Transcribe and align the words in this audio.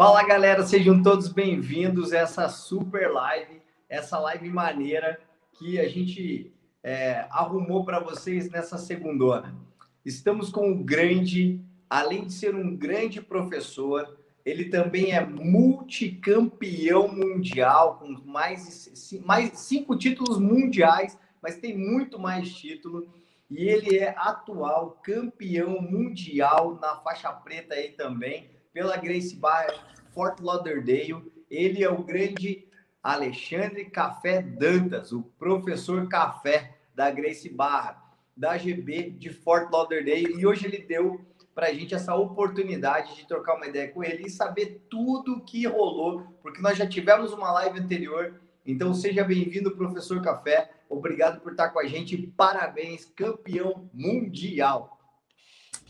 Fala 0.00 0.22
galera, 0.22 0.66
sejam 0.66 1.02
todos 1.02 1.28
bem-vindos 1.28 2.14
a 2.14 2.20
essa 2.20 2.48
super 2.48 3.12
live, 3.12 3.60
essa 3.86 4.18
live 4.18 4.48
maneira 4.48 5.20
que 5.52 5.78
a 5.78 5.86
gente 5.86 6.50
é, 6.82 7.26
arrumou 7.30 7.84
para 7.84 8.00
vocês 8.00 8.50
nessa 8.50 8.78
segundona. 8.78 9.54
Estamos 10.02 10.48
com 10.48 10.70
um 10.70 10.82
grande, 10.82 11.60
além 11.90 12.24
de 12.24 12.32
ser 12.32 12.54
um 12.54 12.74
grande 12.74 13.20
professor, 13.20 14.18
ele 14.42 14.70
também 14.70 15.12
é 15.12 15.20
multicampeão 15.22 17.06
mundial, 17.06 17.98
com 17.98 18.08
mais, 18.24 19.12
mais 19.22 19.58
cinco 19.58 19.94
títulos 19.94 20.38
mundiais, 20.38 21.18
mas 21.42 21.58
tem 21.58 21.76
muito 21.76 22.18
mais 22.18 22.50
título. 22.54 23.06
E 23.50 23.68
ele 23.68 23.98
é 23.98 24.14
atual 24.16 24.98
campeão 25.02 25.78
mundial 25.82 26.78
na 26.80 26.96
faixa 26.96 27.30
preta 27.30 27.74
aí 27.74 27.90
também 27.90 28.48
pela 28.72 28.96
Grace 28.96 29.34
Bar 29.36 29.68
Fort 30.14 30.40
Lauderdale. 30.40 31.32
Ele 31.50 31.82
é 31.82 31.90
o 31.90 32.02
grande 32.02 32.66
Alexandre 33.02 33.86
Café 33.86 34.42
Dantas, 34.42 35.12
o 35.12 35.22
professor 35.38 36.08
Café 36.08 36.76
da 36.94 37.10
Grace 37.10 37.48
Barra, 37.48 38.02
da 38.36 38.56
GB 38.56 39.10
de 39.10 39.30
Fort 39.30 39.70
Lauderdale. 39.72 40.38
E 40.38 40.46
hoje 40.46 40.66
ele 40.66 40.78
deu 40.78 41.24
para 41.54 41.68
a 41.68 41.72
gente 41.72 41.94
essa 41.94 42.14
oportunidade 42.14 43.16
de 43.16 43.26
trocar 43.26 43.56
uma 43.56 43.66
ideia 43.66 43.88
com 43.88 44.04
ele 44.04 44.26
e 44.26 44.30
saber 44.30 44.86
tudo 44.88 45.36
o 45.36 45.40
que 45.40 45.66
rolou, 45.66 46.22
porque 46.42 46.62
nós 46.62 46.78
já 46.78 46.86
tivemos 46.86 47.32
uma 47.32 47.50
live 47.52 47.80
anterior. 47.80 48.40
Então 48.64 48.94
seja 48.94 49.24
bem-vindo, 49.24 49.76
professor 49.76 50.22
Café. 50.22 50.70
Obrigado 50.88 51.40
por 51.40 51.52
estar 51.52 51.70
com 51.70 51.80
a 51.80 51.86
gente. 51.86 52.16
Parabéns, 52.36 53.04
campeão 53.16 53.90
mundial. 53.92 54.98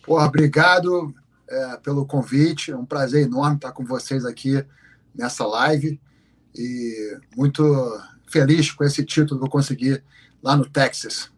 Porra, 0.02 0.26
obrigado 0.26 1.14
é, 1.50 1.76
pelo 1.78 2.06
convite. 2.06 2.70
É 2.70 2.76
um 2.76 2.86
prazer 2.86 3.26
enorme 3.26 3.56
estar 3.56 3.72
com 3.72 3.84
vocês 3.84 4.24
aqui 4.24 4.64
nessa 5.14 5.46
live. 5.46 6.00
E 6.54 7.18
muito 7.36 7.62
feliz 8.26 8.70
com 8.70 8.84
esse 8.84 9.04
título 9.04 9.40
que 9.40 9.46
eu 9.46 9.50
consegui 9.50 10.02
lá 10.42 10.56
no 10.56 10.68
Texas. 10.68 11.30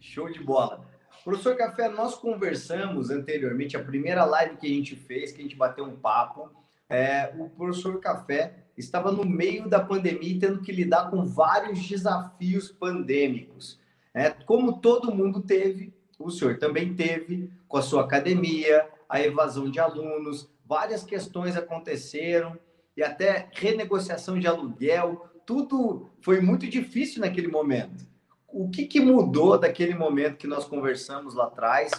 Show 0.00 0.30
de 0.30 0.42
bola. 0.42 0.84
Professor 1.22 1.54
Café, 1.56 1.88
nós 1.88 2.14
conversamos 2.14 3.10
anteriormente, 3.10 3.76
a 3.76 3.84
primeira 3.84 4.24
live 4.24 4.56
que 4.56 4.66
a 4.66 4.70
gente 4.70 4.96
fez, 4.96 5.30
que 5.30 5.40
a 5.40 5.42
gente 5.42 5.54
bateu 5.54 5.84
um 5.84 5.94
papo, 5.94 6.50
é, 6.88 7.32
o 7.38 7.48
professor 7.50 8.00
Café 8.00 8.64
estava 8.76 9.12
no 9.12 9.24
meio 9.24 9.68
da 9.68 9.78
pandemia 9.78 10.40
tendo 10.40 10.62
que 10.62 10.72
lidar 10.72 11.10
com 11.10 11.24
vários 11.24 11.86
desafios 11.86 12.72
pandêmicos. 12.72 13.78
É, 14.12 14.30
como 14.30 14.80
todo 14.80 15.14
mundo 15.14 15.42
teve, 15.42 15.94
o 16.18 16.30
senhor 16.30 16.58
também 16.58 16.94
teve, 16.94 17.50
com 17.68 17.76
a 17.76 17.82
sua 17.82 18.02
academia, 18.02 18.88
a 19.10 19.20
evasão 19.20 19.68
de 19.68 19.80
alunos, 19.80 20.48
várias 20.64 21.02
questões 21.02 21.56
aconteceram 21.56 22.56
e 22.96 23.02
até 23.02 23.48
renegociação 23.52 24.38
de 24.38 24.46
aluguel, 24.46 25.28
tudo 25.44 26.08
foi 26.20 26.40
muito 26.40 26.68
difícil 26.68 27.20
naquele 27.20 27.48
momento. 27.48 28.06
O 28.46 28.70
que, 28.70 28.86
que 28.86 29.00
mudou 29.00 29.58
daquele 29.58 29.94
momento 29.96 30.36
que 30.36 30.46
nós 30.46 30.64
conversamos 30.64 31.34
lá 31.34 31.46
atrás, 31.46 31.90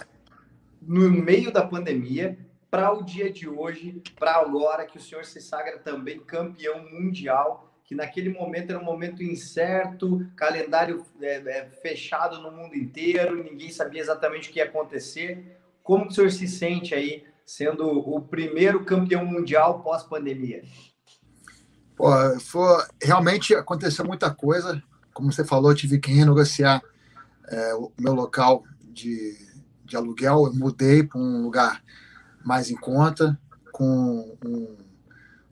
no 0.82 1.12
meio 1.12 1.52
da 1.52 1.62
pandemia, 1.62 2.38
para 2.70 2.94
o 2.94 3.04
dia 3.04 3.30
de 3.30 3.48
hoje, 3.48 4.02
para 4.18 4.38
agora 4.38 4.86
que 4.86 4.98
o 4.98 5.02
senhor 5.02 5.26
se 5.26 5.42
sagra 5.42 5.80
também 5.80 6.18
campeão 6.22 6.90
mundial, 6.90 7.74
que 7.84 7.94
naquele 7.94 8.30
momento 8.30 8.70
era 8.70 8.80
um 8.80 8.86
momento 8.86 9.22
incerto, 9.22 10.26
calendário 10.38 11.06
é, 11.22 11.36
é, 11.36 11.70
fechado 11.82 12.40
no 12.42 12.52
mundo 12.52 12.74
inteiro, 12.74 13.44
ninguém 13.44 13.70
sabia 13.70 14.00
exatamente 14.00 14.50
o 14.50 14.54
que 14.54 14.60
ia 14.60 14.66
acontecer. 14.66 15.61
Como 15.84 16.08
o 16.08 16.12
senhor 16.12 16.32
se 16.32 16.48
sente 16.48 16.94
aí 16.94 17.24
sendo 17.46 17.88
o 17.88 18.22
primeiro 18.22 18.86
campeão 18.86 19.26
mundial 19.26 19.82
pós-pandemia? 19.82 20.64
Foi, 22.40 22.84
realmente 23.02 23.54
aconteceu 23.54 24.06
muita 24.06 24.34
coisa. 24.34 24.82
Como 25.14 25.32
você 25.32 25.44
falou, 25.44 25.76
tive 25.76 26.00
que 26.00 26.12
renegociar 26.12 26.82
é, 27.48 27.76
o 27.76 27.92
meu 28.00 28.14
local 28.14 28.64
de, 28.82 29.38
de 29.86 29.96
aluguel. 29.96 30.46
Eu 30.46 30.54
mudei 30.54 31.04
para 31.04 31.20
um 31.20 31.44
lugar 31.44 31.84
mais 32.44 32.72
em 32.72 32.76
conta, 32.76 33.40
com 33.72 34.38
um, 34.44 34.78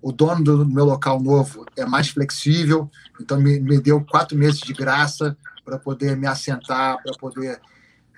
o 0.02 0.12
dono 0.12 0.44
do 0.44 0.66
meu 0.66 0.86
local 0.86 1.22
novo 1.22 1.66
é 1.76 1.86
mais 1.86 2.10
flexível, 2.10 2.90
então 3.20 3.40
me, 3.40 3.60
me 3.60 3.80
deu 3.80 4.04
quatro 4.04 4.38
meses 4.38 4.60
de 4.60 4.74
graça 4.74 5.38
para 5.64 5.78
poder 5.78 6.16
me 6.16 6.26
assentar, 6.26 7.02
para 7.04 7.14
poder 7.18 7.62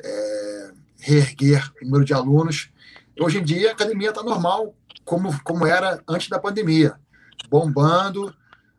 é, 0.04 0.72
reerguer 1.02 1.70
o 1.82 1.86
número 1.86 2.06
de 2.06 2.14
alunos. 2.14 2.70
Hoje 3.20 3.40
em 3.40 3.44
dia, 3.44 3.70
a 3.70 3.74
academia 3.74 4.10
está 4.10 4.24
normal, 4.24 4.74
como, 5.04 5.38
como 5.44 5.66
era 5.66 6.02
antes 6.08 6.30
da 6.30 6.40
pandemia, 6.40 6.96
bombando, 7.50 8.34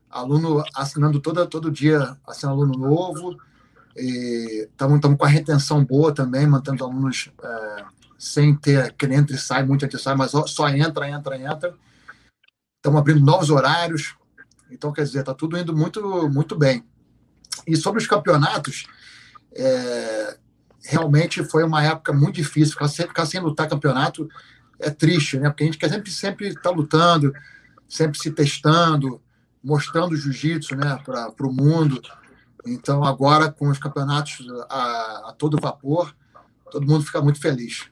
aluno 0.09 0.62
assinando 0.75 1.21
todo, 1.21 1.47
todo 1.47 1.71
dia, 1.71 2.16
assinando 2.27 2.62
aluno 2.62 2.78
novo, 2.78 3.37
estamos 3.97 5.00
com 5.00 5.25
a 5.25 5.28
retenção 5.28 5.84
boa 5.84 6.15
também, 6.15 6.47
mantendo 6.47 6.84
alunos 6.84 7.31
é, 7.43 7.84
sem 8.19 8.55
ter 8.55 8.82
aquele 8.82 9.16
entra 9.16 9.34
e 9.34 9.38
sai, 9.38 9.65
muito 9.65 9.84
e 9.84 9.99
sai, 9.99 10.15
mas 10.15 10.31
só 10.31 10.69
entra, 10.69 11.09
entra, 11.11 11.37
entra. 11.37 11.75
Estamos 12.78 13.00
abrindo 13.00 13.25
novos 13.25 13.50
horários, 13.50 14.16
então, 14.72 14.93
quer 14.93 15.03
dizer, 15.03 15.21
está 15.21 15.34
tudo 15.34 15.59
indo 15.59 15.77
muito, 15.77 16.28
muito 16.31 16.56
bem. 16.56 16.82
E 17.66 17.77
sobre 17.77 18.00
os 18.00 18.06
campeonatos, 18.06 18.87
é, 19.55 20.38
realmente 20.84 21.44
foi 21.44 21.65
uma 21.65 21.82
época 21.82 22.12
muito 22.12 22.37
difícil. 22.37 22.72
Ficar 22.72 22.88
ficar 22.88 23.26
sem 23.26 23.41
lutar 23.41 23.69
campeonato 23.69 24.28
é 24.78 24.91
triste, 24.91 25.38
né? 25.38 25.48
Porque 25.48 25.65
a 25.65 25.66
gente 25.66 25.78
quer 25.78 25.88
sempre 25.88 26.10
sempre 26.10 26.48
estar 26.48 26.62
tá 26.62 26.70
lutando, 26.70 27.32
sempre 27.88 28.19
se 28.19 28.31
testando, 28.31 29.20
mostrando 29.62 30.16
jiu-jitsu, 30.16 30.76
né, 30.76 30.98
para 31.04 31.47
o 31.47 31.53
mundo. 31.53 32.00
Então 32.66 33.04
agora 33.04 33.50
com 33.50 33.69
os 33.69 33.78
campeonatos 33.78 34.47
a, 34.69 35.31
a, 35.31 35.34
todo 35.37 35.60
vapor, 35.60 36.15
todo 36.70 36.87
mundo 36.87 37.04
fica 37.04 37.20
muito 37.20 37.41
feliz. 37.41 37.91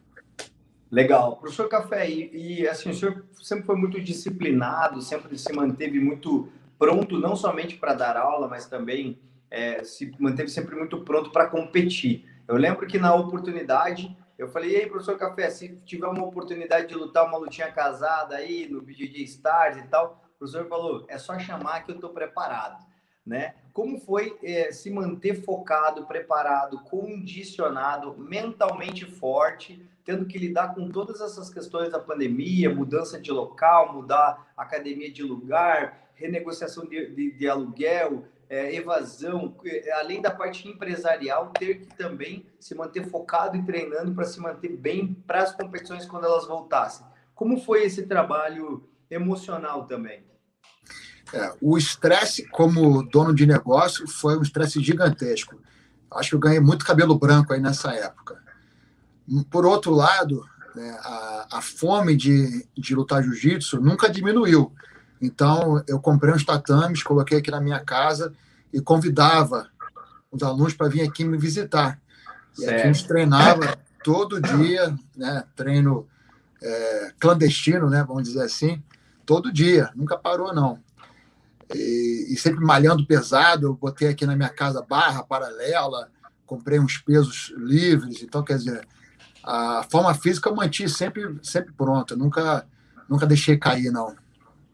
Legal, 0.90 1.36
professor 1.36 1.68
Café, 1.68 2.10
e, 2.10 2.60
e 2.62 2.68
assim 2.68 2.90
o 2.90 2.94
senhor 2.94 3.24
sempre 3.40 3.64
foi 3.64 3.76
muito 3.76 4.00
disciplinado, 4.00 5.00
sempre 5.00 5.38
se 5.38 5.52
manteve 5.52 6.00
muito 6.00 6.48
pronto, 6.78 7.18
não 7.18 7.36
somente 7.36 7.76
para 7.76 7.94
dar 7.94 8.16
aula, 8.16 8.48
mas 8.48 8.66
também 8.66 9.18
é, 9.50 9.84
se 9.84 10.12
manteve 10.18 10.48
sempre 10.48 10.74
muito 10.74 11.00
pronto 11.02 11.30
para 11.30 11.46
competir. 11.46 12.24
Eu 12.50 12.56
lembro 12.56 12.84
que 12.84 12.99
na 12.99 13.15
oportunidade, 13.15 14.16
eu 14.37 14.49
falei, 14.49 14.75
aí, 14.75 14.88
professor 14.88 15.16
Café, 15.16 15.49
se 15.50 15.69
tiver 15.84 16.09
uma 16.09 16.25
oportunidade 16.25 16.88
de 16.88 16.97
lutar 16.97 17.25
uma 17.25 17.38
lutinha 17.38 17.71
casada 17.71 18.34
aí 18.34 18.69
no 18.69 18.83
BJJ 18.83 19.22
Stars 19.22 19.77
e 19.77 19.83
tal, 19.84 20.21
o 20.34 20.38
professor 20.41 20.66
falou, 20.66 21.05
é 21.06 21.16
só 21.16 21.38
chamar 21.38 21.84
que 21.84 21.93
eu 21.93 21.94
estou 21.94 22.11
preparado, 22.11 22.84
né? 23.25 23.55
Como 23.72 24.00
foi 24.00 24.37
é, 24.43 24.72
se 24.72 24.91
manter 24.91 25.44
focado, 25.44 26.06
preparado, 26.06 26.81
condicionado, 26.81 28.19
mentalmente 28.19 29.05
forte, 29.06 29.88
tendo 30.05 30.27
que 30.27 30.37
lidar 30.37 30.75
com 30.75 30.91
todas 30.91 31.21
essas 31.21 31.50
questões 31.50 31.93
da 31.93 32.00
pandemia, 32.00 32.75
mudança 32.75 33.21
de 33.21 33.31
local, 33.31 33.94
mudar 33.94 34.53
academia 34.56 35.12
de 35.12 35.22
lugar, 35.22 36.11
renegociação 36.17 36.84
de, 36.84 37.15
de, 37.15 37.31
de 37.31 37.49
aluguel, 37.49 38.25
é, 38.50 38.75
evasão, 38.75 39.56
é, 39.65 39.93
além 39.93 40.21
da 40.21 40.33
parte 40.33 40.66
empresarial, 40.69 41.53
ter 41.56 41.77
que 41.77 41.97
também 41.97 42.44
se 42.59 42.75
manter 42.75 43.09
focado 43.09 43.56
e 43.56 43.62
treinando 43.62 44.12
para 44.12 44.25
se 44.25 44.41
manter 44.41 44.77
bem 44.77 45.15
para 45.25 45.44
as 45.44 45.55
competições 45.55 46.05
quando 46.05 46.25
elas 46.25 46.49
voltassem. 46.49 47.06
Como 47.33 47.61
foi 47.61 47.84
esse 47.84 48.03
trabalho 48.03 48.91
emocional 49.09 49.87
também? 49.87 50.25
É, 51.33 51.55
o 51.61 51.78
estresse, 51.78 52.49
como 52.49 53.05
dono 53.05 53.33
de 53.33 53.47
negócio, 53.47 54.09
foi 54.09 54.37
um 54.37 54.43
estresse 54.43 54.82
gigantesco. 54.82 55.61
Acho 56.11 56.31
que 56.31 56.34
eu 56.34 56.41
ganhei 56.41 56.59
muito 56.59 56.84
cabelo 56.84 57.17
branco 57.17 57.53
aí 57.53 57.61
nessa 57.61 57.93
época. 57.94 58.43
Por 59.49 59.65
outro 59.65 59.93
lado, 59.93 60.44
né, 60.75 60.99
a, 61.05 61.47
a, 61.53 61.62
fome 61.62 62.17
de, 62.17 62.67
de 62.77 62.97
lutar 62.97 63.22
jiu-jitsu 63.22 63.81
nunca 63.81 64.11
diminuiu. 64.11 64.75
Então, 65.20 65.82
eu 65.87 66.00
comprei 66.00 66.32
uns 66.32 66.44
tatames, 66.44 67.02
coloquei 67.02 67.38
aqui 67.38 67.50
na 67.50 67.61
minha 67.61 67.81
casa 67.81 68.32
e 68.72 68.81
convidava 68.81 69.69
os 70.31 70.43
alunos 70.43 70.75
para 70.75 70.88
vir 70.88 71.02
aqui 71.02 71.25
me 71.25 71.37
visitar. 71.37 72.00
E 72.58 72.64
aqui 72.64 72.82
a 72.82 72.93
gente 72.93 73.06
treinava 73.06 73.76
todo 74.02 74.40
dia, 74.40 74.94
né, 75.17 75.44
treino 75.55 76.06
é, 76.62 77.12
clandestino, 77.19 77.90
né, 77.90 78.05
vamos 78.06 78.25
dizer 78.25 78.43
assim, 78.43 78.82
todo 79.26 79.52
dia, 79.52 79.90
nunca 79.94 80.17
parou 80.17 80.55
não. 80.55 80.78
E, 81.75 82.26
e, 82.31 82.37
sempre 82.37 82.64
malhando 82.64 83.06
pesado, 83.06 83.67
eu 83.67 83.75
botei 83.75 84.08
aqui 84.08 84.26
na 84.26 84.34
minha 84.34 84.49
casa 84.49 84.82
barra 84.82 85.22
paralela, 85.22 86.08
comprei 86.44 86.81
uns 86.81 86.99
pesos 86.99 87.52
livres, 87.56 88.22
então 88.22 88.43
quer 88.43 88.56
dizer, 88.56 88.87
a 89.44 89.87
forma 89.88 90.12
física 90.14 90.49
eu 90.49 90.56
mantive 90.56 90.88
sempre, 90.88 91.38
sempre 91.43 91.72
pronta, 91.72 92.17
nunca, 92.17 92.67
nunca 93.08 93.26
deixei 93.26 93.56
cair 93.56 93.93
não. 93.93 94.17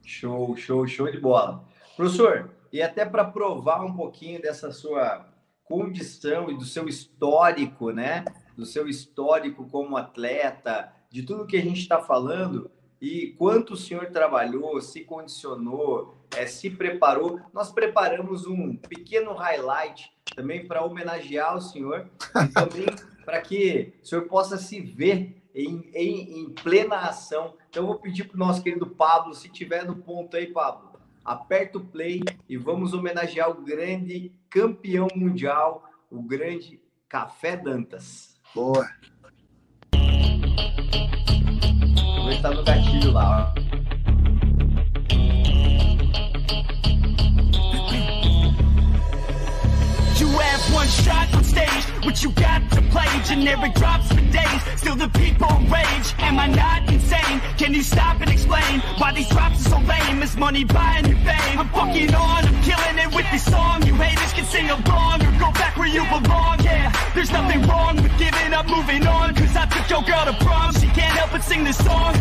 Show, 0.06 0.56
show, 0.56 0.86
show 0.86 1.10
de 1.10 1.18
bola. 1.18 1.64
Professor, 1.96 2.48
e 2.72 2.80
até 2.80 3.04
para 3.04 3.24
provar 3.24 3.84
um 3.84 3.92
pouquinho 3.92 4.40
dessa 4.40 4.70
sua 4.70 5.26
condição 5.64 6.48
e 6.48 6.56
do 6.56 6.64
seu 6.64 6.88
histórico, 6.88 7.90
né? 7.90 8.24
Do 8.56 8.64
seu 8.64 8.88
histórico 8.88 9.68
como 9.68 9.96
atleta, 9.96 10.92
de 11.10 11.24
tudo 11.24 11.44
que 11.44 11.56
a 11.56 11.60
gente 11.60 11.80
está 11.80 12.00
falando, 12.00 12.70
e, 13.02 13.34
quanto 13.36 13.74
o 13.74 13.76
senhor 13.76 14.06
trabalhou, 14.06 14.80
se 14.80 15.00
condicionou, 15.00 16.16
é, 16.36 16.46
se 16.46 16.70
preparou. 16.70 17.40
Nós 17.52 17.72
preparamos 17.72 18.46
um 18.46 18.76
pequeno 18.76 19.34
highlight 19.34 20.12
também 20.36 20.66
para 20.66 20.84
homenagear 20.84 21.56
o 21.56 21.60
senhor 21.60 22.08
e 22.20 22.48
também 22.48 22.86
para 23.24 23.40
que 23.40 23.92
o 24.02 24.06
senhor 24.06 24.22
possa 24.26 24.56
se 24.56 24.80
ver 24.80 25.42
em, 25.56 25.90
em, 25.94 26.40
em 26.40 26.50
plena 26.50 26.96
ação. 26.96 27.54
Então, 27.70 27.84
eu 27.84 27.86
vou 27.86 27.98
pedir 27.98 28.24
para 28.24 28.36
o 28.36 28.38
nosso 28.38 28.62
querido 28.62 28.86
Pablo, 28.86 29.34
se 29.34 29.48
tiver 29.48 29.86
no 29.86 29.96
ponto 29.96 30.36
aí, 30.36 30.48
Pablo, 30.48 30.92
aperta 31.24 31.78
o 31.78 31.84
play 31.84 32.22
e 32.46 32.58
vamos 32.58 32.92
homenagear 32.92 33.50
o 33.50 33.62
grande 33.62 34.30
campeão 34.50 35.08
mundial, 35.16 35.82
o 36.10 36.22
grande 36.22 36.78
Café 37.08 37.56
Dantas. 37.56 38.38
Boa. 38.54 38.86
Vou 42.22 42.30
estar 42.30 42.50
no 42.50 42.62
gatilho 42.62 43.12
lá, 43.12 43.54
ó. 43.56 43.65
Have 50.66 50.74
one 50.74 50.88
shot 50.88 51.34
on 51.34 51.44
stage, 51.44 51.84
what 52.02 52.22
you 52.22 52.30
got 52.32 52.70
to 52.72 52.82
play. 52.90 53.06
Generic 53.24 53.74
drops 53.74 54.08
for 54.08 54.20
days, 54.20 54.62
still 54.76 54.96
the 54.96 55.08
people 55.08 55.48
rage. 55.70 56.08
Am 56.18 56.38
I 56.38 56.48
not 56.48 56.90
insane? 56.92 57.40
Can 57.56 57.72
you 57.74 57.82
stop 57.82 58.20
and 58.20 58.30
explain 58.30 58.80
why 58.98 59.12
these 59.12 59.28
drops 59.28 59.66
are 59.66 59.70
so 59.70 59.78
lame? 59.78 60.22
Is 60.22 60.36
money 60.36 60.64
buying 60.64 61.06
you 61.06 61.16
fame? 61.16 61.58
I'm 61.58 61.68
fucking 61.68 62.14
on, 62.14 62.44
I'm 62.46 62.62
killing 62.62 62.98
it 62.98 63.14
with 63.14 63.30
this 63.30 63.44
song. 63.44 63.86
You 63.86 63.94
haters 63.94 64.32
can 64.32 64.44
sing 64.44 64.68
along 64.68 65.22
or 65.22 65.32
go 65.38 65.52
back 65.52 65.76
where 65.76 65.88
you 65.88 66.04
belong. 66.04 66.58
Yeah, 66.62 66.92
there's 67.14 67.30
nothing 67.30 67.62
wrong 67.68 67.96
with 68.02 68.18
giving 68.18 68.52
up, 68.52 68.66
moving 68.66 69.06
on. 69.06 69.34
Cause 69.34 69.54
I 69.54 69.66
took 69.66 69.88
your 69.88 70.02
girl 70.02 70.24
to 70.24 70.44
prom, 70.44 70.72
she 70.74 70.86
can't 70.88 71.14
help 71.14 71.30
but 71.30 71.42
sing 71.42 71.62
this 71.62 71.76
song. 71.78 72.14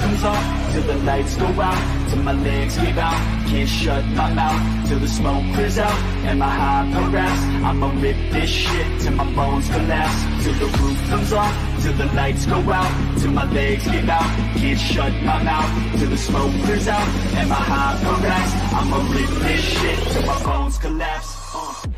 Comes 0.00 0.24
off 0.24 0.72
till 0.72 0.82
the 0.82 0.96
lights 1.04 1.36
go 1.36 1.46
out, 1.60 2.01
till 2.12 2.22
my 2.22 2.32
legs 2.32 2.76
give 2.76 2.98
out. 2.98 3.18
Can't 3.48 3.68
shut 3.68 4.04
my 4.20 4.32
mouth 4.34 4.88
till 4.88 4.98
the 4.98 5.08
smoke 5.08 5.44
clears 5.54 5.78
out. 5.78 5.98
And 6.28 6.38
my 6.38 6.48
high 6.50 6.84
progress, 6.92 7.38
I'ma 7.64 7.88
rip 8.00 8.16
this 8.32 8.50
shit 8.50 9.00
till 9.00 9.12
my 9.12 9.24
bones 9.34 9.66
collapse. 9.68 10.18
Till 10.44 10.54
the 10.62 10.68
roof 10.78 10.98
comes 11.08 11.32
off, 11.32 11.54
till 11.82 11.94
the 11.94 12.06
lights 12.14 12.44
go 12.46 12.58
out, 12.70 12.92
till 13.18 13.32
my 13.32 13.46
legs 13.52 13.84
give 13.90 14.08
out. 14.08 14.28
Can't 14.60 14.78
shut 14.78 15.12
my 15.24 15.42
mouth 15.42 15.98
till 15.98 16.10
the 16.10 16.18
smoke 16.18 16.52
clears 16.64 16.88
out. 16.88 17.08
And 17.38 17.48
my 17.48 17.54
high 17.72 17.96
progress, 18.04 18.48
I'ma 18.78 18.98
rip 19.14 19.30
this 19.46 19.60
shit 19.60 19.98
till 20.12 20.26
my 20.26 20.38
bones 20.44 20.78
collapse. 20.78 21.30
Uh. 21.54 21.88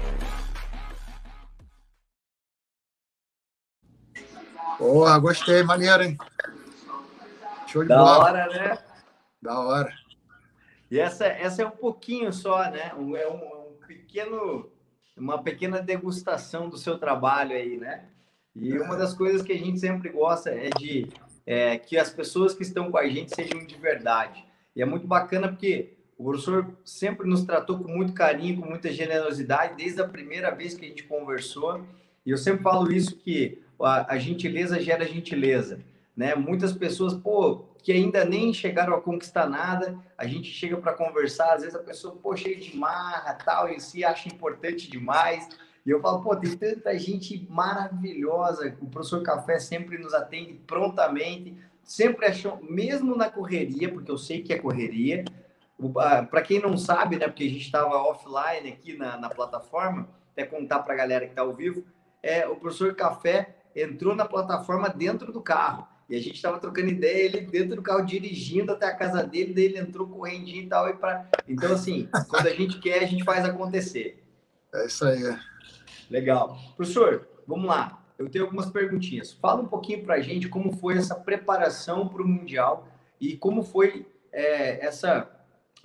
Porra, 4.79 5.19
gostei, 5.19 5.63
maneiro, 5.63 6.03
hein? 6.03 6.19
Show 7.69 7.83
de 7.83 7.89
Da 7.89 7.97
bola. 7.99 8.19
hora, 8.25 8.47
né? 8.49 8.79
Da 9.43 9.59
hora. 9.59 9.93
E 10.95 10.99
essa, 11.01 11.27
essa 11.27 11.63
é 11.63 11.67
um 11.67 11.71
pouquinho 11.73 12.33
só, 12.33 12.71
né? 12.71 12.93
Um- 12.97 13.17
é 13.17 13.29
um, 13.29 13.35
um 13.73 13.87
pequeno, 13.87 14.71
uma 15.17 15.43
pequena 15.43 15.81
degustação 15.83 16.69
do 16.69 16.77
seu 16.79 16.99
trabalho 16.99 17.53
aí, 17.57 17.77
né? 17.77 18.05
E 18.55 18.79
uma 18.79 18.97
das 18.97 19.13
coisas 19.13 19.43
que 19.43 19.53
a 19.53 19.59
gente 19.59 19.81
sempre 19.81 20.09
gosta 20.11 20.51
é 20.51 20.71
de 20.79 21.09
é, 21.45 21.77
que 21.77 21.99
as 21.99 22.11
pessoas 22.11 22.55
que 22.55 22.63
estão 22.63 22.91
com 22.91 22.97
a 22.97 23.07
gente 23.09 23.35
sejam 23.35 23.67
de 23.67 23.75
verdade. 23.77 24.45
E 24.77 24.81
é 24.81 24.85
muito 24.85 25.07
bacana 25.07 25.49
porque 25.49 25.97
o 26.17 26.25
professor 26.25 26.73
sempre 26.85 27.27
nos 27.29 27.43
tratou 27.45 27.79
com 27.81 27.89
muito 27.89 28.13
carinho, 28.13 28.61
com 28.61 28.69
muita 28.69 28.93
generosidade, 28.93 29.75
desde 29.77 30.01
a 30.01 30.07
primeira 30.09 30.51
vez 30.53 30.75
que 30.75 30.85
a 30.85 30.89
gente 30.89 31.03
conversou. 31.03 31.85
E 32.25 32.31
eu 32.31 32.39
sempre 32.39 32.63
falo 32.63 32.93
isso 32.93 33.17
que 33.17 33.61
a, 33.81 34.15
a 34.15 34.19
gentileza 34.19 34.81
gera 34.81 35.05
gentileza, 35.05 35.81
né? 36.17 36.37
Muitas 36.37 36.73
pessoas, 36.73 37.13
pô, 37.13 37.65
que 37.85 37.93
ainda 37.93 38.25
nem 38.25 38.51
chegaram 38.51 38.95
a 38.95 39.01
conquistar 39.01 39.47
nada, 39.47 39.99
a 40.17 40.27
gente 40.27 40.49
chega 40.49 40.79
para 40.79 40.95
conversar, 40.95 41.53
às 41.53 41.61
vezes 41.61 41.77
a 41.77 41.83
pessoa, 41.83 42.17
pô, 42.17 42.35
cheia 42.35 42.57
de 42.57 42.75
marra, 42.75 43.35
tal, 43.35 43.69
e 43.69 43.79
se 43.79 44.03
acha 44.03 44.27
importante 44.27 44.91
demais. 44.91 45.47
E 45.85 45.91
eu 45.91 46.01
falo, 46.01 46.23
pô, 46.23 46.35
tem 46.35 46.57
tanta 46.57 46.99
gente 46.99 47.47
maravilhosa, 47.51 48.75
o 48.81 48.87
professor 48.87 49.23
Café 49.23 49.59
sempre 49.59 49.99
nos 49.99 50.15
atende 50.15 50.55
prontamente, 50.67 51.55
sempre 51.83 52.25
achou, 52.25 52.59
mesmo 52.63 53.15
na 53.15 53.29
correria, 53.29 53.93
porque 53.93 54.11
eu 54.11 54.17
sei 54.17 54.43
que 54.43 54.55
é 54.55 54.59
correria, 54.59 55.23
para 56.31 56.41
quem 56.41 56.63
não 56.63 56.79
sabe, 56.79 57.19
né, 57.19 57.29
porque 57.29 57.45
a 57.45 57.49
gente 57.49 57.67
estava 57.67 57.97
offline 57.97 58.73
aqui 58.73 58.97
na, 58.97 59.19
na 59.19 59.29
plataforma, 59.29 60.09
até 60.33 60.47
contar 60.47 60.79
para 60.79 60.95
a 60.95 60.97
galera 60.97 61.27
que 61.27 61.33
está 61.33 61.43
ao 61.43 61.53
vivo, 61.53 61.85
é, 62.23 62.49
o 62.49 62.57
professor 62.57 62.95
Café 62.95 63.57
entrou 63.77 64.15
na 64.15 64.25
plataforma 64.25 64.89
dentro 64.89 65.31
do 65.31 65.43
carro. 65.43 65.87
E 66.09 66.17
a 66.17 66.21
gente 66.21 66.37
estava 66.37 66.59
trocando 66.59 66.89
ideia, 66.89 67.25
ele 67.27 67.41
dentro 67.41 67.77
do 67.77 67.83
carro 67.83 68.05
dirigindo 68.05 68.73
até 68.73 68.87
a 68.87 68.95
casa 68.95 69.23
dele, 69.23 69.55
daí 69.55 69.65
ele 69.65 69.79
entrou 69.79 70.07
correndinho 70.07 70.63
e 70.63 70.67
tal. 70.67 70.89
E 70.89 70.95
pra... 70.95 71.27
Então, 71.49 71.73
assim, 71.73 72.09
quando 72.29 72.47
a 72.47 72.55
gente 72.55 72.79
quer, 72.79 73.03
a 73.03 73.07
gente 73.07 73.25
faz 73.25 73.45
acontecer. 73.45 74.23
É 74.75 74.87
isso 74.87 75.05
aí. 75.05 75.21
Legal. 76.11 76.59
Professor, 76.77 77.27
vamos 77.47 77.67
lá. 77.67 78.03
Eu 78.19 78.29
tenho 78.29 78.45
algumas 78.45 78.71
perguntinhas. 78.71 79.33
Fala 79.33 79.63
um 79.63 79.67
pouquinho 79.67 80.05
para 80.05 80.17
a 80.17 80.21
gente 80.21 80.49
como 80.49 80.77
foi 80.77 80.97
essa 80.99 81.15
preparação 81.15 82.07
para 82.07 82.23
o 82.23 82.29
Mundial 82.29 82.87
e 83.21 83.37
como 83.37 83.63
foi 83.63 84.07
é, 84.33 84.85
essa. 84.85 85.31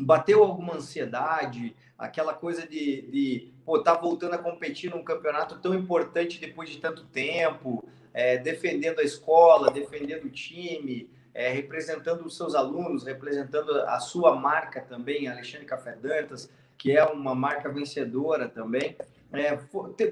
Bateu 0.02 0.42
alguma 0.44 0.76
ansiedade, 0.76 1.76
aquela 1.98 2.34
coisa 2.34 2.66
de, 2.66 3.02
de 3.12 3.54
pô, 3.66 3.80
tá 3.80 3.94
voltando 3.94 4.34
a 4.34 4.38
competir 4.38 4.90
num 4.90 5.04
campeonato 5.04 5.60
tão 5.60 5.74
importante 5.74 6.40
depois 6.40 6.70
de 6.70 6.78
tanto 6.78 7.04
tempo, 7.04 7.84
é, 8.14 8.38
defendendo 8.38 9.00
a 9.00 9.04
escola, 9.04 9.72
defendendo 9.72 10.26
o 10.26 10.30
time, 10.30 11.10
é, 11.34 11.50
representando 11.50 12.26
os 12.26 12.36
seus 12.36 12.56
alunos, 12.56 13.04
representando 13.04 13.72
a 13.82 14.00
sua 14.00 14.36
marca 14.36 14.82
também, 14.82 15.28
Alexandre 15.28 15.66
Café 15.66 15.96
Dantas, 15.96 16.50
que 16.78 16.96
é 16.96 17.04
uma 17.06 17.36
marca 17.36 17.70
vencedora 17.70 18.48
também. 18.48 18.98
É, 19.32 19.56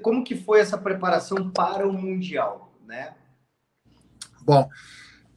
como 0.00 0.22
que 0.22 0.36
foi 0.36 0.60
essa 0.60 0.78
preparação 0.78 1.50
para 1.50 1.88
o 1.88 1.92
Mundial, 1.92 2.72
né? 2.86 3.14
Bom, 4.42 4.68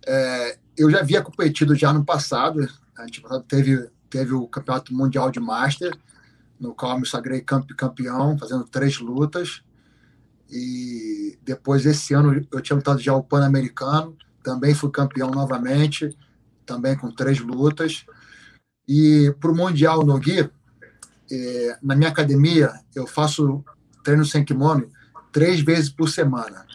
é, 0.06 0.58
eu 0.78 0.90
já 0.90 1.00
havia 1.00 1.22
competido 1.22 1.76
já 1.76 1.92
no 1.92 2.06
passado, 2.06 2.68
a 2.98 3.06
gente 3.06 3.24
teve, 3.48 3.90
teve 4.10 4.34
o 4.34 4.48
Campeonato 4.48 4.94
Mundial 4.94 5.32
de 5.32 5.40
Master, 5.40 5.98
no 6.60 6.76
qual 6.76 6.94
eu 6.94 7.00
me 7.00 7.08
sagrei 7.08 7.42
campeão, 7.42 8.38
fazendo 8.38 8.64
três 8.66 9.00
lutas. 9.00 9.64
E 10.52 11.40
depois, 11.44 11.86
esse 11.86 12.14
ano, 12.14 12.46
eu 12.52 12.62
tinha 12.62 12.76
lutado 12.76 13.00
já 13.00 13.16
o 13.16 13.24
Pan-Americano, 13.24 14.18
também 14.44 14.76
fui 14.76 14.92
campeão 14.92 15.32
novamente, 15.32 16.18
também 16.66 16.98
com 16.98 17.10
três 17.10 17.40
lutas. 17.40 18.06
E 18.88 19.34
para 19.40 19.52
o 19.52 19.56
Mundial 19.56 20.06
no 20.06 20.20
Gui, 20.20 20.50
é, 21.32 21.78
na 21.82 21.96
minha 21.96 22.10
academia, 22.10 22.74
eu 22.94 23.08
faço 23.08 23.64
treino 24.04 24.26
sem 24.26 24.44
kimono 24.44 24.90
três 25.32 25.62
vezes 25.62 25.90
por 25.90 26.10
semana. 26.10 26.66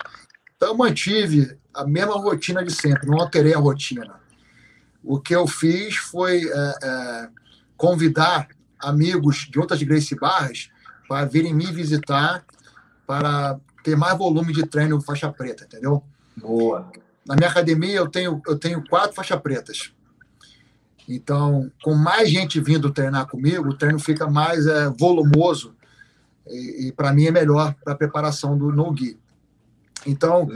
Então, 0.57 0.69
eu 0.69 0.77
mantive 0.77 1.59
a 1.75 1.87
mesma 1.87 2.15
rotina 2.15 2.65
de 2.65 2.73
sempre, 2.73 3.07
não 3.07 3.19
alterei 3.19 3.53
a 3.53 3.59
rotina. 3.59 4.19
O 5.05 5.21
que 5.21 5.37
eu 5.37 5.47
fiz 5.47 5.97
foi 5.97 6.49
é, 6.49 6.75
é, 6.83 7.29
convidar 7.77 8.49
amigos 8.79 9.47
de 9.51 9.59
outras 9.59 9.83
Gracie 9.83 10.19
Barras 10.19 10.71
para 11.07 11.27
virem 11.27 11.55
me 11.55 11.67
visitar 11.67 12.45
para 13.07 13.59
ter 13.83 13.97
mais 13.97 14.19
volume 14.19 14.53
de 14.53 14.67
treino 14.67 15.01
faixa 15.01 15.31
preta, 15.31 15.65
entendeu? 15.65 16.03
Boa. 16.37 16.91
Na 17.27 17.35
minha 17.35 17.49
academia 17.49 17.97
eu 17.97 18.09
tenho 18.09 18.41
eu 18.47 18.59
tenho 18.59 18.85
quatro 18.89 19.15
faixas 19.15 19.41
pretas. 19.41 19.93
Então, 21.09 21.71
com 21.83 21.95
mais 21.95 22.29
gente 22.29 22.61
vindo 22.61 22.93
treinar 22.93 23.27
comigo, 23.29 23.69
o 23.69 23.77
treino 23.77 23.99
fica 23.99 24.29
mais 24.29 24.67
é, 24.67 24.89
volumoso 24.91 25.75
e, 26.49 26.89
e 26.89 26.93
para 26.93 27.13
mim 27.13 27.27
é 27.27 27.31
melhor 27.31 27.75
para 27.85 27.93
a 27.93 27.97
preparação 27.97 28.59
do 28.59 28.73
no 28.73 28.93
gui. 28.93 29.19
Então, 30.05 30.49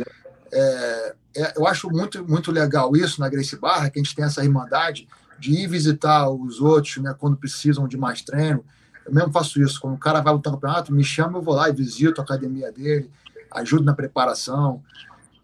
é, 0.53 1.15
é, 1.37 1.53
eu 1.57 1.67
acho 1.67 1.89
muito 1.89 2.27
muito 2.29 2.51
legal 2.51 2.97
isso 2.97 3.21
na 3.21 3.29
Gracie 3.29 3.59
Barra, 3.59 3.91
que 3.91 3.99
a 3.99 4.03
gente 4.03 4.15
tem 4.15 4.25
essa 4.25 4.43
irmandade 4.43 5.09
de 5.39 5.53
ir 5.53 5.69
visitar 5.69 6.29
os 6.29 6.61
outros, 6.61 6.99
né, 6.99 7.15
quando 7.19 7.37
precisam 7.37 7.89
de 7.89 7.97
mais 7.97 8.23
treino. 8.23 8.65
Eu 9.07 9.15
mesmo 9.15 9.33
faço 9.33 9.61
isso. 9.63 9.81
Quando 9.81 9.95
o 9.95 9.99
cara 9.99 10.21
vai 10.21 10.33
lutar 10.33 10.53
no 10.53 10.59
campeonato, 10.59 10.93
me 10.93 11.05
chama, 11.05 11.39
eu 11.39 11.43
vou 11.43 11.55
lá 11.55 11.69
e 11.69 11.73
visito 11.73 12.21
a 12.21 12.25
academia 12.25 12.71
dele, 12.73 13.11
ajudo 13.51 13.85
na 13.85 13.95
preparação. 13.95 14.83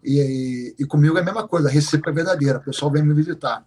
E, 0.03 0.19
e, 0.19 0.83
e 0.83 0.85
comigo 0.85 1.17
é 1.17 1.21
a 1.21 1.25
mesma 1.25 1.47
coisa, 1.47 1.67
a 1.67 1.71
recíproca 1.71 2.11
é 2.11 2.13
verdadeira. 2.13 2.59
O 2.59 2.63
pessoal 2.63 2.91
vem 2.91 3.03
me 3.03 3.13
visitar. 3.13 3.65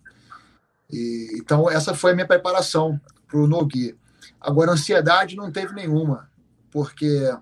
E, 0.91 1.39
então, 1.41 1.71
essa 1.71 1.95
foi 1.95 2.13
a 2.13 2.15
minha 2.15 2.27
preparação 2.27 3.01
para 3.29 3.39
o 3.39 3.47
Nogui. 3.47 3.97
Agora, 4.41 4.73
ansiedade 4.73 5.37
não 5.37 5.53
teve 5.53 5.75
nenhuma, 5.75 6.29
porque 6.71 7.33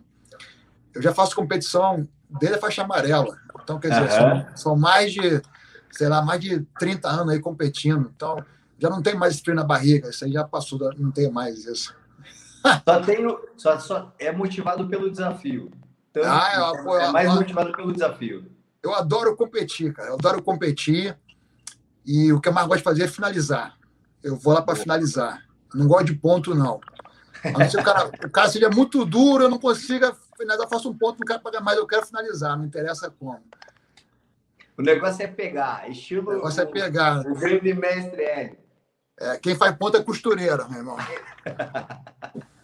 eu 0.94 1.00
já 1.00 1.14
faço 1.14 1.34
competição 1.34 2.06
desde 2.28 2.58
a 2.58 2.60
faixa 2.60 2.82
amarela. 2.82 3.38
Então, 3.62 3.78
quer 3.78 3.88
dizer, 3.88 4.02
uhum. 4.02 4.08
são, 4.10 4.56
são 4.56 4.76
mais 4.76 5.12
de, 5.12 5.40
sei 5.92 6.08
lá, 6.08 6.22
mais 6.22 6.40
de 6.40 6.60
30 6.78 7.08
anos 7.08 7.32
aí 7.32 7.40
competindo. 7.40 8.10
Então, 8.14 8.44
já 8.78 8.88
não 8.88 9.02
tem 9.02 9.14
mais 9.14 9.40
frio 9.40 9.54
na 9.54 9.64
barriga, 9.64 10.10
isso 10.10 10.24
aí 10.24 10.32
já 10.32 10.44
passou, 10.44 10.78
não 10.96 11.10
tem 11.10 11.30
mais 11.30 11.64
isso. 11.66 11.94
Só, 12.86 13.00
tenho, 13.00 13.38
só, 13.56 13.78
só 13.78 14.14
é 14.18 14.32
motivado 14.32 14.88
pelo 14.88 15.10
desafio. 15.10 15.70
Então, 16.10 16.22
ah, 16.26 16.74
eu, 16.84 16.98
é 16.98 17.12
mais 17.12 17.28
eu, 17.28 17.34
motivado 17.34 17.72
pelo 17.72 17.92
desafio. 17.92 18.50
Eu 18.82 18.94
adoro 18.94 19.36
competir, 19.36 19.92
cara. 19.92 20.10
Eu 20.10 20.14
adoro 20.14 20.42
competir. 20.42 21.16
E 22.04 22.32
o 22.32 22.40
que 22.40 22.48
eu 22.48 22.52
mais 22.52 22.66
gosto 22.66 22.78
de 22.78 22.84
fazer 22.84 23.02
é 23.04 23.08
finalizar. 23.08 23.76
Eu 24.22 24.36
vou 24.36 24.54
lá 24.54 24.62
para 24.62 24.76
finalizar. 24.76 25.42
Não 25.74 25.86
gosto 25.86 26.06
de 26.06 26.14
ponto, 26.14 26.54
não. 26.54 26.80
A 27.44 27.50
não 27.50 27.70
ser 27.70 27.80
o 27.80 27.84
cara, 27.84 28.10
o 28.24 28.30
cara 28.30 28.48
seja 28.48 28.68
muito 28.70 29.04
duro, 29.04 29.44
eu 29.44 29.50
não 29.50 29.58
consiga 29.58 30.16
finalizar, 30.36 30.68
faço 30.68 30.90
um 30.90 30.96
ponto, 30.96 31.20
não 31.20 31.26
quero 31.26 31.40
pagar 31.40 31.60
mais, 31.60 31.78
eu 31.78 31.86
quero 31.86 32.06
finalizar, 32.06 32.56
não 32.56 32.64
interessa 32.64 33.10
como. 33.10 33.40
O 34.76 34.82
negócio 34.82 35.22
é 35.22 35.26
pegar, 35.26 35.88
estilo. 35.90 36.30
O 36.30 36.34
negócio 36.34 36.62
é 36.62 36.66
pegar. 36.66 37.20
O 37.26 37.34
grande 37.34 37.74
mestre 37.74 38.22
é. 38.22 38.56
é 39.18 39.36
quem 39.38 39.54
faz 39.54 39.76
ponto 39.76 39.96
é 39.96 40.02
costureira, 40.02 40.68
meu 40.68 40.78
irmão. 40.78 40.96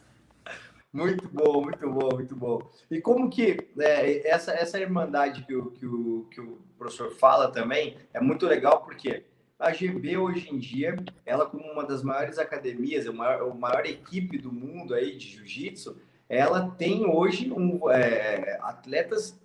muito 0.94 1.28
bom, 1.28 1.62
muito 1.62 1.90
bom, 1.90 2.08
muito 2.14 2.36
bom. 2.36 2.70
E 2.88 3.00
como 3.00 3.28
que 3.28 3.68
é, 3.78 4.28
essa, 4.28 4.52
essa 4.52 4.78
irmandade 4.78 5.44
que 5.44 5.54
o, 5.54 5.72
que, 5.72 5.84
o, 5.84 6.28
que 6.30 6.40
o 6.40 6.58
professor 6.78 7.10
fala 7.10 7.50
também 7.50 7.96
é 8.12 8.20
muito 8.20 8.46
legal, 8.46 8.82
porque 8.82 9.24
a 9.58 9.72
GB 9.72 10.16
hoje 10.16 10.48
em 10.50 10.58
dia, 10.58 10.94
ela 11.26 11.46
como 11.46 11.64
uma 11.64 11.84
das 11.84 12.04
maiores 12.04 12.38
academias, 12.38 13.08
a 13.08 13.12
maior, 13.12 13.50
a 13.50 13.54
maior 13.54 13.84
equipe 13.86 14.38
do 14.38 14.52
mundo 14.52 14.94
aí 14.94 15.16
de 15.16 15.26
jiu-jitsu, 15.26 15.96
ela 16.28 16.70
tem 16.70 17.04
hoje 17.04 17.50
um, 17.50 17.90
é, 17.90 18.56
atletas 18.62 19.36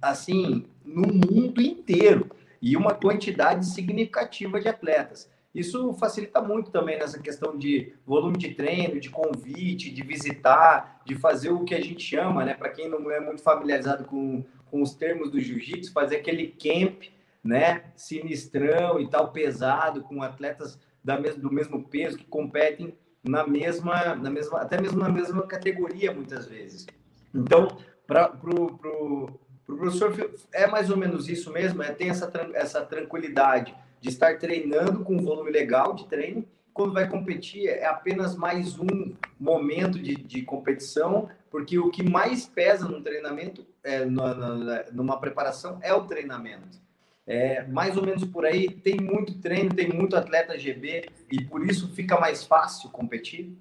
assim 0.00 0.64
no 0.84 1.08
mundo 1.08 1.60
inteiro 1.60 2.30
e 2.62 2.76
uma 2.76 2.94
quantidade 2.94 3.66
significativa 3.66 4.60
de 4.60 4.68
atletas. 4.68 5.28
Isso 5.54 5.92
facilita 5.94 6.42
muito 6.42 6.70
também 6.72 6.98
nessa 6.98 7.20
questão 7.20 7.56
de 7.56 7.94
volume 8.04 8.36
de 8.36 8.54
treino, 8.54 8.98
de 8.98 9.08
convite, 9.08 9.92
de 9.92 10.02
visitar, 10.02 11.00
de 11.06 11.14
fazer 11.14 11.50
o 11.50 11.64
que 11.64 11.74
a 11.74 11.80
gente 11.80 12.02
chama, 12.02 12.44
né? 12.44 12.54
Para 12.54 12.70
quem 12.70 12.88
não 12.88 13.08
é 13.08 13.20
muito 13.20 13.40
familiarizado 13.40 14.04
com, 14.04 14.44
com 14.66 14.82
os 14.82 14.94
termos 14.94 15.30
do 15.30 15.38
jiu-jitsu, 15.38 15.92
fazer 15.92 16.16
aquele 16.16 16.48
camp, 16.48 17.04
né? 17.42 17.84
Sinistrão 17.94 18.98
e 18.98 19.08
tal, 19.08 19.30
pesado, 19.30 20.02
com 20.02 20.22
atletas 20.22 20.76
da 21.04 21.20
mes 21.20 21.36
do 21.36 21.52
mesmo 21.52 21.84
peso 21.84 22.18
que 22.18 22.24
competem 22.24 22.96
na 23.22 23.46
mesma, 23.46 24.16
na 24.16 24.30
mesma, 24.30 24.60
até 24.60 24.80
mesmo 24.80 24.98
na 24.98 25.08
mesma 25.08 25.46
categoria 25.46 26.12
muitas 26.12 26.46
vezes. 26.46 26.84
Então, 27.32 27.68
para 28.06 28.28
pro, 28.28 28.76
pro, 28.76 29.40
pro 29.64 29.76
professor 29.76 30.30
é 30.52 30.66
mais 30.66 30.90
ou 30.90 30.96
menos 30.96 31.28
isso 31.28 31.52
mesmo, 31.52 31.80
é 31.82 31.92
tem 31.92 32.10
essa 32.10 32.30
essa 32.54 32.84
tranquilidade 32.84 33.74
de 34.04 34.10
estar 34.10 34.38
treinando 34.38 35.02
com 35.02 35.16
um 35.16 35.24
volume 35.24 35.50
legal 35.50 35.94
de 35.94 36.06
treino. 36.06 36.44
Quando 36.74 36.92
vai 36.92 37.08
competir 37.08 37.66
é 37.66 37.86
apenas 37.86 38.36
mais 38.36 38.78
um 38.78 39.14
momento 39.40 39.98
de, 39.98 40.14
de 40.14 40.42
competição, 40.42 41.30
porque 41.50 41.78
o 41.78 41.90
que 41.90 42.02
mais 42.02 42.44
pesa 42.44 42.86
no 42.86 43.00
treinamento, 43.00 43.64
é, 43.82 44.04
na, 44.04 44.34
na, 44.34 44.84
numa 44.92 45.18
preparação, 45.18 45.78
é 45.80 45.94
o 45.94 46.04
treinamento. 46.04 46.78
É, 47.26 47.66
mais 47.66 47.96
ou 47.96 48.04
menos 48.04 48.26
por 48.26 48.44
aí, 48.44 48.68
tem 48.68 49.00
muito 49.00 49.38
treino, 49.38 49.74
tem 49.74 49.88
muito 49.88 50.14
atleta 50.14 50.58
GB 50.58 51.08
e 51.32 51.42
por 51.42 51.66
isso 51.66 51.88
fica 51.94 52.20
mais 52.20 52.44
fácil 52.44 52.90
competir? 52.90 53.56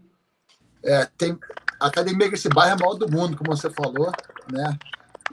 É, 0.84 1.08
tem, 1.18 1.40
a 1.80 1.88
academia 1.88 2.30
desse 2.30 2.50
bairro 2.50 2.72
é 2.72 2.74
a 2.74 2.78
maior 2.78 2.96
do 2.96 3.10
mundo, 3.10 3.38
como 3.38 3.56
você 3.56 3.70
falou, 3.70 4.12
né? 4.52 4.78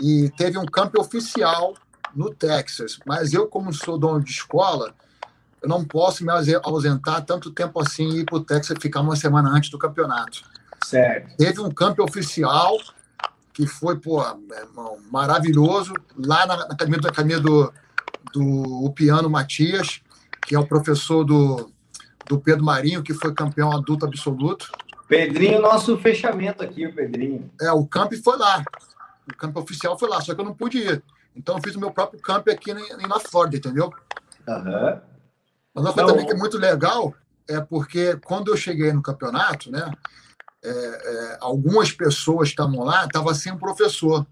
E 0.00 0.30
teve 0.36 0.56
um 0.56 0.66
campo 0.66 1.00
oficial 1.00 1.74
no 2.14 2.32
Texas, 2.32 2.98
mas 3.06 3.32
eu, 3.32 3.46
como 3.46 3.72
sou 3.72 3.98
dono 3.98 4.22
de 4.22 4.30
escola, 4.30 4.94
eu 5.62 5.68
não 5.68 5.84
posso 5.84 6.24
me 6.24 6.32
ausentar 6.62 7.24
tanto 7.24 7.50
tempo 7.50 7.80
assim 7.80 8.08
e 8.08 8.20
ir 8.20 8.24
para 8.24 8.36
o 8.36 8.44
Texas 8.44 8.78
ficar 8.80 9.00
uma 9.00 9.16
semana 9.16 9.50
antes 9.50 9.70
do 9.70 9.78
campeonato. 9.78 10.42
Certo. 10.84 11.36
Teve 11.36 11.60
um 11.60 11.70
campo 11.70 12.02
oficial 12.02 12.76
que 13.52 13.66
foi 13.66 13.98
pô, 13.98 14.22
maravilhoso 15.10 15.92
lá 16.16 16.46
na, 16.46 16.56
na 16.56 16.64
academia, 16.64 17.00
na 17.02 17.08
academia 17.08 17.40
do, 17.40 17.72
do 18.32 18.84
o 18.84 18.90
Piano 18.92 19.28
Matias, 19.28 20.00
que 20.46 20.54
é 20.54 20.58
o 20.58 20.66
professor 20.66 21.24
do, 21.24 21.70
do 22.26 22.40
Pedro 22.40 22.64
Marinho, 22.64 23.02
que 23.02 23.12
foi 23.12 23.34
campeão 23.34 23.70
adulto 23.72 24.06
absoluto. 24.06 24.70
Pedrinho, 25.06 25.60
nosso 25.60 25.98
fechamento 25.98 26.62
aqui, 26.62 26.86
o 26.86 26.94
Pedrinho. 26.94 27.50
É, 27.60 27.70
o 27.72 27.84
camp 27.84 28.12
foi 28.24 28.38
lá. 28.38 28.64
O 29.30 29.36
camp 29.36 29.56
oficial 29.56 29.98
foi 29.98 30.08
lá, 30.08 30.20
só 30.20 30.34
que 30.34 30.40
eu 30.40 30.44
não 30.44 30.54
pude 30.54 30.78
ir. 30.78 31.02
Então 31.34 31.56
eu 31.56 31.62
fiz 31.62 31.74
o 31.74 31.80
meu 31.80 31.90
próprio 31.90 32.20
camp 32.20 32.48
aqui 32.48 32.72
na 32.74 33.20
Flórida, 33.20 33.56
entendeu? 33.56 33.92
Uhum. 34.46 35.00
Mas 35.74 35.84
uma 35.84 35.92
coisa 35.92 36.08
também 36.08 36.26
que 36.26 36.32
é 36.32 36.36
muito 36.36 36.58
legal 36.58 37.14
é 37.48 37.60
porque 37.60 38.16
quando 38.24 38.50
eu 38.50 38.56
cheguei 38.56 38.92
no 38.92 39.02
campeonato, 39.02 39.70
né, 39.70 39.92
é, 40.62 40.70
é, 40.70 41.38
algumas 41.40 41.90
pessoas 41.92 42.48
estavam 42.48 42.84
lá, 42.84 43.04
estavam 43.04 43.34
sem 43.34 43.52
um 43.52 43.58
professor. 43.58 44.26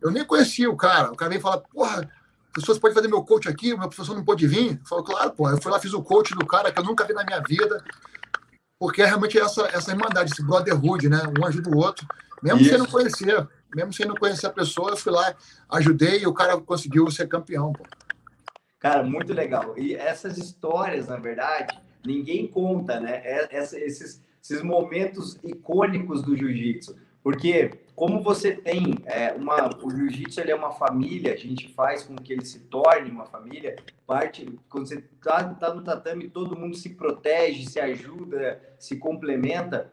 Eu 0.00 0.10
nem 0.10 0.24
conhecia 0.24 0.70
o 0.70 0.76
cara. 0.76 1.12
O 1.12 1.16
cara 1.16 1.30
veio 1.30 1.40
falar, 1.40 1.58
porra, 1.58 2.08
pessoas 2.52 2.78
pode 2.78 2.94
fazer 2.94 3.08
meu 3.08 3.22
coach 3.22 3.48
aqui, 3.48 3.72
o 3.72 3.78
meu 3.78 3.88
professor 3.88 4.14
não 4.14 4.24
pôde 4.24 4.46
vir. 4.46 4.78
Eu 4.80 4.86
falo, 4.86 5.02
claro, 5.02 5.30
pô. 5.32 5.50
Eu 5.50 5.60
fui 5.60 5.70
lá, 5.70 5.80
fiz 5.80 5.92
o 5.92 6.02
coach 6.02 6.34
do 6.34 6.46
cara 6.46 6.70
que 6.70 6.78
eu 6.78 6.84
nunca 6.84 7.04
vi 7.04 7.12
na 7.12 7.24
minha 7.24 7.40
vida. 7.40 7.82
Porque 8.78 9.02
é 9.02 9.06
realmente 9.06 9.38
essa, 9.38 9.62
essa 9.72 9.90
irmandade, 9.90 10.30
esse 10.32 10.42
brotherhood, 10.42 11.08
né? 11.08 11.22
Um 11.38 11.44
ajuda 11.46 11.70
o 11.70 11.78
outro. 11.78 12.06
Mesmo 12.42 12.60
Isso. 12.60 12.70
sem 12.70 12.78
não 12.78 12.86
conhecer, 12.86 13.48
mesmo 13.74 13.92
sem 13.92 14.06
não 14.06 14.14
conhecer 14.14 14.46
a 14.46 14.52
pessoa, 14.52 14.90
eu 14.90 14.96
fui 14.96 15.12
lá, 15.12 15.34
ajudei 15.70 16.20
e 16.20 16.26
o 16.26 16.34
cara 16.34 16.60
conseguiu 16.60 17.10
ser 17.10 17.28
campeão, 17.28 17.72
pô. 17.72 17.84
Cara, 18.78 19.02
muito 19.02 19.32
legal. 19.32 19.76
E 19.76 19.94
essas 19.94 20.38
histórias, 20.38 21.08
na 21.08 21.16
verdade, 21.16 21.80
ninguém 22.04 22.46
conta, 22.46 23.00
né? 23.00 23.20
É, 23.24 23.48
esses, 23.58 24.22
esses 24.42 24.62
momentos 24.62 25.38
icônicos 25.42 26.22
do 26.22 26.36
jiu-jitsu. 26.36 26.96
Porque 27.22 27.72
como 27.96 28.22
você 28.22 28.52
tem 28.52 28.98
é, 29.04 29.32
uma, 29.32 29.76
o 29.82 29.90
jiu-jitsu 29.90 30.40
ele 30.40 30.52
é 30.52 30.54
uma 30.54 30.70
família, 30.70 31.32
a 31.32 31.36
gente 31.36 31.68
faz 31.74 32.04
com 32.04 32.14
que 32.14 32.32
ele 32.32 32.44
se 32.44 32.60
torne 32.60 33.10
uma 33.10 33.26
família. 33.26 33.74
Parte 34.06 34.46
quando 34.68 34.86
você 34.86 35.02
tá, 35.20 35.42
tá 35.54 35.74
no 35.74 35.82
tatame, 35.82 36.28
todo 36.28 36.56
mundo 36.56 36.76
se 36.76 36.90
protege, 36.90 37.68
se 37.68 37.80
ajuda, 37.80 38.62
se 38.78 38.96
complementa. 38.96 39.92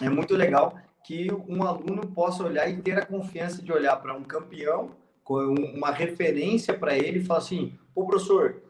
É 0.00 0.08
muito 0.08 0.34
legal 0.34 0.74
que 1.04 1.28
um 1.48 1.62
aluno 1.62 2.06
possa 2.08 2.44
olhar 2.44 2.68
e 2.68 2.80
ter 2.80 2.98
a 2.98 3.06
confiança 3.06 3.62
de 3.62 3.72
olhar 3.72 3.96
para 3.96 4.14
um 4.14 4.22
campeão, 4.22 4.90
uma 5.28 5.90
referência 5.90 6.74
para 6.74 6.96
ele 6.96 7.20
e 7.20 7.24
falar 7.24 7.38
assim: 7.38 7.78
"Pô, 7.94 8.04
professor, 8.04 8.62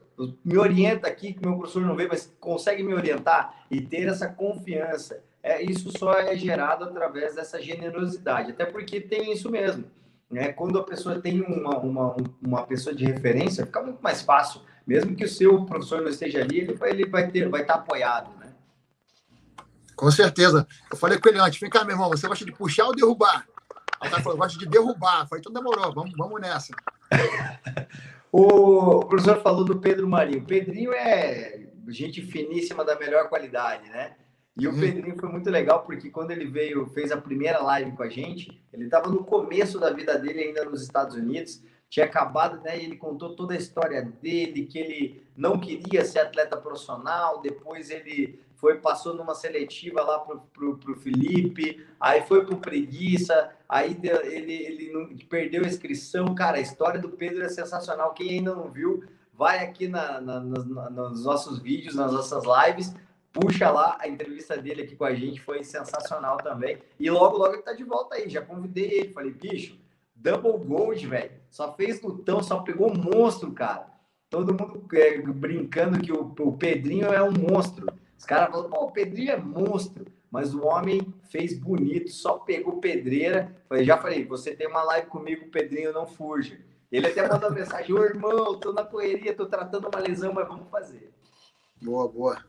me 0.45 0.59
orienta 0.59 1.09
aqui 1.09 1.33
que 1.33 1.45
meu 1.45 1.57
professor 1.57 1.83
não 1.83 1.97
vê, 1.97 2.07
mas 2.07 2.35
consegue 2.39 2.83
me 2.83 2.93
orientar 2.93 3.65
e 3.71 3.81
ter 3.81 4.09
essa 4.09 4.29
confiança 4.29 5.23
é, 5.43 5.63
isso 5.63 5.91
só 5.97 6.13
é 6.13 6.37
gerado 6.37 6.85
através 6.85 7.35
dessa 7.35 7.61
generosidade, 7.61 8.51
até 8.51 8.67
porque 8.67 9.01
tem 9.01 9.33
isso 9.33 9.51
mesmo. 9.51 9.85
Né? 10.31 10.53
Quando 10.53 10.79
a 10.79 10.85
pessoa 10.85 11.21
tem 11.21 11.41
uma, 11.41 11.79
uma, 11.79 12.17
uma 12.45 12.63
pessoa 12.67 12.95
de 12.95 13.05
referência, 13.05 13.67
fica 13.67 13.83
muito 13.83 14.01
mais 14.01 14.23
fácil. 14.23 14.61
Mesmo 14.87 15.15
que 15.15 15.25
o 15.25 15.29
seu 15.29 15.65
professor 15.65 16.03
não 16.03 16.09
esteja 16.09 16.41
ali, 16.41 16.61
ele 16.61 16.75
vai, 16.75 16.91
ele 16.91 17.07
vai, 17.07 17.31
ter, 17.31 17.49
vai 17.49 17.63
estar 17.63 17.75
apoiado. 17.75 18.31
Com 20.01 20.11
certeza. 20.11 20.67
Eu 20.91 20.97
falei 20.97 21.19
com 21.19 21.29
ele 21.29 21.39
antes, 21.39 21.61
vem 21.61 21.69
cá, 21.69 21.85
meu 21.85 21.93
irmão, 21.93 22.09
você 22.09 22.27
gosta 22.27 22.43
de 22.43 22.53
puxar 22.53 22.87
ou 22.87 22.95
derrubar? 22.95 23.47
Aí 24.01 24.09
o 24.09 24.11
cara 24.11 24.23
falou, 24.23 24.39
gosta 24.39 24.59
de 24.59 24.65
derrubar. 24.65 25.21
Eu 25.21 25.27
falei, 25.27 25.41
então 25.41 25.53
demorou, 25.53 25.93
vamos, 25.93 26.13
vamos 26.17 26.41
nessa. 26.41 26.75
o 28.33 29.05
professor 29.05 29.43
falou 29.43 29.63
do 29.63 29.79
Pedro 29.79 30.09
Marinho. 30.09 30.39
O 30.39 30.47
Pedrinho 30.47 30.95
é 30.95 31.67
gente 31.89 32.23
finíssima 32.23 32.83
da 32.83 32.99
melhor 32.99 33.29
qualidade, 33.29 33.91
né? 33.91 34.17
E 34.57 34.67
o 34.67 34.73
uhum. 34.73 34.81
Pedrinho 34.81 35.19
foi 35.21 35.29
muito 35.29 35.51
legal 35.51 35.83
porque 35.83 36.09
quando 36.09 36.31
ele 36.31 36.47
veio, 36.47 36.87
fez 36.87 37.13
a 37.13 37.21
primeira 37.21 37.63
live 37.63 37.93
com 37.93 38.03
a 38.03 38.09
gente, 38.09 38.59
ele 38.73 38.87
estava 38.87 39.11
no 39.11 39.23
começo 39.23 39.79
da 39.79 39.91
vida 39.91 40.19
dele 40.19 40.45
ainda 40.45 40.65
nos 40.65 40.83
Estados 40.83 41.15
Unidos, 41.15 41.63
tinha 41.91 42.07
acabado, 42.07 42.59
né? 42.63 42.81
E 42.81 42.85
ele 42.85 42.97
contou 42.97 43.37
toda 43.37 43.53
a 43.53 43.59
história 43.59 44.01
dele, 44.01 44.65
que 44.65 44.79
ele 44.79 45.27
não 45.37 45.61
queria 45.61 46.07
ser 46.07 46.21
atleta 46.21 46.57
profissional, 46.57 47.43
depois 47.43 47.91
ele 47.91 48.41
foi 48.61 48.77
passou 48.77 49.15
numa 49.15 49.35
seletiva 49.35 50.03
lá 50.03 50.19
pro, 50.19 50.41
pro, 50.53 50.77
pro 50.77 50.97
Felipe, 50.97 51.85
aí 51.99 52.23
foi 52.23 52.45
pro 52.45 52.59
Preguiça, 52.59 53.51
aí 53.67 53.99
ele, 54.03 54.53
ele 54.53 54.93
não, 54.93 55.09
perdeu 55.29 55.65
a 55.65 55.67
inscrição. 55.67 56.35
Cara, 56.35 56.59
a 56.59 56.61
história 56.61 57.01
do 57.01 57.09
Pedro 57.09 57.43
é 57.43 57.49
sensacional. 57.49 58.13
Quem 58.13 58.31
ainda 58.31 58.55
não 58.55 58.71
viu, 58.71 59.03
vai 59.33 59.65
aqui 59.65 59.89
na, 59.89 60.21
na, 60.21 60.41
na, 60.41 60.91
nos 60.91 61.25
nossos 61.25 61.59
vídeos, 61.59 61.95
nas 61.95 62.13
nossas 62.13 62.45
lives, 62.45 62.95
puxa 63.33 63.71
lá 63.71 63.97
a 63.99 64.07
entrevista 64.07 64.57
dele 64.59 64.83
aqui 64.83 64.95
com 64.95 65.05
a 65.05 65.15
gente, 65.15 65.41
foi 65.41 65.65
sensacional 65.65 66.37
também. 66.37 66.79
E 66.99 67.11
logo, 67.11 67.39
logo 67.39 67.55
ele 67.55 67.63
tá 67.63 67.73
de 67.73 67.85
volta 67.85 68.17
aí. 68.17 68.29
Já 68.29 68.43
convidei 68.43 68.91
ele, 68.93 69.13
falei, 69.13 69.33
bicho, 69.33 69.79
double 70.15 70.65
gold, 70.65 71.07
velho. 71.07 71.31
Só 71.51 71.73
fez 71.75 72.03
lutão, 72.03 72.43
só 72.43 72.61
pegou 72.61 72.95
monstro, 72.95 73.53
cara. 73.53 73.89
Todo 74.29 74.53
mundo 74.53 74.87
é, 74.93 75.19
brincando 75.19 75.99
que 75.99 76.13
o, 76.13 76.33
o, 76.39 76.57
Pedrinho 76.57 77.07
é 77.07 77.23
um 77.23 77.33
monstro. 77.33 77.87
Os 78.21 78.27
caras 78.27 78.51
falam, 78.51 78.69
pô, 78.69 78.85
o 78.85 78.93
Pedrinho 78.93 79.31
é 79.31 79.37
monstro. 79.39 80.05
Mas 80.31 80.55
o 80.55 80.63
homem 80.67 81.13
fez 81.31 81.59
bonito, 81.59 82.11
só 82.11 82.39
pegou 82.39 82.79
pedreira. 82.79 83.57
Falei, 83.67 83.83
já 83.83 83.97
falei, 83.97 84.25
você 84.27 84.55
tem 84.55 84.69
uma 84.69 84.83
live 84.85 85.09
comigo, 85.09 85.51
Pedrinho 85.51 85.91
não 85.93 86.07
fuja. 86.07 86.61
Ele 86.93 87.07
até 87.07 87.27
mandou 87.27 87.51
mensagem, 87.51 87.95
ô 87.95 88.05
irmão, 88.05 88.61
tô 88.61 88.75
na 88.75 88.85
correria, 88.85 89.35
tô 89.35 89.47
tratando 89.47 89.89
uma 89.89 89.99
lesão, 89.99 90.35
mas 90.35 90.47
vamos 90.47 90.69
fazer. 90.69 91.11
Boa, 91.83 92.07
boa. 92.07 92.45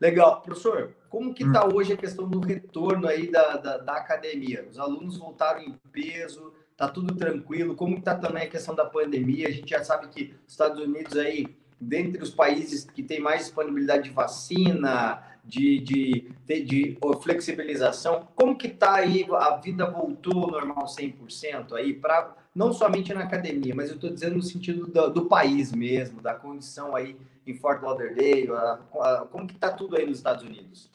Legal. 0.00 0.40
Professor, 0.40 0.96
como 1.10 1.34
que 1.34 1.44
está 1.44 1.66
hum. 1.66 1.74
hoje 1.74 1.92
a 1.92 1.96
questão 1.96 2.26
do 2.26 2.40
retorno 2.40 3.06
aí 3.06 3.30
da, 3.30 3.58
da, 3.58 3.76
da, 3.76 3.92
academia? 3.92 4.66
Os 4.68 4.78
alunos 4.78 5.18
voltaram 5.18 5.60
em 5.60 5.78
peso, 5.92 6.52
tá 6.76 6.88
tudo 6.88 7.14
tranquilo? 7.14 7.76
Como 7.76 7.98
está 7.98 8.14
também 8.16 8.44
a 8.44 8.50
questão 8.50 8.74
da 8.74 8.86
pandemia? 8.86 9.48
A 9.48 9.52
gente 9.52 9.68
já 9.68 9.84
sabe 9.84 10.08
que 10.08 10.34
os 10.46 10.52
Estados 10.52 10.80
Unidos 10.80 11.14
aí 11.16 11.46
dentre 11.80 12.22
os 12.22 12.30
países 12.30 12.84
que 12.84 13.02
têm 13.02 13.20
mais 13.20 13.42
disponibilidade 13.42 14.04
de 14.04 14.10
vacina, 14.10 15.22
de, 15.46 15.78
de, 15.78 16.30
de, 16.44 16.64
de 16.64 16.98
flexibilização. 17.22 18.28
Como 18.34 18.56
que 18.56 18.66
está 18.66 18.96
aí? 18.96 19.26
A 19.30 19.56
vida 19.56 19.88
voltou 19.88 20.44
ao 20.44 20.50
normal 20.50 20.86
100% 20.86 21.72
aí, 21.72 21.94
pra, 21.94 22.34
não 22.54 22.72
somente 22.72 23.14
na 23.14 23.22
academia, 23.22 23.74
mas 23.74 23.88
eu 23.88 23.94
estou 23.94 24.10
dizendo 24.10 24.36
no 24.36 24.42
sentido 24.42 24.86
do, 24.86 25.10
do, 25.10 25.26
país 25.26 25.72
mesmo, 25.72 26.20
da 26.20 26.34
condição 26.34 26.96
aí 26.96 27.16
em 27.46 27.54
Fort 27.54 27.82
Lauderdale, 27.82 28.50
a, 28.50 28.80
a, 29.00 29.26
como 29.30 29.46
que 29.46 29.54
está 29.54 29.70
tudo 29.70 29.96
aí 29.96 30.04
nos 30.04 30.18
Estados 30.18 30.42
Unidos? 30.42 30.90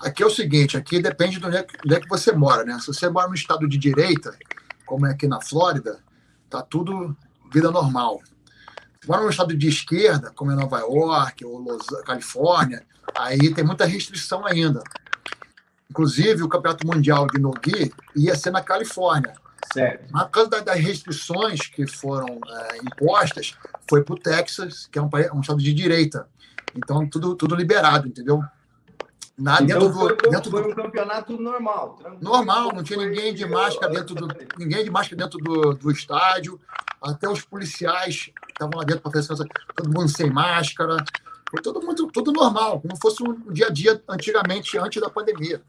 Aqui 0.00 0.22
é 0.22 0.26
o 0.26 0.30
seguinte, 0.30 0.76
aqui 0.76 1.00
depende 1.00 1.38
do 1.38 1.46
onde 1.46 1.56
é 1.56 2.00
que 2.00 2.08
você 2.08 2.32
mora, 2.32 2.64
né? 2.64 2.78
Se 2.80 2.86
você 2.86 3.08
mora 3.08 3.28
no 3.28 3.34
estado 3.34 3.68
de 3.68 3.78
direita, 3.78 4.36
como 4.86 5.06
é 5.06 5.12
aqui 5.12 5.26
na 5.28 5.40
Flórida, 5.40 6.00
tá 6.48 6.62
tudo 6.62 7.16
vida 7.52 7.70
normal. 7.70 8.20
Se 9.04 9.10
mora 9.10 9.22
no 9.22 9.28
estado 9.28 9.54
de 9.54 9.68
esquerda, 9.68 10.32
como 10.34 10.50
é 10.50 10.54
Nova 10.54 10.78
York 10.78 11.44
ou 11.44 11.58
Los, 11.58 11.84
Califórnia, 12.06 12.86
aí 13.14 13.52
tem 13.52 13.62
muita 13.62 13.84
restrição 13.84 14.46
ainda. 14.46 14.82
Inclusive, 15.90 16.42
o 16.42 16.48
Campeonato 16.48 16.86
Mundial 16.86 17.26
de 17.26 17.38
Nogi 17.38 17.92
ia 18.16 18.34
ser 18.34 18.50
na 18.50 18.62
Califórnia. 18.62 19.34
Certo. 19.74 20.06
Mas 20.10 20.22
por 20.24 20.30
causa 20.30 20.62
das 20.62 20.80
restrições 20.80 21.66
que 21.66 21.86
foram 21.86 22.40
é, 22.48 22.78
impostas, 22.78 23.54
foi 23.86 24.02
para 24.02 24.14
o 24.14 24.18
Texas, 24.18 24.88
que 24.90 24.98
é 24.98 25.02
um, 25.02 25.10
um 25.34 25.40
estado 25.42 25.58
de 25.58 25.74
direita. 25.74 26.26
Então, 26.74 27.06
tudo, 27.06 27.36
tudo 27.36 27.54
liberado, 27.54 28.08
entendeu? 28.08 28.42
Na, 29.36 29.60
então 29.60 29.80
dentro 29.80 29.92
foi, 29.92 30.16
do, 30.16 30.30
dentro 30.30 30.50
foi 30.50 30.62
do... 30.62 30.68
um 30.68 30.74
campeonato 30.74 31.40
normal. 31.40 31.98
Normal, 32.20 32.72
não 32.72 32.84
tinha 32.84 33.04
ninguém 33.04 33.34
de 33.34 33.44
máscara 33.44 33.92
dentro 33.92 34.14
do 34.14 34.28
ninguém 34.56 34.84
de 34.84 34.90
máscara 34.90 35.16
dentro 35.16 35.38
do, 35.38 35.74
do 35.74 35.90
estádio. 35.90 36.60
Até 37.02 37.28
os 37.28 37.42
policiais 37.42 38.30
estavam 38.48 38.78
lá 38.78 38.84
dentro 38.84 39.02
para 39.02 39.22
fazer 39.22 39.46
todo 39.74 39.92
mundo 39.92 40.08
sem 40.08 40.30
máscara. 40.30 40.96
Foi 41.50 41.60
todo 41.60 41.84
mundo 41.84 42.06
tudo 42.12 42.32
normal, 42.32 42.80
como 42.80 42.96
fosse 42.96 43.22
um 43.22 43.52
dia 43.52 43.66
a 43.66 43.70
dia 43.70 44.02
antigamente, 44.08 44.78
antes 44.78 45.02
da 45.02 45.10
pandemia. 45.10 45.60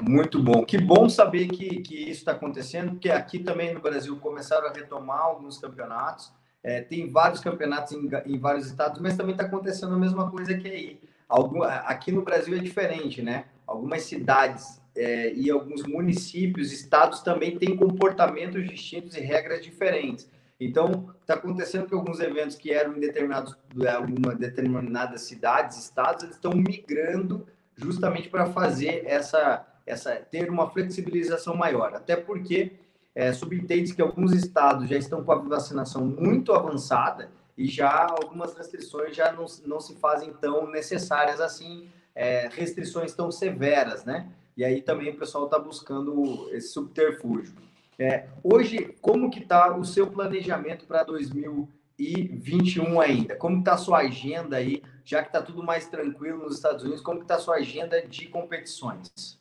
Muito 0.00 0.42
bom. 0.42 0.64
Que 0.64 0.78
bom 0.78 1.08
saber 1.08 1.48
que, 1.48 1.80
que 1.82 1.94
isso 1.94 2.20
está 2.20 2.32
acontecendo, 2.32 2.92
porque 2.92 3.10
aqui 3.10 3.38
também 3.38 3.74
no 3.74 3.80
Brasil 3.80 4.16
começaram 4.16 4.66
a 4.66 4.72
retomar 4.72 5.20
alguns 5.20 5.58
campeonatos. 5.58 6.32
É, 6.64 6.80
tem 6.80 7.10
vários 7.10 7.40
campeonatos 7.40 7.92
em, 7.92 8.08
em 8.26 8.38
vários 8.38 8.66
estados, 8.66 9.00
mas 9.00 9.16
também 9.16 9.32
está 9.32 9.44
acontecendo 9.44 9.94
a 9.94 9.98
mesma 9.98 10.30
coisa 10.30 10.54
que 10.54 10.68
aí 10.68 11.00
Algum, 11.32 11.62
aqui 11.62 12.12
no 12.12 12.20
Brasil 12.20 12.54
é 12.54 12.60
diferente, 12.60 13.22
né? 13.22 13.46
Algumas 13.66 14.02
cidades 14.02 14.82
é, 14.94 15.32
e 15.32 15.50
alguns 15.50 15.82
municípios, 15.84 16.70
estados 16.70 17.22
também 17.22 17.56
têm 17.56 17.74
comportamentos 17.74 18.62
distintos 18.68 19.16
e 19.16 19.20
regras 19.20 19.64
diferentes. 19.64 20.30
Então, 20.60 21.08
está 21.22 21.32
acontecendo 21.32 21.86
que 21.86 21.94
alguns 21.94 22.20
eventos 22.20 22.54
que 22.56 22.70
eram 22.70 22.98
em 22.98 23.00
determinados, 23.00 23.56
é, 23.80 23.88
alguma 23.88 24.34
determinadas 24.34 25.22
cidades, 25.22 25.78
estados, 25.78 26.22
eles 26.22 26.36
estão 26.36 26.52
migrando 26.52 27.46
justamente 27.76 28.28
para 28.28 28.44
fazer 28.44 29.02
essa, 29.06 29.66
essa, 29.86 30.14
ter 30.16 30.50
uma 30.50 30.68
flexibilização 30.68 31.56
maior. 31.56 31.94
Até 31.94 32.14
porque 32.14 32.72
é, 33.14 33.32
subentende 33.32 33.94
que 33.94 34.02
alguns 34.02 34.34
estados 34.34 34.86
já 34.86 34.98
estão 34.98 35.24
com 35.24 35.32
a 35.32 35.36
vacinação 35.36 36.04
muito 36.04 36.52
avançada 36.52 37.30
e 37.56 37.66
já 37.66 38.06
algumas 38.08 38.54
restrições 38.54 39.14
já 39.14 39.32
não, 39.32 39.46
não 39.64 39.80
se 39.80 39.94
fazem 39.96 40.32
tão 40.34 40.70
necessárias 40.70 41.40
assim, 41.40 41.90
é, 42.14 42.48
restrições 42.48 43.14
tão 43.14 43.30
severas, 43.30 44.04
né? 44.04 44.30
E 44.56 44.64
aí 44.64 44.82
também 44.82 45.10
o 45.10 45.18
pessoal 45.18 45.46
está 45.46 45.58
buscando 45.58 46.48
esse 46.52 46.68
subterfúgio. 46.68 47.54
É, 47.98 48.28
hoje, 48.42 48.96
como 49.00 49.30
que 49.30 49.40
está 49.40 49.76
o 49.76 49.84
seu 49.84 50.06
planejamento 50.06 50.86
para 50.86 51.04
2021 51.04 53.00
ainda? 53.00 53.36
Como 53.36 53.58
está 53.58 53.74
a 53.74 53.78
sua 53.78 53.98
agenda 53.98 54.56
aí, 54.56 54.82
já 55.04 55.22
que 55.22 55.28
está 55.28 55.40
tudo 55.40 55.62
mais 55.62 55.86
tranquilo 55.86 56.38
nos 56.38 56.56
Estados 56.56 56.82
Unidos, 56.82 57.02
como 57.02 57.22
está 57.22 57.36
a 57.36 57.38
sua 57.38 57.56
agenda 57.56 58.00
de 58.06 58.28
competições? 58.28 59.40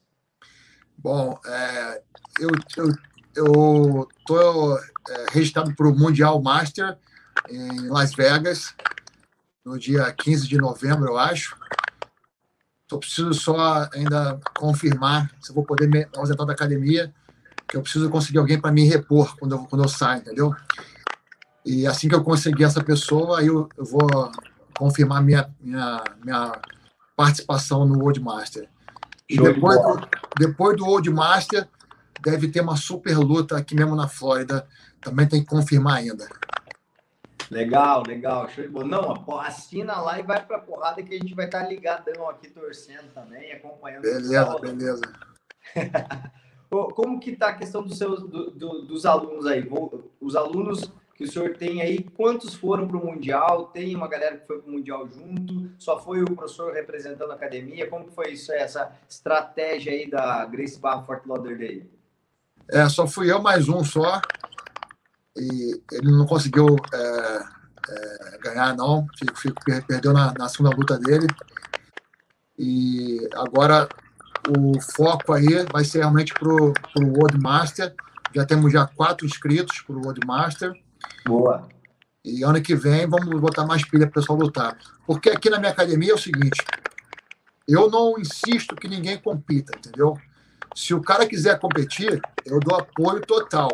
Bom, 0.97 1.37
é, 1.45 2.01
eu 2.39 2.49
estou 3.35 4.77
é, 5.09 5.25
registrado 5.31 5.75
para 5.75 5.87
o 5.87 5.95
Mundial 5.97 6.41
Master 6.41 6.97
em 7.51 7.87
Las 7.89 8.13
Vegas, 8.13 8.73
no 9.63 9.77
dia 9.77 10.11
15 10.11 10.47
de 10.47 10.57
novembro, 10.57 11.09
eu 11.09 11.17
acho. 11.17 11.55
Só 12.89 12.97
preciso 12.97 13.33
só 13.33 13.89
ainda 13.93 14.39
confirmar 14.55 15.31
se 15.39 15.51
eu 15.51 15.55
vou 15.55 15.63
poder 15.63 15.87
me 15.87 16.07
ausentar 16.15 16.45
da 16.45 16.53
academia, 16.53 17.13
que 17.67 17.77
eu 17.77 17.81
preciso 17.81 18.09
conseguir 18.09 18.39
alguém 18.39 18.59
para 18.59 18.71
me 18.71 18.83
repor 18.85 19.37
quando 19.37 19.55
eu, 19.55 19.59
quando 19.59 19.83
eu 19.83 19.87
saio, 19.87 20.21
entendeu? 20.21 20.53
E 21.65 21.87
assim 21.87 22.09
que 22.09 22.15
eu 22.15 22.23
conseguir 22.23 22.63
essa 22.63 22.83
pessoa, 22.83 23.39
aí 23.39 23.47
eu, 23.47 23.69
eu 23.77 23.85
vou 23.85 24.31
confirmar 24.77 25.21
minha, 25.21 25.49
minha, 25.61 26.03
minha 26.23 26.59
participação 27.15 27.85
no 27.85 27.99
World 27.99 28.19
Master. 28.19 28.67
E 29.29 29.37
depois 29.37 29.77
do, 29.79 30.07
depois 30.37 30.75
do 30.75 30.85
World 30.85 31.09
Master, 31.11 31.67
deve 32.21 32.49
ter 32.49 32.61
uma 32.61 32.75
super 32.75 33.17
luta 33.17 33.57
aqui 33.57 33.75
mesmo 33.75 33.95
na 33.95 34.07
Flórida. 34.07 34.67
Também 35.01 35.27
tem 35.27 35.41
que 35.41 35.47
confirmar 35.47 35.97
ainda. 35.97 36.27
Legal, 37.51 38.03
legal, 38.07 38.47
show 38.47 38.63
de 38.63 38.69
bola. 38.69 38.85
Não, 38.85 39.39
assina 39.41 39.99
lá 39.99 40.17
e 40.17 40.23
vai 40.23 40.41
pra 40.41 40.57
porrada 40.57 41.03
que 41.03 41.13
a 41.13 41.17
gente 41.17 41.35
vai 41.35 41.45
estar 41.45 41.63
tá 41.63 41.67
ligadão 41.67 42.29
aqui, 42.29 42.49
torcendo 42.49 43.13
também, 43.13 43.51
acompanhando. 43.51 44.03
Beleza, 44.03 44.57
beleza. 44.59 45.01
Como 46.95 47.19
que 47.19 47.35
tá 47.35 47.49
a 47.49 47.53
questão 47.53 47.83
dos 47.83 47.97
seus, 47.97 48.21
do, 48.21 48.51
do, 48.51 48.83
dos 48.83 49.05
alunos 49.05 49.45
aí? 49.45 49.69
Os 50.21 50.37
alunos 50.37 50.89
que 51.13 51.25
o 51.25 51.27
senhor 51.29 51.57
tem 51.57 51.81
aí, 51.81 52.01
quantos 52.01 52.55
foram 52.55 52.87
para 52.87 52.95
o 52.95 53.05
Mundial? 53.05 53.65
Tem 53.65 53.93
uma 53.97 54.07
galera 54.07 54.37
que 54.37 54.47
foi 54.47 54.61
para 54.61 54.69
o 54.69 54.71
Mundial 54.71 55.05
junto? 55.09 55.71
Só 55.77 55.99
foi 55.99 56.23
o 56.23 56.33
professor 56.33 56.71
representando 56.71 57.31
a 57.31 57.35
academia? 57.35 57.89
Como 57.89 58.05
que 58.05 58.15
foi 58.15 58.31
isso, 58.31 58.53
essa 58.53 58.93
estratégia 59.09 59.91
aí 59.91 60.09
da 60.09 60.45
Grace 60.45 60.79
Bar 60.79 61.05
Fort 61.05 61.25
Lauderdale? 61.25 61.91
É, 62.69 62.87
só 62.87 63.05
fui 63.05 63.29
eu 63.29 63.41
mais 63.41 63.67
um 63.67 63.83
só 63.83 64.21
e 65.37 65.81
ele 65.91 66.11
não 66.11 66.25
conseguiu 66.25 66.75
é, 66.93 67.43
é, 67.89 68.37
ganhar, 68.39 68.75
não. 68.75 69.07
Fico, 69.17 69.39
fico, 69.39 69.61
perdeu 69.87 70.13
na, 70.13 70.33
na, 70.33 70.49
segunda 70.49 70.75
luta 70.75 70.97
dele. 70.97 71.27
E 72.57 73.27
agora 73.35 73.87
o 74.49 74.79
foco 74.81 75.33
aí 75.33 75.65
vai 75.71 75.83
ser 75.83 75.99
realmente 75.99 76.33
para 76.33 76.49
o 76.49 76.73
World 76.97 77.39
Master. 77.39 77.93
Já 78.33 78.45
temos 78.45 78.71
já 78.71 78.85
quatro 78.87 79.25
inscritos 79.25 79.81
para 79.81 79.95
o 79.95 80.01
World 80.01 80.25
Master. 80.25 80.73
Boa. 81.25 81.67
E 82.23 82.43
ano 82.43 82.61
que 82.61 82.75
vem 82.75 83.07
vamos 83.07 83.39
botar 83.39 83.65
mais 83.65 83.83
pilha 83.83 84.05
para 84.07 84.19
o 84.19 84.21
pessoal 84.21 84.37
lutar. 84.37 84.77
Porque 85.07 85.29
aqui 85.29 85.49
na 85.49 85.59
minha 85.59 85.71
academia 85.71 86.11
é 86.11 86.15
o 86.15 86.19
seguinte: 86.19 86.63
eu 87.67 87.89
não 87.89 88.19
insisto 88.19 88.75
que 88.75 88.87
ninguém 88.87 89.17
compita, 89.17 89.75
entendeu? 89.77 90.17
Se 90.75 90.93
o 90.93 91.01
cara 91.01 91.27
quiser 91.27 91.59
competir, 91.59 92.21
eu 92.45 92.59
dou 92.59 92.77
apoio 92.77 93.21
total. 93.21 93.69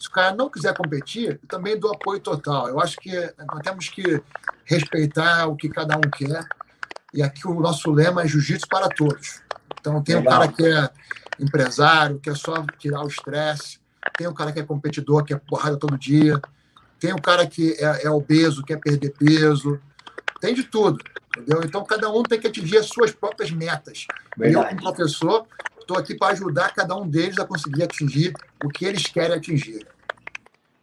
Se 0.00 0.08
o 0.08 0.10
cara 0.10 0.34
não 0.34 0.48
quiser 0.48 0.74
competir, 0.74 1.38
eu 1.42 1.48
também 1.48 1.78
dou 1.78 1.92
apoio 1.92 2.18
total. 2.20 2.68
Eu 2.68 2.80
acho 2.80 2.96
que 2.96 3.12
nós 3.46 3.60
temos 3.62 3.90
que 3.90 4.22
respeitar 4.64 5.46
o 5.46 5.54
que 5.54 5.68
cada 5.68 5.94
um 5.98 6.00
quer. 6.00 6.42
E 7.12 7.22
aqui 7.22 7.46
o 7.46 7.60
nosso 7.60 7.90
lema 7.90 8.22
é 8.22 8.26
jiu-jitsu 8.26 8.66
para 8.66 8.88
todos. 8.88 9.42
Então, 9.78 10.02
tem 10.02 10.16
Legal. 10.16 10.32
um 10.32 10.38
cara 10.38 10.52
que 10.52 10.66
é 10.66 10.90
empresário, 11.38 12.18
que 12.18 12.30
é 12.30 12.34
só 12.34 12.64
tirar 12.78 13.04
o 13.04 13.08
estresse. 13.08 13.78
Tem 14.16 14.26
um 14.26 14.32
cara 14.32 14.52
que 14.52 14.60
é 14.60 14.62
competidor, 14.62 15.22
que 15.22 15.34
é 15.34 15.36
porrada 15.36 15.76
todo 15.76 15.98
dia. 15.98 16.40
Tem 16.98 17.12
um 17.12 17.18
cara 17.18 17.46
que 17.46 17.74
é, 17.78 18.06
é 18.06 18.10
obeso, 18.10 18.64
quer 18.64 18.78
perder 18.78 19.10
peso. 19.10 19.78
Tem 20.40 20.54
de 20.54 20.64
tudo, 20.64 20.98
entendeu? 21.36 21.60
Então, 21.62 21.84
cada 21.84 22.10
um 22.10 22.22
tem 22.22 22.40
que 22.40 22.46
atingir 22.46 22.78
as 22.78 22.86
suas 22.86 23.10
próprias 23.10 23.50
metas. 23.50 24.06
Verdade. 24.34 24.64
Eu, 24.64 24.78
como 24.78 24.94
professor, 24.94 25.46
estou 25.90 25.98
aqui 25.98 26.14
para 26.14 26.32
ajudar 26.32 26.72
cada 26.72 26.96
um 26.96 27.08
deles 27.08 27.38
a 27.38 27.44
conseguir 27.44 27.82
atingir 27.82 28.32
o 28.64 28.68
que 28.68 28.84
eles 28.84 29.06
querem 29.06 29.36
atingir. 29.36 29.86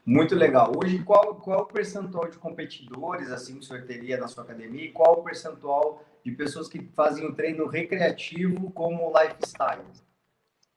Muito 0.05 0.35
legal. 0.35 0.73
Hoje, 0.75 0.99
qual, 0.99 1.35
qual 1.35 1.61
o 1.61 1.65
percentual 1.65 2.29
de 2.29 2.37
competidores 2.37 3.31
assim 3.31 3.53
que 3.53 3.59
o 3.59 3.63
senhor 3.63 3.83
teria 3.83 4.17
na 4.17 4.27
sua 4.27 4.43
academia 4.43 4.85
e 4.85 4.91
qual 4.91 5.19
o 5.19 5.23
percentual 5.23 6.03
de 6.23 6.31
pessoas 6.31 6.67
que 6.67 6.81
fazem 6.93 7.25
o 7.25 7.33
treino 7.33 7.67
recreativo 7.67 8.69
como 8.71 9.11
lifestyle? 9.17 9.83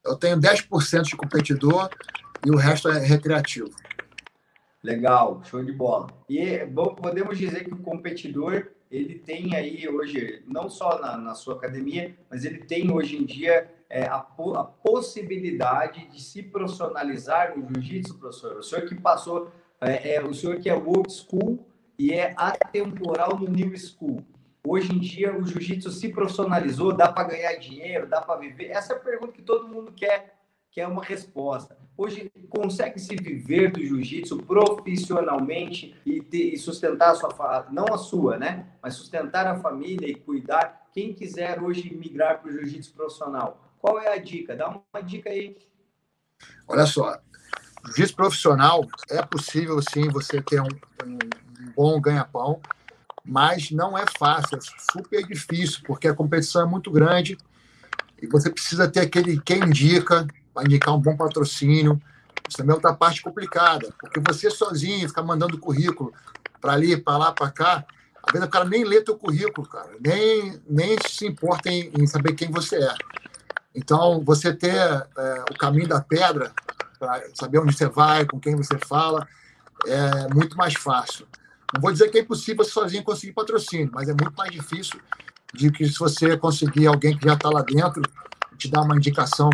Eu 0.05 0.17
tenho 0.17 0.37
10% 0.37 1.03
de 1.03 1.17
competidor 1.17 1.91
e 2.45 2.51
o 2.51 2.57
resto 2.57 2.89
é 2.89 2.99
recreativo. 2.99 3.71
Legal, 4.83 5.43
show 5.45 5.63
de 5.63 5.73
bola. 5.73 6.09
E 6.29 6.65
bom, 6.65 6.95
podemos 6.95 7.37
dizer 7.37 7.65
que 7.65 7.75
o 7.75 7.79
competidor 7.79 8.69
ele 8.91 9.19
tem 9.19 9.55
aí 9.55 9.89
hoje, 9.89 10.43
não 10.47 10.69
só 10.69 10.99
na, 10.99 11.17
na 11.17 11.35
sua 11.35 11.55
academia, 11.55 12.17
mas 12.29 12.45
ele 12.45 12.59
tem 12.59 12.93
hoje 12.93 13.17
em 13.17 13.25
dia 13.25 13.71
é, 13.89 14.05
a, 14.05 14.17
a, 14.17 14.65
possibilidade 14.65 16.07
de 16.09 16.21
se 16.21 16.43
profissionalizar 16.43 17.57
no 17.57 17.69
jiu-jitsu, 17.69 18.19
professor? 18.19 18.57
O 18.57 18.63
senhor 18.63 18.89
que 18.89 18.95
passou, 18.97 19.51
é, 19.81 20.15
é, 20.15 20.25
o 20.25 20.35
senhor 20.35 20.59
que 20.59 20.69
é 20.69 20.75
old 20.75 21.13
school 21.13 21.65
e 21.97 22.13
é 22.13 22.35
atemporal 22.37 23.39
no 23.39 23.49
new 23.49 23.77
school. 23.77 24.25
Hoje 24.67 24.93
em 24.93 24.99
dia, 24.99 25.37
o 25.37 25.47
jiu-jitsu 25.47 25.91
se 25.91 26.09
profissionalizou, 26.09 26.93
dá 26.93 27.11
para 27.11 27.29
ganhar 27.29 27.55
dinheiro, 27.55 28.09
dá 28.09 28.21
para 28.21 28.41
viver? 28.41 28.71
Essa 28.71 28.95
é 28.95 28.97
a 28.97 29.01
pergunta 29.01 29.33
que 29.33 29.43
todo 29.43 29.69
mundo 29.69 29.93
quer, 29.93 30.37
quer 30.71 30.87
uma 30.89 31.03
resposta. 31.03 31.80
Hoje 32.01 32.33
consegue 32.49 32.99
se 32.99 33.15
viver 33.15 33.73
do 33.73 33.85
jiu-jitsu 33.85 34.39
profissionalmente 34.39 35.95
e, 36.07 36.23
ter, 36.23 36.55
e 36.55 36.57
sustentar 36.57 37.11
a 37.11 37.15
sua 37.15 37.67
não 37.71 37.85
a 37.93 37.99
sua, 37.99 38.39
né? 38.39 38.67
Mas 38.83 38.95
sustentar 38.95 39.47
a 39.47 39.61
família 39.61 40.09
e 40.09 40.15
cuidar. 40.15 40.89
Quem 40.95 41.13
quiser 41.13 41.63
hoje 41.63 41.95
migrar 41.95 42.41
para 42.41 42.51
o 42.51 42.53
jiu-jitsu 42.53 42.95
profissional, 42.95 43.63
qual 43.79 44.01
é 44.01 44.15
a 44.15 44.17
dica? 44.17 44.57
Dá 44.57 44.69
uma 44.69 45.03
dica 45.03 45.29
aí. 45.29 45.59
Olha 46.67 46.87
só, 46.87 47.21
jiu-jitsu 47.89 48.17
profissional 48.17 48.89
é 49.11 49.21
possível 49.23 49.79
sim 49.83 50.09
você 50.09 50.41
ter 50.41 50.63
um, 50.63 50.69
um, 51.05 51.19
bom 51.77 52.01
ganha-pão, 52.01 52.63
mas 53.23 53.71
não 53.71 53.97
é 53.97 54.07
fácil, 54.19 54.57
é 54.57 54.61
super 54.91 55.27
difícil, 55.27 55.83
porque 55.87 56.09
a 56.09 56.15
competição 56.15 56.63
é 56.63 56.67
muito 56.67 56.91
grande 56.91 57.37
e 58.23 58.27
você 58.27 58.51
precisa 58.51 58.91
ter 58.91 59.01
aquele 59.01 59.39
quem 59.41 59.65
indica, 59.65 60.27
para 60.53 60.65
indicar 60.65 60.95
um 60.95 61.01
bom 61.01 61.17
patrocínio. 61.17 62.01
Isso 62.49 62.59
também 62.59 62.73
é 62.73 62.75
outra 62.75 62.95
parte 62.95 63.23
complicada, 63.23 63.93
porque 64.01 64.21
você 64.27 64.51
sozinho 64.51 65.09
ficar 65.09 65.23
mandando 65.23 65.59
currículo 65.59 66.13
para 66.61 66.73
ali, 66.73 66.97
para 66.97 67.17
lá, 67.17 67.33
para 67.33 67.51
cá, 67.51 67.85
às 68.23 68.33
vezes 68.33 68.47
o 68.47 68.51
cara 68.51 68.65
nem 68.65 68.85
lê 68.85 69.01
teu 69.01 69.17
currículo, 69.17 69.67
cara, 69.67 69.91
nem, 70.01 70.61
nem 70.69 70.97
se 71.07 71.27
importa 71.27 71.71
em, 71.71 71.91
em 71.99 72.07
saber 72.07 72.35
quem 72.35 72.51
você 72.51 72.77
é. 72.77 72.95
Então, 73.75 74.23
você 74.25 74.53
ter 74.53 74.75
é, 74.77 75.45
o 75.51 75.57
caminho 75.57 75.89
da 75.89 76.01
pedra, 76.01 76.53
para 76.99 77.23
saber 77.35 77.59
onde 77.59 77.73
você 77.75 77.87
vai, 77.89 78.27
com 78.27 78.39
quem 78.39 78.55
você 78.57 78.79
fala, 78.79 79.27
é 79.87 80.29
muito 80.35 80.57
mais 80.57 80.75
fácil. 80.75 81.27
Não 81.73 81.81
vou 81.81 81.93
dizer 81.93 82.11
que 82.11 82.19
é 82.19 82.21
impossível 82.21 82.65
você 82.65 82.71
sozinho 82.73 83.03
conseguir 83.03 83.33
patrocínio, 83.33 83.91
mas 83.93 84.09
é 84.09 84.13
muito 84.13 84.35
mais 84.37 84.51
difícil 84.51 85.01
de 85.55 85.71
que 85.71 85.87
se 85.87 85.99
você 85.99 86.37
conseguir 86.37 86.87
alguém 86.87 87.17
que 87.17 87.27
já 87.27 87.35
está 87.35 87.49
lá 87.49 87.63
dentro, 87.63 88.03
te 88.59 88.69
dar 88.69 88.83
uma 88.83 88.97
indicação 88.97 89.49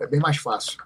é 0.00 0.06
bem 0.06 0.20
mais 0.20 0.38
fácil. 0.38 0.78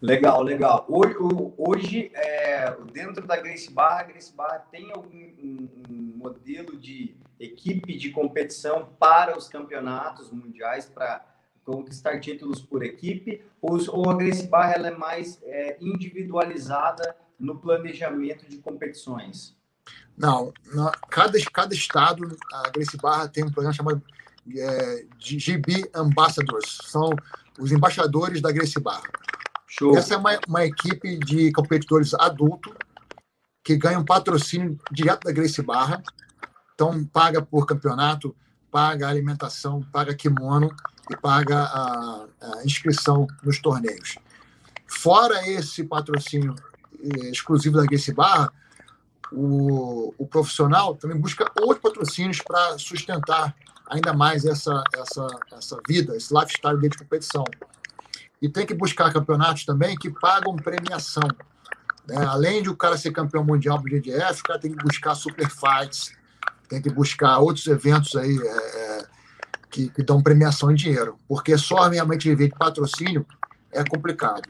Legal, 0.00 0.42
legal. 0.42 0.86
Hoje, 0.88 1.16
hoje 1.56 2.10
é, 2.14 2.70
dentro 2.92 3.26
da 3.26 3.36
Grace 3.36 3.70
Barra, 3.70 4.00
a 4.00 4.04
Grace 4.04 4.32
Barra 4.32 4.58
tem 4.70 4.92
algum 4.92 5.18
um, 5.18 5.68
um 5.90 6.12
modelo 6.16 6.78
de 6.78 7.16
equipe 7.40 7.96
de 7.96 8.10
competição 8.10 8.88
para 8.98 9.36
os 9.36 9.48
campeonatos 9.48 10.30
mundiais, 10.30 10.86
para 10.86 11.24
conquistar 11.64 12.20
títulos 12.20 12.60
por 12.60 12.84
equipe, 12.84 13.42
ou, 13.60 13.78
ou 13.90 14.10
a 14.10 14.16
Grace 14.16 14.46
Barra 14.46 14.74
ela 14.74 14.88
é 14.88 14.96
mais 14.96 15.40
é, 15.42 15.76
individualizada 15.80 17.16
no 17.38 17.58
planejamento 17.58 18.48
de 18.48 18.58
competições? 18.58 19.56
Não, 20.16 20.52
na, 20.72 20.92
cada, 21.10 21.38
cada 21.52 21.74
estado, 21.74 22.36
a 22.52 22.70
Grace 22.70 22.96
Barra 22.96 23.28
tem 23.28 23.44
um 23.44 23.50
programa 23.50 23.74
chamado 23.74 24.02
é, 24.56 25.04
de 25.18 25.38
GB 25.38 25.90
Ambassadors. 25.94 26.78
São 26.84 27.10
os 27.58 27.72
embaixadores 27.72 28.40
da 28.40 28.52
Gracie 28.52 28.80
Barra. 28.80 29.08
Show. 29.66 29.96
Essa 29.96 30.14
é 30.14 30.16
uma, 30.16 30.38
uma 30.48 30.64
equipe 30.64 31.18
de 31.18 31.52
competidores 31.52 32.14
adultos 32.14 32.72
que 33.62 33.76
ganham 33.76 34.04
patrocínio 34.04 34.78
direto 34.90 35.24
da 35.24 35.32
Gracie 35.32 35.62
Barra. 35.62 36.02
Então, 36.74 37.04
paga 37.04 37.42
por 37.42 37.66
campeonato, 37.66 38.34
paga 38.70 39.08
alimentação, 39.08 39.82
paga 39.92 40.14
kimono 40.14 40.74
e 41.10 41.16
paga 41.16 41.64
a, 41.64 42.26
a 42.40 42.64
inscrição 42.64 43.26
nos 43.42 43.58
torneios. 43.58 44.16
Fora 44.86 45.46
esse 45.48 45.84
patrocínio 45.84 46.54
eh, 46.98 47.30
exclusivo 47.30 47.76
da 47.76 47.84
Gracie 47.84 48.14
Barra, 48.14 48.50
o, 49.30 50.14
o 50.16 50.26
profissional 50.26 50.94
também 50.94 51.18
busca 51.18 51.50
outros 51.60 51.80
patrocínios 51.80 52.40
para 52.40 52.78
sustentar 52.78 53.54
ainda 53.88 54.12
mais 54.12 54.44
essa, 54.44 54.82
essa, 54.94 55.26
essa 55.52 55.78
vida, 55.88 56.16
esse 56.16 56.32
lifestyle 56.32 56.76
dele 56.76 56.90
de 56.90 56.98
competição. 56.98 57.44
E 58.40 58.48
tem 58.48 58.64
que 58.64 58.74
buscar 58.74 59.12
campeonatos 59.12 59.64
também 59.64 59.96
que 59.96 60.10
pagam 60.10 60.54
premiação. 60.56 61.28
Né? 62.06 62.24
Além 62.24 62.62
de 62.62 62.70
o 62.70 62.76
cara 62.76 62.96
ser 62.96 63.10
campeão 63.10 63.44
mundial 63.44 63.78
do 63.78 63.84
GDF, 63.84 64.40
o 64.40 64.44
cara 64.44 64.58
tem 64.58 64.72
que 64.72 64.82
buscar 64.82 65.14
super 65.14 65.48
fights, 65.50 66.12
tem 66.68 66.80
que 66.80 66.90
buscar 66.90 67.38
outros 67.38 67.66
eventos 67.66 68.14
aí 68.14 68.38
é, 68.38 68.78
é, 68.78 69.06
que, 69.70 69.88
que, 69.90 70.02
dão 70.02 70.22
premiação 70.22 70.70
em 70.70 70.74
dinheiro. 70.74 71.18
Porque 71.26 71.56
só 71.58 71.88
realmente 71.88 72.28
viver 72.28 72.48
de 72.48 72.54
patrocínio 72.54 73.26
é 73.72 73.82
complicado. 73.84 74.42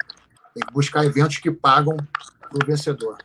Tem 0.54 0.62
que 0.66 0.72
buscar 0.72 1.04
eventos 1.04 1.38
que 1.38 1.50
pagam 1.50 1.96
para 2.40 2.62
o 2.62 2.66
vencedor. 2.66 3.16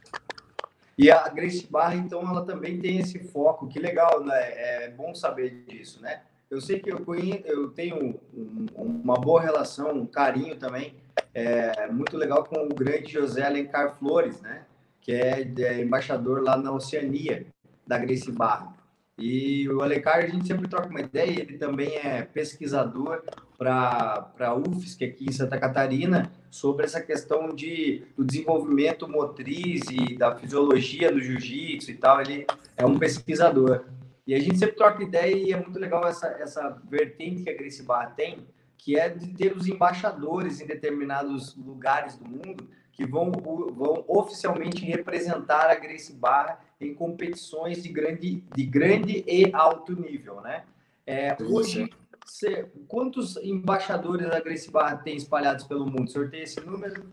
E 0.97 1.10
a 1.10 1.27
Grace 1.29 1.65
Barra, 1.69 1.95
então, 1.95 2.21
ela 2.21 2.45
também 2.45 2.79
tem 2.79 2.99
esse 2.99 3.19
foco. 3.19 3.67
Que 3.67 3.79
legal, 3.79 4.23
né? 4.23 4.36
É 4.36 4.89
bom 4.95 5.13
saber 5.15 5.63
disso, 5.67 6.01
né? 6.01 6.21
Eu 6.49 6.62
sei 6.62 6.79
que 6.79 6.91
eu, 6.91 7.03
eu 7.45 7.69
tenho 7.71 8.19
um, 8.32 8.67
uma 8.75 9.15
boa 9.15 9.41
relação, 9.41 9.91
um 9.91 10.06
carinho 10.06 10.56
também, 10.56 10.95
é, 11.34 11.88
muito 11.88 12.15
legal 12.15 12.43
com 12.43 12.65
o 12.65 12.69
grande 12.69 13.12
José 13.12 13.43
Alencar 13.43 13.97
Flores, 13.97 14.39
né? 14.39 14.65
Que 15.01 15.13
é, 15.13 15.51
é 15.60 15.82
embaixador 15.82 16.43
lá 16.43 16.56
na 16.56 16.71
Oceania, 16.71 17.47
da 17.88 17.97
Grace 17.97 18.32
Barra. 18.32 18.71
E 19.17 19.67
o 19.69 19.82
Alencar, 19.82 20.17
a 20.17 20.27
gente 20.27 20.47
sempre 20.47 20.67
troca 20.67 20.89
uma 20.89 21.01
ideia, 21.01 21.41
ele 21.41 21.58
também 21.58 21.95
é 21.97 22.21
pesquisador 22.21 23.23
para 23.63 24.30
a 24.39 24.56
UFSC 24.56 25.06
aqui 25.06 25.26
em 25.30 25.32
Santa 25.32 25.58
Catarina 25.58 26.30
sobre 26.52 26.84
essa 26.84 26.99
questão 26.99 27.47
de, 27.47 28.04
do 28.17 28.26
desenvolvimento 28.26 29.08
motriz 29.08 29.84
e 29.89 30.17
da 30.17 30.36
fisiologia 30.36 31.10
do 31.10 31.21
jiu-jitsu 31.21 31.91
e 31.91 31.95
tal. 31.95 32.19
Ele 32.19 32.45
é 32.76 32.86
um 32.86 32.99
pesquisador. 32.99 33.86
E 34.28 34.36
a 34.36 34.39
gente 34.39 34.58
sempre 34.58 34.76
troca 34.76 35.02
ideia 35.02 35.34
e 35.34 35.54
é 35.54 35.58
muito 35.58 35.80
legal 35.80 36.06
essa, 36.06 36.28
essa 36.28 36.82
vertente 36.89 37.43
que 37.43 37.49
a 37.49 37.56
Grace 37.56 37.82
Barra 37.84 38.08
tem, 38.08 38.45
que 38.78 38.99
é 38.99 39.08
de 39.08 39.28
ter 39.30 39.56
os 39.56 39.65
embaixadores 39.65 40.60
em 40.60 40.67
determinados 40.67 41.56
lugares 41.56 42.17
do 42.17 42.28
mundo 42.28 42.67
que 42.91 43.06
vão, 43.06 43.32
vão 43.32 44.04
oficialmente 44.08 44.86
representar 44.86 45.69
a 45.69 45.76
Grace 45.76 46.13
Barra 46.13 46.60
em 46.80 46.93
competições 46.93 47.82
de 47.82 47.89
grande, 47.89 48.43
de 48.54 48.65
grande 48.65 49.23
e 49.26 49.49
alto 49.54 49.99
nível, 49.99 50.41
né? 50.41 50.63
É, 51.06 51.36
hoje, 51.41 51.89
cê, 52.25 52.65
quantos 52.88 53.38
embaixadores 53.38 54.29
da 54.29 54.39
Grace 54.39 54.69
Barra 54.69 54.97
tem 54.97 55.15
espalhados 55.15 55.65
pelo 55.65 55.86
mundo? 55.86 56.12
Tem 56.29 56.43
esse 56.43 56.59
número? 56.62 57.12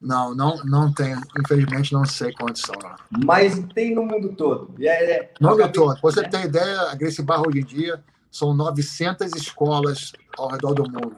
Não, 0.00 0.34
não, 0.34 0.56
não 0.64 0.92
tenho. 0.92 1.20
Infelizmente, 1.40 1.92
não 1.92 2.04
sei 2.04 2.32
quantos 2.32 2.62
são. 2.62 2.76
Mas 3.24 3.58
tem 3.74 3.94
no 3.94 4.04
mundo 4.04 4.34
todo. 4.34 4.74
É, 4.78 5.12
é, 5.12 5.32
no 5.40 5.50
mundo 5.50 5.72
todo. 5.72 6.00
Você 6.02 6.22
né? 6.22 6.28
tem 6.28 6.44
ideia, 6.44 6.80
a 6.90 6.94
Grace 6.94 7.22
Barra 7.22 7.44
hoje 7.46 7.60
em 7.60 7.64
dia 7.64 8.02
são 8.30 8.54
900 8.54 9.32
escolas 9.34 10.12
ao 10.36 10.48
redor 10.48 10.74
do 10.74 10.82
mundo. 10.82 11.16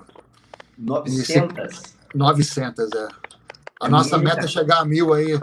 900? 0.79 1.97
900, 2.15 2.93
é. 2.93 3.09
A 3.81 3.87
é 3.87 3.89
nossa 3.89 4.17
meta 4.19 4.45
é 4.45 4.49
chegar 4.49 4.81
a 4.81 4.85
mil 4.85 5.13
aí 5.13 5.39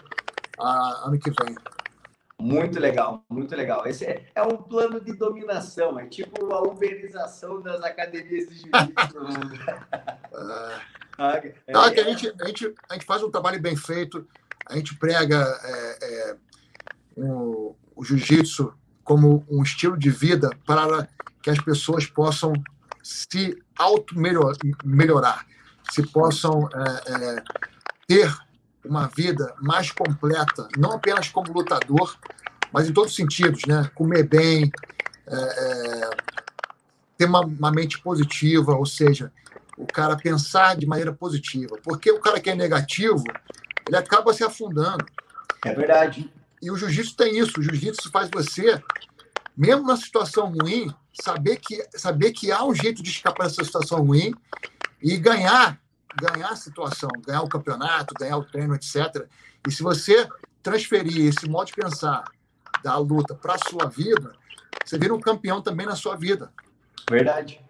a, 0.59 1.07
ano 1.07 1.19
que 1.19 1.29
vem. 1.29 1.55
Muito 2.39 2.79
legal, 2.79 3.23
muito 3.29 3.55
legal. 3.55 3.87
Esse 3.87 4.05
é, 4.05 4.25
é, 4.35 4.41
um 4.43 4.57
plano 4.57 4.99
de 4.99 5.13
dominação, 5.13 5.97
é 5.99 6.05
tipo 6.05 6.53
a 6.53 6.61
uberização 6.61 7.61
das 7.61 7.81
academias 7.81 8.49
de 8.49 8.55
jiu-jitsu. 8.55 9.19
ah, 11.17 11.33
é, 11.33 11.91
que 11.91 11.99
a, 11.99 12.03
gente, 12.03 12.33
a, 12.39 12.45
gente, 12.45 12.75
a 12.89 12.93
gente 12.93 13.05
faz 13.05 13.23
um 13.23 13.31
trabalho 13.31 13.61
bem 13.61 13.75
feito, 13.75 14.27
a 14.67 14.75
gente 14.75 14.95
prega 14.97 15.37
é, 15.63 15.97
é, 16.01 16.37
um, 17.17 17.73
o 17.95 18.03
jiu-jitsu 18.03 18.73
como 19.03 19.45
um 19.49 19.63
estilo 19.63 19.97
de 19.97 20.09
vida 20.09 20.49
para 20.65 21.07
que 21.41 21.49
as 21.49 21.59
pessoas 21.59 22.05
possam 22.05 22.53
se 23.01 23.55
auto-melhorar, 23.77 25.45
se 25.91 26.05
possam 26.07 26.67
é, 26.73 27.35
é, 27.37 27.43
ter 28.07 28.44
uma 28.87 29.07
vida 29.07 29.53
mais 29.61 29.91
completa, 29.91 30.67
não 30.77 30.93
apenas 30.93 31.29
como 31.29 31.53
lutador, 31.53 32.17
mas 32.71 32.89
em 32.89 32.93
todos 32.93 33.11
os 33.11 33.15
sentidos, 33.15 33.61
né? 33.65 33.89
Comer 33.95 34.23
bem, 34.23 34.71
é, 35.27 35.35
é, 35.35 36.09
ter 37.17 37.25
uma, 37.25 37.41
uma, 37.41 37.71
mente 37.71 37.99
positiva, 37.99 38.75
ou 38.75 38.85
seja, 38.85 39.31
o 39.77 39.85
cara 39.85 40.15
pensar 40.15 40.75
de 40.75 40.85
maneira 40.85 41.13
positiva. 41.13 41.77
Porque 41.83 42.11
o 42.11 42.19
cara 42.19 42.39
que 42.39 42.49
é 42.49 42.55
negativo, 42.55 43.23
ele 43.87 43.97
acaba 43.97 44.33
se 44.33 44.43
afundando. 44.43 45.05
É 45.63 45.73
verdade. 45.73 46.31
E 46.61 46.69
o 46.69 46.75
jiu-jitsu 46.75 47.15
tem 47.15 47.37
isso. 47.37 47.59
O 47.59 47.63
jiu-jitsu 47.63 48.11
faz 48.11 48.29
você, 48.29 48.81
mesmo 49.55 49.87
na 49.87 49.97
situação 49.97 50.51
ruim, 50.51 50.93
saber 51.13 51.57
que, 51.57 51.85
saber 51.95 52.31
que 52.31 52.51
há 52.51 52.63
um 52.63 52.75
jeito 52.75 53.01
de 53.01 53.09
escapar 53.09 53.47
dessa 53.47 53.63
situação 53.63 54.03
ruim 54.03 54.33
e 55.01 55.17
ganhar 55.17 55.79
ganhar 56.19 56.49
a 56.49 56.55
situação, 56.55 57.09
ganhar 57.25 57.41
o 57.41 57.49
campeonato, 57.49 58.13
ganhar 58.19 58.37
o 58.37 58.43
treino, 58.43 58.75
etc. 58.75 59.27
E 59.67 59.71
se 59.71 59.83
você 59.83 60.27
transferir 60.61 61.27
esse 61.27 61.49
modo 61.49 61.67
de 61.67 61.73
pensar 61.73 62.23
da 62.83 62.97
luta 62.97 63.35
para 63.35 63.55
a 63.55 63.69
sua 63.69 63.87
vida, 63.87 64.33
você 64.83 64.97
vira 64.97 65.13
um 65.13 65.19
campeão 65.19 65.61
também 65.61 65.85
na 65.85 65.95
sua 65.95 66.15
vida. 66.15 66.51
Verdade. 67.09 67.63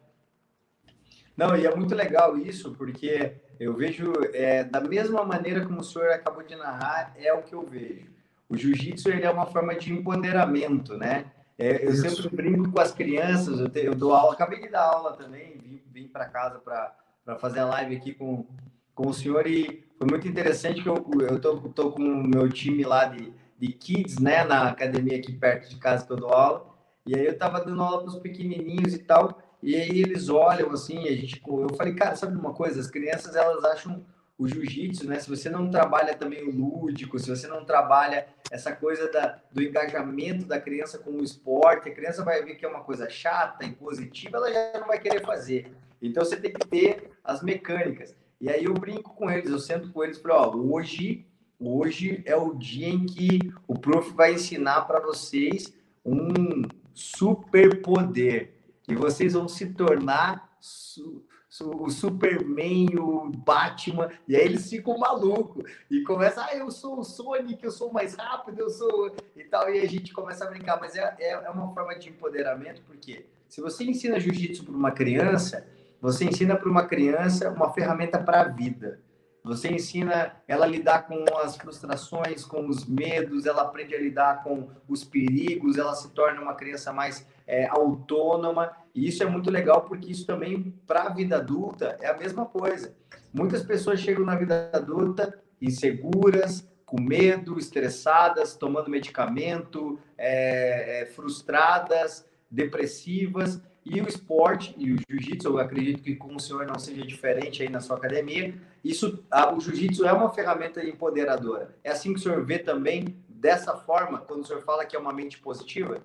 Não, 1.36 1.55
e 1.55 1.65
é 1.65 1.75
muito 1.75 1.93
legal 1.93 2.38
isso, 2.38 2.71
porque 2.71 3.36
eu 3.60 3.73
vejo 3.73 4.13
é, 4.34 4.63
da 4.63 4.79
mesma 4.79 5.23
maneira 5.23 5.65
como 5.65 5.81
o 5.81 5.84
senhor 5.84 6.10
acabou 6.10 6.43
de 6.43 6.55
narrar, 6.55 7.13
é 7.17 7.34
o 7.34 7.41
que 7.41 7.53
eu 7.53 7.65
vejo. 7.65 8.13
O 8.47 8.55
jiu-jitsu 8.55 9.10
é 9.10 9.29
uma 9.29 9.45
forma 9.45 9.75
de 9.75 9.91
empoderamento, 9.91 10.97
né? 10.97 11.31
É, 11.58 11.86
eu 11.86 11.91
isso. 11.91 12.10
sempre 12.10 12.36
brinco 12.36 12.71
com 12.71 12.79
as 12.79 12.91
crianças, 12.91 13.60
eu, 13.60 13.69
te, 13.69 13.79
eu, 13.79 13.95
dou 13.95 14.13
aula, 14.13 14.34
acabei 14.34 14.62
de 14.62 14.67
dar 14.67 14.84
aula 14.84 15.13
também, 15.13 15.58
vim, 15.58 15.81
vim 15.89 16.08
para 16.08 16.25
casa 16.25 16.60
para 16.60 16.93
para 17.25 17.35
fazer 17.38 17.59
a 17.61 17.65
live 17.65 17.95
aqui 17.95 18.13
com, 18.13 18.45
com 18.93 19.09
o 19.09 19.13
senhor. 19.13 19.47
E 19.47 19.83
foi 19.97 20.07
muito 20.07 20.27
interessante 20.27 20.81
que 20.83 20.88
eu, 20.88 21.03
eu 21.27 21.41
tô, 21.41 21.57
tô 21.69 21.91
com 21.91 22.03
o 22.03 22.27
meu 22.27 22.47
time 22.49 22.83
lá 22.83 23.05
de, 23.05 23.33
de 23.57 23.67
kids, 23.69 24.19
né, 24.19 24.43
na 24.43 24.69
academia 24.69 25.17
aqui 25.17 25.33
perto 25.33 25.67
de 25.69 25.77
casa 25.77 26.05
que 26.05 26.13
eu 26.13 26.17
dou 26.17 26.29
aula, 26.29 26.67
e 27.05 27.15
aí 27.15 27.25
eu 27.25 27.38
tava 27.38 27.63
dando 27.63 27.81
aula 27.81 27.99
para 27.99 28.09
os 28.09 28.19
pequenininhos 28.19 28.93
e 28.93 28.99
tal, 28.99 29.41
e 29.61 29.75
aí 29.75 30.01
eles 30.01 30.29
olham 30.29 30.71
assim, 30.71 31.07
a 31.07 31.15
gente, 31.15 31.41
eu 31.45 31.73
falei, 31.75 31.95
cara, 31.95 32.15
sabe 32.15 32.38
uma 32.38 32.53
coisa? 32.53 32.79
As 32.79 32.89
crianças, 32.89 33.35
elas 33.35 33.63
acham 33.63 34.05
o 34.37 34.47
jiu-jitsu, 34.47 35.07
né? 35.07 35.19
Se 35.19 35.29
você 35.29 35.49
não 35.49 35.69
trabalha 35.69 36.15
também 36.15 36.43
o 36.43 36.51
lúdico, 36.51 37.17
se 37.17 37.29
você 37.29 37.47
não 37.47 37.63
trabalha 37.63 38.27
essa 38.51 38.75
coisa 38.75 39.09
da, 39.09 39.39
do 39.51 39.61
engajamento 39.61 40.45
da 40.45 40.59
criança 40.59 40.99
com 40.99 41.11
o 41.11 41.23
esporte, 41.23 41.89
a 41.89 41.93
criança 41.93 42.23
vai 42.23 42.43
ver 42.43 42.55
que 42.55 42.65
é 42.65 42.67
uma 42.67 42.83
coisa 42.83 43.09
chata, 43.09 43.65
impositiva, 43.65 44.37
ela 44.37 44.51
já 44.51 44.79
não 44.79 44.87
vai 44.87 44.99
querer 44.99 45.25
fazer. 45.25 45.71
Então 46.01 46.23
você 46.23 46.35
tem 46.35 46.51
que 46.51 46.67
ter 46.67 47.11
as 47.23 47.41
mecânicas. 47.41 48.15
E 48.39 48.49
aí 48.49 48.65
eu 48.65 48.73
brinco 48.73 49.15
com 49.15 49.29
eles, 49.29 49.49
eu 49.49 49.59
sento 49.59 49.91
com 49.91 50.03
eles 50.03 50.17
e 50.17 50.21
falo, 50.21 50.35
ó, 50.35 50.55
hoje, 50.55 51.25
hoje 51.59 52.21
é 52.25 52.35
o 52.35 52.53
dia 52.53 52.89
em 52.89 53.05
que 53.05 53.39
o 53.67 53.79
prof 53.79 54.11
vai 54.13 54.33
ensinar 54.33 54.81
para 54.81 54.99
vocês 54.99 55.73
um 56.05 56.63
superpoder 56.93 58.53
e 58.87 58.93
vocês 58.93 59.33
vão 59.33 59.47
se 59.47 59.73
tornar 59.73 60.55
su 60.59 61.24
o 61.61 61.89
Superman, 61.89 62.97
o 62.97 63.29
Batman, 63.29 64.09
e 64.27 64.35
aí 64.35 64.43
eles 64.43 64.69
ficam 64.69 64.97
malucos 64.97 65.63
e 65.89 66.01
começa, 66.01 66.43
ah, 66.43 66.55
eu 66.55 66.69
sou 66.69 66.99
o 66.99 67.03
Sonic, 67.03 67.63
eu 67.63 67.71
sou 67.71 67.91
mais 67.91 68.15
rápido, 68.15 68.59
eu 68.59 68.69
sou 68.69 69.15
e 69.35 69.43
tal, 69.43 69.69
e 69.69 69.79
a 69.79 69.87
gente 69.87 70.13
começa 70.13 70.43
a 70.43 70.49
brincar, 70.49 70.79
mas 70.79 70.95
é, 70.95 71.15
é, 71.19 71.31
é 71.31 71.49
uma 71.49 71.73
forma 71.73 71.97
de 71.97 72.09
empoderamento, 72.09 72.81
porque 72.85 73.25
se 73.47 73.61
você 73.61 73.83
ensina 73.83 74.19
jiu-jitsu 74.19 74.65
para 74.65 74.75
uma 74.75 74.91
criança, 74.91 75.65
você 76.01 76.25
ensina 76.25 76.55
para 76.55 76.69
uma 76.69 76.85
criança 76.85 77.49
uma 77.49 77.71
ferramenta 77.73 78.19
para 78.19 78.41
a 78.41 78.43
vida. 78.45 78.99
Você 79.43 79.69
ensina 79.69 80.35
ela 80.47 80.65
a 80.65 80.67
lidar 80.67 81.07
com 81.07 81.23
as 81.37 81.55
frustrações, 81.55 82.43
com 82.43 82.67
os 82.67 82.85
medos, 82.85 83.45
ela 83.45 83.61
aprende 83.61 83.93
a 83.93 83.99
lidar 83.99 84.43
com 84.43 84.69
os 84.89 85.03
perigos, 85.03 85.77
ela 85.77 85.93
se 85.93 86.09
torna 86.09 86.41
uma 86.41 86.55
criança 86.55 86.91
mais 86.91 87.27
é, 87.45 87.67
autônoma. 87.67 88.75
E 88.95 89.10
isso 89.10 89.21
é 89.21 89.25
muito 89.25 89.51
legal 89.51 89.81
porque 89.81 90.10
isso 90.10 90.25
também, 90.25 90.73
para 90.88 91.03
a 91.03 91.10
vida 91.10 91.36
adulta, 91.36 91.97
é 92.01 92.08
a 92.08 92.17
mesma 92.17 92.45
coisa. 92.45 92.95
Muitas 93.34 93.62
pessoas 93.62 93.99
chegam 93.99 94.25
na 94.25 94.36
vida 94.36 94.69
adulta 94.71 95.38
inseguras, 95.62 96.65
com 96.86 97.01
medo, 97.01 97.60
estressadas, 97.60 98.55
tomando 98.55 98.89
medicamento, 98.89 99.99
é, 100.17 101.01
é, 101.01 101.05
frustradas, 101.08 102.25
depressivas. 102.49 103.62
E 103.84 104.01
o 104.01 104.08
esporte 104.08 104.73
e 104.77 104.93
o 104.93 104.97
jiu-jitsu, 105.10 105.47
eu 105.47 105.60
acredito 105.60 106.01
que 106.01 106.15
com 106.15 106.34
o 106.34 106.39
senhor 106.39 106.65
não 106.65 106.79
seja 106.79 107.05
diferente 107.05 107.62
aí 107.62 107.69
na 107.69 107.81
sua 107.81 107.97
academia, 107.97 108.55
isso, 108.84 109.23
a, 109.29 109.53
o 109.53 109.60
jiu-jitsu 109.60 110.05
é 110.05 110.13
uma 110.13 110.29
ferramenta 110.29 110.84
empoderadora. 110.84 111.75
É 111.84 111.91
assim 111.91 112.13
que 112.13 112.19
o 112.19 112.23
senhor 112.23 112.43
vê 112.45 112.58
também, 112.58 113.15
dessa 113.27 113.75
forma, 113.75 114.19
quando 114.19 114.41
o 114.41 114.45
senhor 114.45 114.62
fala 114.63 114.86
que 114.86 114.95
é 114.95 114.99
uma 114.99 115.13
mente 115.13 115.38
positiva? 115.38 116.01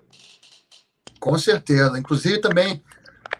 Com 1.21 1.37
certeza. 1.37 1.97
Inclusive 1.99 2.39
também 2.39 2.83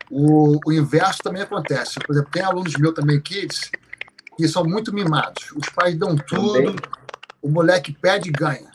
o, 0.10 0.60
o 0.64 0.72
inverso 0.72 1.20
também 1.24 1.42
acontece. 1.42 2.00
Por 2.00 2.14
exemplo, 2.14 2.32
tem 2.32 2.44
alunos 2.44 2.78
meus 2.78 2.94
também, 2.94 3.20
kids, 3.20 3.72
que 4.38 4.48
são 4.48 4.64
muito 4.64 4.94
mimados. 4.94 5.52
Os 5.52 5.68
pais 5.70 5.98
dão 5.98 6.16
tudo, 6.16 6.54
também. 6.54 6.76
o 7.42 7.50
moleque 7.50 7.92
pede 7.92 8.30
e 8.30 8.32
ganha. 8.32 8.72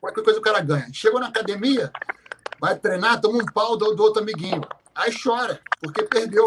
Qualquer 0.00 0.22
coisa 0.22 0.38
o 0.38 0.42
cara 0.42 0.60
ganha. 0.60 0.86
Chegou 0.92 1.18
na 1.18 1.28
academia, 1.28 1.90
vai 2.60 2.76
treinar, 2.76 3.20
toma 3.20 3.42
um 3.42 3.46
pau 3.46 3.76
do, 3.76 3.94
do 3.94 4.02
outro 4.02 4.22
amiguinho. 4.22 4.60
Aí 4.94 5.10
chora, 5.12 5.58
porque 5.80 6.02
perdeu. 6.02 6.44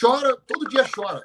Chora, 0.00 0.36
todo 0.46 0.68
dia 0.68 0.86
chora. 0.94 1.24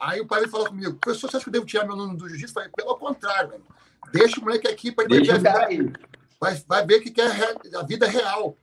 Aí 0.00 0.18
o 0.18 0.26
pai 0.26 0.48
fala 0.48 0.66
comigo, 0.66 0.94
professor, 0.94 1.30
você 1.30 1.36
acha 1.36 1.44
que 1.44 1.50
eu 1.50 1.52
devo 1.52 1.66
tirar 1.66 1.84
meu 1.84 1.92
aluno 1.92 2.16
do 2.16 2.26
jiu-jitsu? 2.26 2.54
Falei, 2.54 2.70
pelo 2.74 2.96
contrário, 2.96 3.62
deixa 4.10 4.40
o 4.40 4.42
moleque 4.42 4.66
aqui 4.66 4.90
para 4.90 5.04
ele 5.04 5.92
vai, 6.40 6.54
vai 6.66 6.86
ver 6.86 7.00
que 7.00 7.20
é 7.20 7.76
a 7.76 7.82
vida 7.82 8.06
real. 8.06 8.56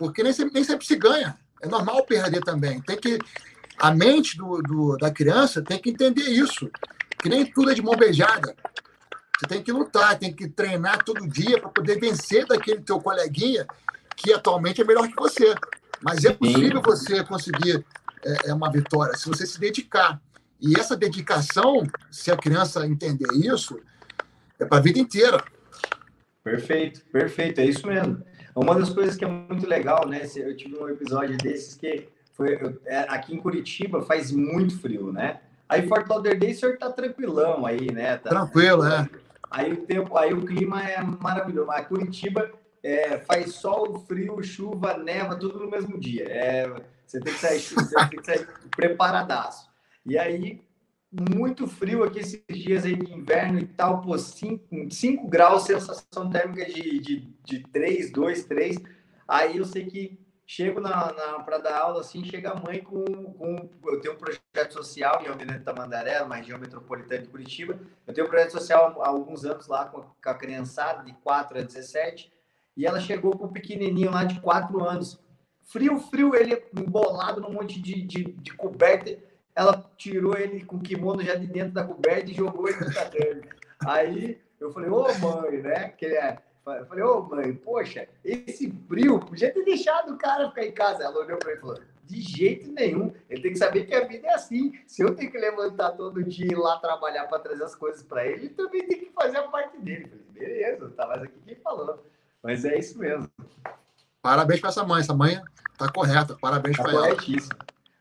Porque 0.00 0.22
nem 0.22 0.32
sempre, 0.32 0.54
nem 0.54 0.64
sempre 0.64 0.86
se 0.86 0.96
ganha. 0.96 1.36
É 1.60 1.68
normal 1.68 2.06
perder 2.06 2.40
também. 2.40 2.80
Tem 2.80 2.96
que. 2.96 3.18
A 3.78 3.94
mente 3.94 4.34
do, 4.38 4.62
do, 4.62 4.96
da 4.96 5.10
criança 5.10 5.60
tem 5.60 5.78
que 5.78 5.90
entender 5.90 6.22
isso. 6.22 6.70
Que 7.22 7.28
nem 7.28 7.44
tudo 7.44 7.70
é 7.70 7.74
de 7.74 7.82
mão 7.82 7.94
beijada. 7.94 8.56
Você 9.38 9.46
tem 9.46 9.62
que 9.62 9.70
lutar, 9.70 10.18
tem 10.18 10.32
que 10.32 10.48
treinar 10.48 11.04
todo 11.04 11.28
dia 11.28 11.60
para 11.60 11.68
poder 11.68 12.00
vencer 12.00 12.46
daquele 12.46 12.80
teu 12.80 12.98
coleguinha 12.98 13.66
que 14.16 14.32
atualmente 14.32 14.80
é 14.80 14.84
melhor 14.84 15.06
que 15.06 15.14
você. 15.14 15.54
Mas 16.00 16.24
é 16.24 16.32
possível 16.32 16.80
você 16.82 17.22
conseguir 17.22 17.84
é, 18.24 18.48
é, 18.48 18.54
uma 18.54 18.72
vitória 18.72 19.18
se 19.18 19.28
você 19.28 19.46
se 19.46 19.60
dedicar. 19.60 20.18
E 20.58 20.80
essa 20.80 20.96
dedicação, 20.96 21.86
se 22.10 22.30
a 22.30 22.36
criança 22.38 22.86
entender 22.86 23.28
isso, 23.34 23.78
é 24.58 24.64
para 24.64 24.78
a 24.78 24.82
vida 24.82 24.98
inteira. 24.98 25.44
Perfeito, 26.42 27.02
perfeito, 27.12 27.60
é 27.60 27.66
isso 27.66 27.86
mesmo. 27.86 28.29
Uma 28.54 28.74
das 28.74 28.90
coisas 28.90 29.16
que 29.16 29.24
é 29.24 29.28
muito 29.28 29.66
legal, 29.66 30.06
né? 30.08 30.22
Eu 30.36 30.56
tive 30.56 30.76
um 30.76 30.88
episódio 30.88 31.36
desses 31.38 31.74
que 31.74 32.08
foi 32.32 32.58
é, 32.86 33.00
aqui 33.08 33.34
em 33.34 33.38
Curitiba 33.38 34.02
faz 34.02 34.32
muito 34.32 34.78
frio, 34.78 35.12
né? 35.12 35.40
Aí 35.68 35.86
Fort 35.86 36.08
Lauderdale 36.08 36.52
o 36.52 36.58
senhor 36.58 36.78
tá 36.78 36.90
tranquilão 36.90 37.64
aí, 37.64 37.92
né? 37.92 38.16
Tá, 38.16 38.30
Tranquilo, 38.30 38.84
é. 38.84 39.08
Aí 39.50 39.72
o 39.72 39.84
tempo, 39.84 40.16
aí 40.16 40.32
o 40.32 40.44
clima 40.44 40.82
é 40.82 41.00
maravilhoso. 41.02 41.66
Mas 41.66 41.86
Curitiba 41.86 42.50
é, 42.82 43.18
faz 43.18 43.54
sol, 43.54 43.98
frio, 44.06 44.42
chuva, 44.42 44.96
neva, 44.96 45.36
tudo 45.36 45.60
no 45.60 45.70
mesmo 45.70 45.98
dia. 45.98 46.24
É, 46.28 46.68
você 47.06 47.20
tem 47.20 47.32
que 47.32 47.40
sair, 47.40 47.60
você 47.60 47.94
tem 48.08 48.20
que 48.20 48.24
sair 48.24 48.48
preparadaço. 48.76 49.68
E 50.06 50.16
aí, 50.16 50.60
muito 51.12 51.66
frio 51.66 52.04
aqui 52.04 52.20
esses 52.20 52.42
dias 52.48 52.84
aí 52.84 52.94
de 52.94 53.12
inverno 53.12 53.58
e 53.58 53.66
tal, 53.66 54.00
pô, 54.00 54.16
5 54.16 55.28
graus, 55.28 55.64
sensação 55.64 56.30
térmica 56.30 56.64
de, 56.64 57.00
de, 57.00 57.28
de 57.50 57.62
3, 57.68 58.10
2, 58.10 58.44
3. 58.44 58.76
Aí 59.26 59.58
eu 59.58 59.64
sei 59.64 59.84
que 59.86 60.18
chego 60.46 60.80
na, 60.80 61.12
na 61.12 61.40
para 61.40 61.58
dar 61.58 61.78
aula, 61.78 62.00
assim, 62.00 62.24
chega 62.24 62.50
a 62.50 62.54
mãe 62.54 62.80
com, 62.80 63.04
com. 63.04 63.68
Eu 63.84 64.00
tenho 64.00 64.14
um 64.14 64.18
projeto 64.18 64.72
social 64.72 65.22
em 65.22 65.28
Almirante 65.28 65.64
Tamandaré, 65.64 66.22
uma 66.22 66.36
região 66.36 66.58
metropolitana 66.58 67.22
de 67.22 67.28
Curitiba. 67.28 67.78
Eu 68.06 68.14
tenho 68.14 68.26
um 68.26 68.30
projeto 68.30 68.52
social 68.52 69.02
há 69.02 69.08
alguns 69.08 69.44
anos 69.44 69.66
lá 69.68 69.84
com 69.84 70.00
a, 70.00 70.02
com 70.02 70.30
a 70.30 70.34
criançada, 70.34 71.04
de 71.04 71.12
4 71.12 71.58
a 71.58 71.62
17 71.62 72.32
e 72.76 72.86
ela 72.86 73.00
chegou 73.00 73.36
com 73.36 73.46
um 73.46 73.52
pequenininho 73.52 74.10
lá 74.10 74.24
de 74.24 74.40
quatro 74.40 74.82
anos. 74.82 75.18
Frio, 75.64 76.00
frio, 76.00 76.34
ele 76.34 76.62
embolado 76.74 77.40
num 77.40 77.52
monte 77.52 77.80
de, 77.80 78.00
de, 78.02 78.24
de 78.24 78.52
coberta. 78.54 79.18
Ela 79.54 79.84
tirou 79.96 80.36
ele 80.36 80.64
com 80.64 80.76
o 80.76 80.80
kimono 80.80 81.22
já 81.22 81.34
de 81.34 81.46
dentro 81.46 81.72
da 81.72 81.84
coberta 81.84 82.30
e 82.30 82.34
jogou 82.34 82.68
ele 82.68 82.80
no 82.80 82.92
tatame. 82.92 83.42
Aí 83.86 84.40
eu 84.58 84.72
falei, 84.72 84.88
ô 84.88 85.02
mãe, 85.18 85.60
né? 85.60 85.88
Que 85.90 86.06
é. 86.06 86.38
Eu 86.66 86.86
falei, 86.86 87.04
ô 87.04 87.22
mãe, 87.22 87.54
poxa, 87.54 88.08
esse 88.24 88.70
frio, 88.86 89.18
podia 89.18 89.52
ter 89.52 89.64
deixado 89.64 90.12
o 90.12 90.18
cara 90.18 90.48
ficar 90.48 90.64
em 90.64 90.72
casa. 90.72 91.04
Ela 91.04 91.18
olhou 91.18 91.38
para 91.38 91.50
ele 91.50 91.58
e 91.58 91.60
falou, 91.60 91.80
de 92.04 92.20
jeito 92.20 92.70
nenhum. 92.72 93.12
Ele 93.28 93.42
tem 93.42 93.52
que 93.52 93.58
saber 93.58 93.86
que 93.86 93.94
a 93.94 94.06
vida 94.06 94.26
é 94.26 94.34
assim. 94.34 94.78
Se 94.86 95.02
eu 95.02 95.14
tenho 95.14 95.30
que 95.30 95.38
levantar 95.38 95.92
todo 95.92 96.22
dia 96.22 96.46
e 96.46 96.52
ir 96.52 96.58
lá 96.58 96.78
trabalhar 96.78 97.26
para 97.26 97.38
trazer 97.38 97.64
as 97.64 97.74
coisas 97.74 98.02
para 98.02 98.26
ele, 98.26 98.46
ele 98.46 98.48
também 98.50 98.86
tem 98.86 98.98
que 98.98 99.12
fazer 99.12 99.38
a 99.38 99.44
parte 99.44 99.78
dele. 99.78 100.04
Eu 100.04 100.08
falei, 100.08 100.24
beleza, 100.34 100.90
tá 100.90 101.06
mais 101.06 101.22
aqui 101.22 101.34
quem 101.46 101.56
falou. 101.56 102.04
Mas 102.42 102.64
é 102.64 102.78
isso 102.78 102.98
mesmo. 102.98 103.30
Parabéns 104.20 104.60
para 104.60 104.70
essa 104.70 104.84
mãe. 104.84 105.00
Essa 105.00 105.14
mãe 105.14 105.40
está 105.72 105.90
correta. 105.90 106.36
Parabéns 106.40 106.76
tá 106.76 106.82
para 106.82 106.92
ela. 106.92 107.16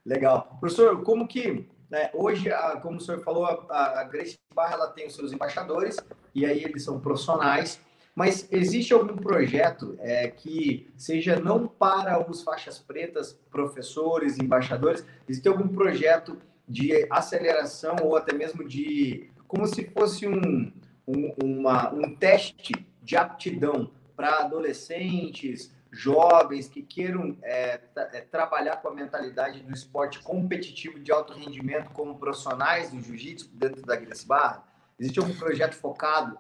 Legal. 0.06 0.58
Professor, 0.60 1.02
como 1.04 1.28
que 1.28 1.68
né, 1.90 2.10
hoje, 2.14 2.52
a, 2.52 2.78
como 2.78 2.98
o 2.98 3.02
senhor 3.02 3.22
falou, 3.22 3.46
a, 3.46 4.00
a 4.00 4.04
Grace 4.04 4.38
Barra 4.54 4.74
ela 4.74 4.88
tem 4.88 5.08
os 5.08 5.16
seus 5.16 5.32
embaixadores 5.32 5.98
e 6.36 6.46
aí 6.46 6.64
eles 6.64 6.84
são 6.84 7.00
profissionais. 7.00 7.82
Mas 8.20 8.46
existe 8.52 8.94
algum 8.94 9.16
projeto 9.16 9.96
é, 10.02 10.28
que 10.28 10.92
seja 10.98 11.40
não 11.40 11.66
para 11.66 12.30
os 12.30 12.44
faixas 12.44 12.78
pretas, 12.78 13.40
professores, 13.50 14.38
embaixadores? 14.38 15.06
Existe 15.26 15.48
algum 15.48 15.70
projeto 15.70 16.38
de 16.68 17.08
aceleração 17.10 17.96
ou 18.04 18.18
até 18.18 18.36
mesmo 18.36 18.68
de 18.68 19.30
como 19.48 19.66
se 19.68 19.86
fosse 19.92 20.28
um, 20.28 20.70
um, 21.08 21.34
uma, 21.42 21.94
um 21.94 22.14
teste 22.14 22.74
de 23.02 23.16
aptidão 23.16 23.90
para 24.18 24.40
adolescentes, 24.40 25.74
jovens 25.90 26.68
que 26.68 26.82
queiram 26.82 27.38
é, 27.42 27.80
é, 27.96 28.20
trabalhar 28.20 28.82
com 28.82 28.90
a 28.90 28.94
mentalidade 28.94 29.62
do 29.62 29.74
esporte 29.74 30.20
competitivo 30.20 31.00
de 31.00 31.10
alto 31.10 31.32
rendimento 31.32 31.90
como 31.92 32.20
profissionais 32.20 32.92
do 32.92 33.00
jiu-jitsu 33.00 33.50
dentro 33.54 33.82
da 33.82 33.96
Grace 33.96 34.28
Barra? 34.28 34.68
Existe 35.00 35.20
algum 35.20 35.34
projeto 35.36 35.76
focado? 35.76 36.38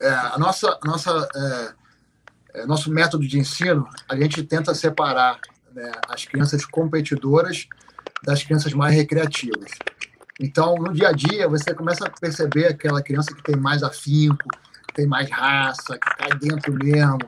É, 0.00 0.08
a 0.08 0.38
nossa, 0.38 0.78
nossa, 0.84 1.28
é, 1.34 2.60
é, 2.60 2.66
nosso 2.66 2.90
método 2.90 3.26
de 3.26 3.38
ensino, 3.38 3.88
a 4.08 4.16
gente 4.16 4.42
tenta 4.42 4.74
separar 4.74 5.40
né, 5.72 5.90
as 6.08 6.24
crianças 6.24 6.64
competidoras 6.64 7.66
das 8.22 8.42
crianças 8.42 8.72
mais 8.72 8.94
recreativas. 8.94 9.70
Então, 10.38 10.74
no 10.74 10.92
dia 10.92 11.08
a 11.08 11.12
dia, 11.12 11.48
você 11.48 11.74
começa 11.74 12.06
a 12.06 12.10
perceber 12.10 12.66
aquela 12.66 13.02
criança 13.02 13.34
que 13.34 13.42
tem 13.42 13.56
mais 13.56 13.82
afinco, 13.82 14.48
tem 14.94 15.06
mais 15.06 15.30
raça, 15.30 15.98
que 15.98 16.16
cai 16.16 16.38
dentro 16.38 16.74
mesmo. 16.74 17.18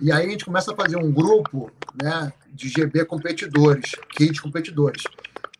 E 0.00 0.10
aí 0.10 0.26
a 0.26 0.30
gente 0.30 0.44
começa 0.44 0.72
a 0.72 0.76
fazer 0.76 0.96
um 0.96 1.12
grupo 1.12 1.70
né, 2.02 2.32
de 2.52 2.68
GB 2.68 3.04
competidores, 3.04 3.92
kit 4.10 4.40
competidores. 4.40 5.02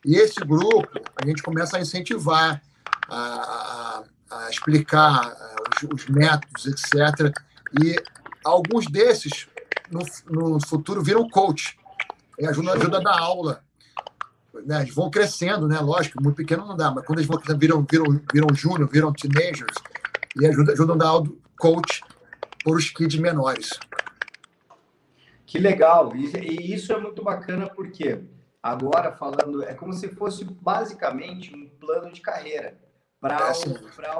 E 0.04 0.16
esse 0.16 0.40
grupo, 0.40 1.00
a 1.22 1.26
gente 1.26 1.42
começa 1.42 1.76
a 1.76 1.80
incentivar 1.80 2.60
a, 3.08 3.16
a, 3.16 4.02
a 4.30 4.48
explicar 4.48 5.36
os, 5.82 5.88
os, 5.92 6.08
métodos, 6.08 6.66
etc. 6.66 7.34
E 7.82 7.96
alguns 8.44 8.86
desses, 8.86 9.48
no, 9.90 10.00
no 10.30 10.66
futuro, 10.66 11.02
viram 11.02 11.28
coach. 11.28 11.78
E 12.38 12.46
ajuda, 12.46 12.72
ajuda 12.74 12.98
a 12.98 13.02
dar 13.02 13.18
aula. 13.18 13.62
Né? 14.64 14.82
Eles 14.82 14.94
vão 14.94 15.10
crescendo, 15.10 15.66
né? 15.66 15.78
Lógico, 15.80 16.22
muito 16.22 16.36
pequeno 16.36 16.66
não 16.66 16.76
dá, 16.76 16.90
mas 16.90 17.04
quando 17.04 17.18
eles 17.18 17.28
vão 17.28 17.40
viram, 17.58 17.86
viram, 17.88 18.20
viram 18.32 18.54
júnior, 18.54 18.88
viram 18.88 19.12
teenagers, 19.12 19.74
e 20.40 20.46
ajudam, 20.46 20.72
ajudam 20.72 20.94
a 20.94 20.98
dar 20.98 21.08
aula 21.08 21.28
coach 21.58 22.02
por 22.64 22.76
os 22.76 22.90
kids 22.90 23.18
menores. 23.18 23.70
Que 25.46 25.58
legal! 25.58 26.14
E 26.14 26.74
isso 26.74 26.92
é 26.92 27.00
muito 27.00 27.22
bacana 27.24 27.68
porque 27.68 28.22
agora 28.62 29.12
falando, 29.12 29.64
é 29.64 29.74
como 29.74 29.92
se 29.92 30.08
fosse 30.08 30.44
basicamente 30.44 31.54
um 31.54 31.68
plano 31.68 32.12
de 32.12 32.20
carreira 32.20 32.78
para 33.20 33.52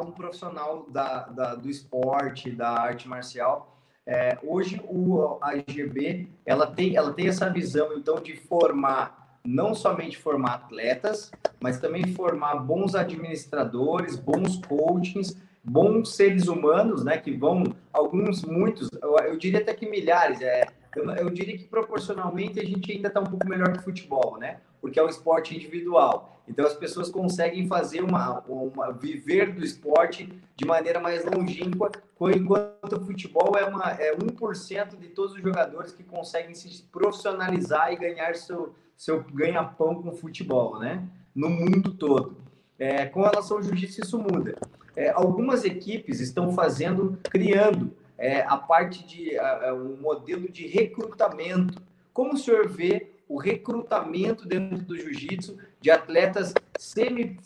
um, 0.01 0.09
um 0.09 0.13
profissional 0.13 0.87
da, 0.91 1.25
da, 1.25 1.55
do 1.55 1.71
esporte, 1.71 2.51
da 2.51 2.71
arte 2.71 3.09
marcial. 3.09 3.79
É, 4.07 4.39
hoje 4.43 4.81
o 4.85 5.39
a 5.41 5.57
IGB 5.57 6.29
ela 6.45 6.67
tem, 6.67 6.97
ela 6.97 7.13
tem 7.13 7.29
essa 7.29 7.49
visão 7.49 7.93
então 7.97 8.17
de 8.17 8.35
formar 8.35 9.21
não 9.45 9.75
somente 9.75 10.19
formar 10.19 10.55
atletas, 10.55 11.31
mas 11.61 11.79
também 11.79 12.13
formar 12.15 12.57
bons 12.57 12.95
administradores, 12.95 14.17
bons 14.17 14.61
coachings, 14.67 15.37
bons 15.65 16.15
seres 16.15 16.47
humanos, 16.47 17.05
né? 17.05 17.19
Que 17.19 17.31
vão 17.31 17.65
alguns, 17.93 18.45
muitos, 18.45 18.91
eu, 19.01 19.17
eu 19.17 19.39
diria 19.39 19.61
até 19.61 19.73
que 19.75 19.89
milhares, 19.89 20.41
é, 20.41 20.67
eu, 20.95 21.11
eu 21.11 21.31
diria 21.31 21.57
que 21.57 21.65
proporcionalmente 21.65 22.61
a 22.61 22.65
gente 22.65 22.93
ainda 22.93 23.09
está 23.09 23.21
um 23.21 23.25
pouco 23.25 23.49
melhor 23.49 23.73
que 23.73 23.83
futebol, 23.83 24.37
né? 24.39 24.59
Porque 24.81 24.99
é 24.99 25.05
um 25.05 25.09
esporte 25.09 25.55
individual. 25.55 26.40
Então 26.51 26.67
as 26.67 26.75
pessoas 26.75 27.09
conseguem 27.09 27.69
fazer 27.69 28.03
uma, 28.03 28.41
uma 28.41 28.91
viver 28.91 29.55
do 29.55 29.65
esporte 29.65 30.29
de 30.57 30.67
maneira 30.67 30.99
mais 30.99 31.25
longínqua, 31.25 31.93
enquanto 32.35 32.97
o 32.97 33.07
futebol 33.07 33.57
é, 33.57 33.65
uma, 33.65 33.93
é 33.93 34.15
1% 34.15 34.99
de 34.99 35.09
todos 35.09 35.35
os 35.35 35.41
jogadores 35.41 35.93
que 35.93 36.03
conseguem 36.03 36.53
se 36.53 36.83
profissionalizar 36.91 37.93
e 37.93 37.97
ganhar 37.97 38.35
seu, 38.35 38.75
seu 38.97 39.23
ganha-pão 39.33 40.03
com 40.03 40.09
o 40.09 40.17
futebol, 40.17 40.81
né? 40.81 41.07
No 41.33 41.49
mundo 41.49 41.93
todo. 41.93 42.37
É, 42.77 43.07
com 43.07 43.23
relação 43.23 43.59
ao 43.59 43.63
jiu-jitsu, 43.63 44.01
isso 44.01 44.19
muda. 44.19 44.57
É, 44.97 45.11
algumas 45.11 45.65
equipes 45.65 46.19
estão 46.19 46.53
fazendo, 46.53 47.17
criando 47.31 47.93
é, 48.19 48.43
a 48.43 48.57
parte 48.57 49.07
de 49.07 49.39
a, 49.39 49.73
um 49.73 49.97
modelo 49.97 50.51
de 50.51 50.67
recrutamento. 50.67 51.81
Como 52.13 52.35
o 52.35 52.37
senhor 52.37 52.69
vê 52.69 53.13
o 53.29 53.39
recrutamento 53.39 54.49
dentro 54.49 54.79
do 54.79 54.99
jiu-jitsu 54.99 55.57
de 55.81 55.91
atletas 55.91 56.53
semi 56.79 57.39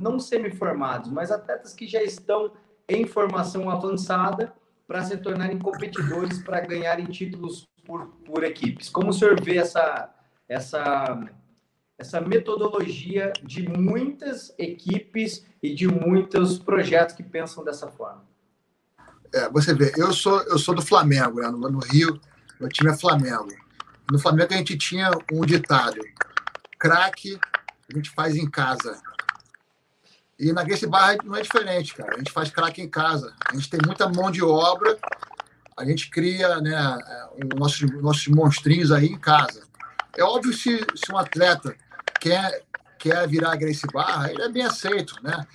não 0.00 0.18
semi-formados, 0.18 1.10
mas 1.10 1.30
atletas 1.30 1.74
que 1.74 1.86
já 1.86 2.02
estão 2.02 2.52
em 2.88 3.06
formação 3.06 3.70
avançada 3.70 4.52
para 4.86 5.04
se 5.04 5.16
tornarem 5.16 5.58
competidores 5.58 6.42
para 6.42 6.60
ganharem 6.60 7.06
títulos 7.06 7.68
por, 7.84 8.06
por 8.24 8.42
equipes. 8.44 8.88
Como 8.88 9.10
o 9.10 9.12
senhor 9.12 9.40
vê 9.40 9.58
essa, 9.58 10.10
essa, 10.48 11.28
essa 11.96 12.20
metodologia 12.20 13.32
de 13.42 13.68
muitas 13.68 14.52
equipes 14.58 15.46
e 15.62 15.72
de 15.74 15.86
muitos 15.86 16.58
projetos 16.58 17.14
que 17.14 17.22
pensam 17.22 17.64
dessa 17.64 17.88
forma? 17.88 18.24
É, 19.32 19.48
você 19.48 19.72
vê, 19.72 19.92
eu 19.96 20.12
sou, 20.12 20.42
eu 20.42 20.58
sou 20.58 20.74
do 20.74 20.82
Flamengo, 20.82 21.40
né? 21.40 21.48
no, 21.48 21.70
no 21.70 21.78
Rio, 21.78 22.20
meu 22.58 22.68
time 22.68 22.90
é 22.90 22.96
Flamengo. 22.96 23.54
No 24.10 24.18
Flamengo 24.18 24.52
a 24.52 24.56
gente 24.56 24.76
tinha 24.76 25.08
um 25.32 25.42
ditado: 25.42 26.00
craque 26.78 27.38
a 27.92 27.96
gente 27.96 28.10
faz 28.10 28.36
em 28.36 28.48
casa. 28.48 29.00
E 30.38 30.52
na 30.52 30.64
Grace 30.64 30.86
Barra 30.86 31.16
não 31.24 31.36
é 31.36 31.42
diferente, 31.42 31.94
cara. 31.94 32.14
A 32.14 32.18
gente 32.18 32.32
faz 32.32 32.50
craque 32.50 32.80
em 32.80 32.88
casa. 32.88 33.34
A 33.46 33.54
gente 33.54 33.68
tem 33.68 33.80
muita 33.84 34.08
mão 34.08 34.30
de 34.30 34.42
obra, 34.42 34.98
a 35.76 35.84
gente 35.84 36.08
cria 36.08 36.60
né, 36.60 36.98
nossos, 37.56 37.90
nossos 38.00 38.26
monstrinhos 38.28 38.90
aí 38.92 39.06
em 39.06 39.18
casa. 39.18 39.62
É 40.16 40.22
óbvio 40.22 40.52
se, 40.52 40.84
se 40.94 41.12
um 41.12 41.18
atleta 41.18 41.74
quer, 42.20 42.62
quer 42.98 43.28
virar 43.28 43.56
Grace 43.56 43.86
Barra, 43.92 44.30
ele 44.30 44.42
é 44.42 44.48
bem 44.48 44.64
aceito, 44.64 45.14
né? 45.22 45.46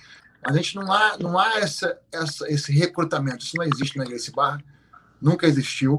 A 0.42 0.52
gente 0.52 0.76
não 0.76 0.92
há, 0.92 1.16
não 1.18 1.38
há 1.38 1.58
essa, 1.58 1.98
essa, 2.12 2.48
esse 2.48 2.72
recrutamento. 2.72 3.44
Isso 3.44 3.56
não 3.56 3.64
existe 3.64 3.98
na 3.98 4.04
Grace 4.04 4.30
Barra, 4.30 4.62
nunca 5.20 5.46
existiu, 5.46 5.98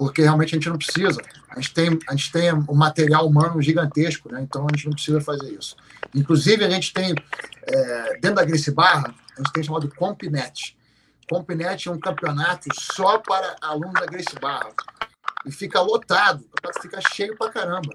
porque 0.00 0.22
realmente 0.22 0.54
a 0.54 0.58
gente 0.58 0.70
não 0.70 0.78
precisa. 0.78 1.20
A 1.50 1.60
gente 1.60 1.74
tem, 1.74 1.98
a 2.08 2.12
gente 2.12 2.32
tem 2.32 2.50
um 2.54 2.74
material 2.74 3.28
humano 3.28 3.60
gigantesco, 3.60 4.32
né? 4.32 4.40
então 4.40 4.66
a 4.66 4.74
gente 4.74 4.86
não 4.86 4.94
precisa 4.94 5.20
fazer 5.20 5.52
isso. 5.52 5.76
Inclusive, 6.14 6.64
a 6.64 6.70
gente 6.70 6.90
tem, 6.94 7.14
é, 7.64 8.12
dentro 8.14 8.36
da 8.36 8.44
Grace 8.46 8.70
Barra, 8.70 9.14
a 9.34 9.36
gente 9.36 9.52
tem 9.52 9.62
chamado 9.62 9.94
Compinet. 9.94 10.74
Compinet 11.28 11.86
é 11.86 11.92
um 11.92 12.00
campeonato 12.00 12.66
só 12.72 13.18
para 13.18 13.56
alunos 13.60 13.92
da 13.92 14.06
Grace 14.06 14.34
Barra. 14.40 14.70
E 15.44 15.52
fica 15.52 15.82
lotado, 15.82 16.48
fica 16.80 16.98
cheio 17.12 17.36
pra 17.36 17.50
caramba. 17.50 17.92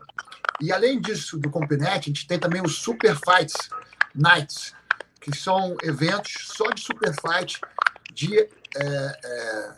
E 0.61 0.71
além 0.71 1.01
disso, 1.01 1.39
do 1.39 1.49
Compinet, 1.49 1.89
a 1.89 2.01
gente 2.01 2.27
tem 2.27 2.37
também 2.37 2.61
os 2.61 2.83
Super 2.83 3.15
Fights 3.15 3.67
Nights, 4.13 4.75
que 5.19 5.35
são 5.35 5.75
eventos 5.81 6.33
só 6.55 6.69
de 6.69 6.81
super 6.81 7.11
fight 7.15 7.59
de 8.13 8.37
é, 8.37 8.49
é, 8.75 9.75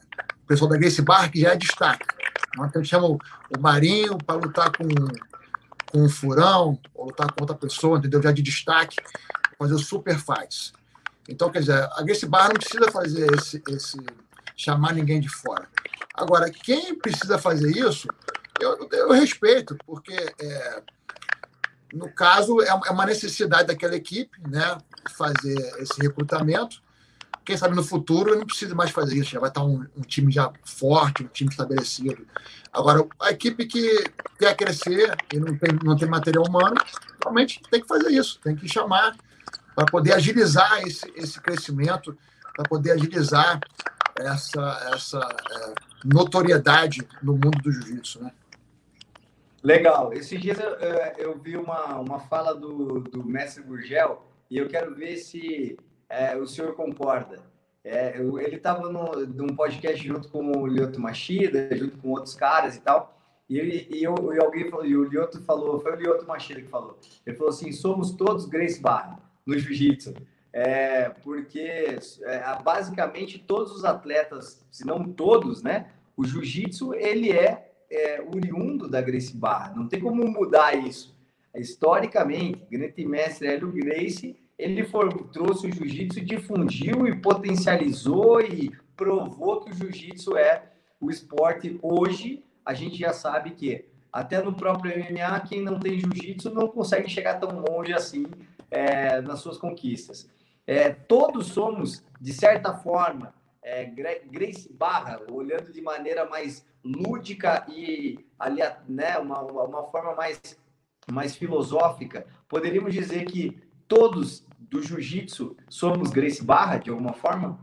pessoal 0.47 0.69
da 0.69 0.77
Grace 0.77 1.01
Bar, 1.01 1.31
que 1.31 1.41
já 1.41 1.53
é 1.53 1.55
destaque. 1.55 2.05
Então, 2.53 2.65
a 2.73 2.77
gente 2.77 2.89
chama 2.89 3.07
o, 3.07 3.19
o 3.55 3.59
Marinho 3.59 4.17
para 4.17 4.35
lutar 4.35 4.71
com, 4.71 4.87
com 5.91 6.09
furão, 6.09 6.79
ou 6.95 7.07
lutar 7.07 7.31
com 7.31 7.41
outra 7.41 7.55
pessoa, 7.55 7.97
entendeu? 7.97 8.21
Já 8.21 8.31
de 8.31 8.41
destaque, 8.41 8.95
fazer 9.59 9.73
os 9.73 9.85
super 9.85 10.17
fights. 10.17 10.73
Então, 11.29 11.51
quer 11.51 11.59
dizer, 11.59 11.87
a 11.93 12.01
Grace 12.03 12.25
Bar 12.25 12.47
não 12.47 12.55
precisa 12.55 12.91
fazer 12.91 13.27
esse, 13.35 13.61
esse 13.67 13.97
chamar 14.55 14.93
ninguém 14.93 15.19
de 15.19 15.29
fora. 15.29 15.67
Agora, 16.13 16.49
quem 16.49 16.97
precisa 16.97 17.37
fazer 17.37 17.69
isso, 17.77 18.07
eu, 18.59 18.87
eu 18.91 19.11
respeito, 19.11 19.77
porque 19.85 20.13
é, 20.13 20.81
no 21.93 22.09
caso 22.11 22.61
é, 22.61 22.67
é 22.67 22.91
uma 22.91 23.05
necessidade 23.05 23.67
daquela 23.67 23.95
equipe, 23.95 24.37
né? 24.47 24.77
fazer 25.15 25.55
esse 25.79 26.01
recrutamento. 26.01 26.81
Quem 27.47 27.55
sabe 27.55 27.77
no 27.77 27.83
futuro 27.83 28.35
não 28.35 28.45
precisa 28.45 28.75
mais 28.75 28.91
fazer 28.91 29.15
isso, 29.15 29.31
já 29.31 29.39
vai 29.39 29.47
estar 29.47 29.63
um, 29.63 29.85
um, 29.95 30.01
time 30.01 30.29
já 30.29 30.51
forte, 30.65 31.23
um 31.23 31.27
time 31.27 31.49
estabelecido. 31.49 32.27
Agora, 32.73 33.07
a 33.21 33.31
equipe 33.31 33.65
que 33.65 34.03
quer 34.37 34.53
crescer 34.53 35.15
e 35.33 35.39
não 35.39 35.57
tem, 35.57 35.69
não 35.81 35.95
tem 35.95 36.09
material 36.09 36.43
humano, 36.43 36.75
realmente 37.23 37.61
tem 37.71 37.79
que 37.79 37.87
fazer 37.87 38.09
isso, 38.09 38.37
tem 38.43 38.53
que 38.53 38.67
chamar 38.67 39.15
para 39.73 39.85
poder 39.85 40.11
agilizar 40.11 40.81
esse, 40.85 41.09
esse 41.15 41.39
crescimento, 41.39 42.17
para 42.53 42.65
poder 42.65 42.91
agilizar 42.91 43.61
essa, 44.17 44.89
essa 44.93 45.19
é, 45.19 45.73
notoriedade 46.03 47.07
no 47.23 47.31
mundo 47.31 47.61
do 47.63 47.71
jiu-jitsu, 47.71 48.23
né? 48.23 48.31
Legal. 49.63 50.11
Esses 50.11 50.37
dias 50.41 50.59
eu, 50.59 50.71
eu 51.17 51.39
vi 51.39 51.55
uma, 51.55 51.95
uma 51.95 52.19
fala 52.19 52.53
do, 52.53 52.99
do 52.99 53.23
mestre 53.23 53.63
Gurgel 53.63 54.29
e 54.51 54.57
eu 54.57 54.67
quero 54.67 54.93
ver 54.93 55.15
se 55.15 55.77
é, 56.09 56.35
o 56.35 56.47
senhor 56.47 56.73
concorda. 56.73 57.41
É, 57.83 58.19
eu, 58.19 58.39
ele 58.39 58.57
estava 58.57 58.89
num 58.89 59.55
podcast 59.55 60.05
junto 60.05 60.27
com 60.29 60.51
o 60.57 60.67
Lioto 60.67 60.99
Machida, 60.99 61.69
junto 61.75 61.97
com 61.97 62.09
outros 62.09 62.35
caras 62.35 62.75
e 62.75 62.81
tal, 62.81 63.17
e, 63.49 63.57
ele, 63.57 63.87
e, 63.89 64.03
eu, 64.03 64.33
e 64.33 64.39
alguém 64.39 64.69
falou, 64.69 64.85
e 64.85 64.97
o 64.97 65.05
Lioto 65.05 65.41
falou, 65.43 65.79
foi 65.79 65.93
o 65.93 65.95
Lioto 65.95 66.27
Machida 66.27 66.61
que 66.61 66.67
falou, 66.67 66.99
ele 67.25 67.35
falou 67.37 67.49
assim, 67.49 67.71
somos 67.71 68.11
todos 68.11 68.45
Grace 68.45 68.81
Barra 68.81 69.19
no 69.45 69.57
jiu-jitsu, 69.57 70.13
é, 70.51 71.09
porque 71.23 71.97
é, 72.23 72.61
basicamente 72.61 73.39
todos 73.39 73.71
os 73.71 73.85
atletas, 73.85 74.65
se 74.69 74.85
não 74.85 75.05
todos, 75.05 75.63
né, 75.63 75.89
o 76.17 76.25
jiu-jitsu 76.25 76.93
ele 76.93 77.31
é, 77.31 77.71
é 77.89 78.21
oriundo 78.21 78.89
da 78.89 79.01
Grace 79.01 79.33
Barra, 79.33 79.73
não 79.73 79.87
tem 79.87 80.01
como 80.01 80.27
mudar 80.27 80.75
isso. 80.75 81.15
Historicamente, 81.55 82.67
grande 82.69 83.05
mestre 83.05 83.47
Hélio 83.47 83.71
Gracie, 83.71 84.37
ele 84.57 84.83
for, 84.83 85.11
trouxe 85.29 85.67
o 85.67 85.71
jiu-jitsu, 85.71 86.21
difundiu 86.21 87.07
e 87.07 87.15
potencializou 87.15 88.41
e 88.41 88.71
provou 88.95 89.61
que 89.61 89.71
o 89.71 89.73
jiu-jitsu 89.73 90.35
é 90.35 90.63
o 90.99 91.11
esporte. 91.11 91.77
Hoje, 91.81 92.43
a 92.65 92.73
gente 92.73 92.97
já 92.97 93.13
sabe 93.13 93.51
que 93.51 93.85
até 94.11 94.41
no 94.41 94.53
próprio 94.53 94.93
MMA, 94.97 95.39
quem 95.41 95.61
não 95.61 95.79
tem 95.79 95.99
jiu-jitsu 95.99 96.49
não 96.53 96.67
consegue 96.67 97.07
chegar 97.07 97.39
tão 97.39 97.59
longe 97.59 97.93
assim 97.93 98.25
é, 98.71 99.21
nas 99.21 99.39
suas 99.39 99.57
conquistas. 99.57 100.27
É, 100.65 100.89
todos 100.89 101.47
somos, 101.47 102.03
de 102.19 102.33
certa 102.33 102.73
forma, 102.73 103.33
é, 103.61 103.85
Grace 103.85 104.71
Barra, 104.73 105.21
olhando 105.29 105.71
de 105.71 105.81
maneira 105.81 106.25
mais 106.25 106.65
lúdica 106.83 107.65
e 107.69 108.25
ali, 108.39 108.61
né, 108.87 109.17
uma, 109.17 109.41
uma 109.41 109.83
forma 109.83 110.15
mais 110.15 110.39
mais 111.09 111.35
filosófica, 111.37 112.25
poderíamos 112.49 112.93
dizer 112.93 113.23
que 113.25 113.57
todos 113.87 114.45
do 114.69 114.81
jiu-jitsu 114.81 115.55
somos 115.69 116.09
Grace 116.09 116.43
Barra, 116.43 116.77
de 116.77 116.89
alguma 116.89 117.13
forma? 117.13 117.59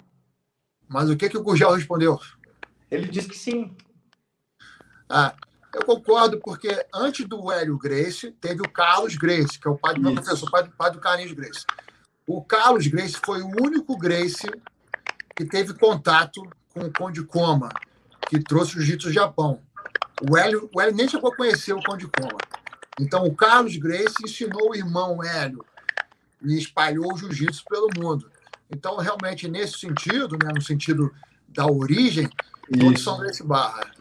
Mas 0.89 1.11
o 1.11 1.17
que, 1.17 1.29
que 1.29 1.37
o 1.37 1.43
Gurgel 1.43 1.73
respondeu? 1.73 2.19
Ele 2.91 3.09
disse 3.09 3.29
que 3.29 3.37
sim. 3.37 3.77
Ah, 5.09 5.35
eu 5.75 5.85
concordo, 5.85 6.41
porque 6.41 6.87
antes 6.95 7.27
do 7.27 7.51
Hélio 7.51 7.77
Grace, 7.77 8.31
teve 8.33 8.63
o 8.63 8.71
Carlos 8.71 9.17
Grace, 9.17 9.59
que 9.59 9.67
é 9.67 9.71
o 9.71 9.77
pai 9.77 9.95
do 9.95 10.01
meu 10.01 10.15
professor, 10.15 10.51
pai, 10.51 10.71
pai 10.77 10.91
do 10.91 11.01
Carlinhos 11.01 11.33
Grace. 11.33 11.65
O 12.27 12.43
Carlos 12.43 12.87
Grace 12.87 13.17
foi 13.25 13.43
o 13.43 13.49
único 13.61 13.99
Grace 13.99 14.49
que 15.37 15.45
teve 15.45 15.75
contato 15.75 16.43
com 16.73 16.81
o 16.81 16.93
Conde 16.93 17.25
Koma, 17.25 17.71
que 18.29 18.39
trouxe 18.39 18.73
o 18.73 18.81
jiu-jitsu 18.81 19.09
do 19.09 19.13
Japão. 19.13 19.61
O 20.29 20.37
Hélio, 20.37 20.71
o 20.75 20.81
Hélio 20.81 20.95
nem 20.95 21.09
chegou 21.09 21.33
a 21.33 21.37
conhecer 21.37 21.73
o 21.73 21.83
Conde 21.83 22.07
Koma. 22.07 22.39
Então, 23.01 23.27
o 23.27 23.35
Carlos 23.35 23.77
Grace 23.77 24.15
ensinou 24.23 24.71
o 24.71 24.75
irmão 24.75 25.23
Hélio 25.23 25.65
e 26.43 26.59
espalhou 26.59 27.13
o 27.13 27.17
jiu-jitsu 27.17 27.65
pelo 27.69 27.89
mundo. 27.97 28.31
Então, 28.71 28.97
realmente, 28.97 29.49
nesse 29.49 29.79
sentido, 29.79 30.37
né, 30.43 30.51
no 30.55 30.63
sentido 30.63 31.13
da 31.49 31.67
origem, 31.67 32.29
todos 32.79 33.03
são 33.03 33.19
Grace 33.19 33.43
Barra. 33.43 33.93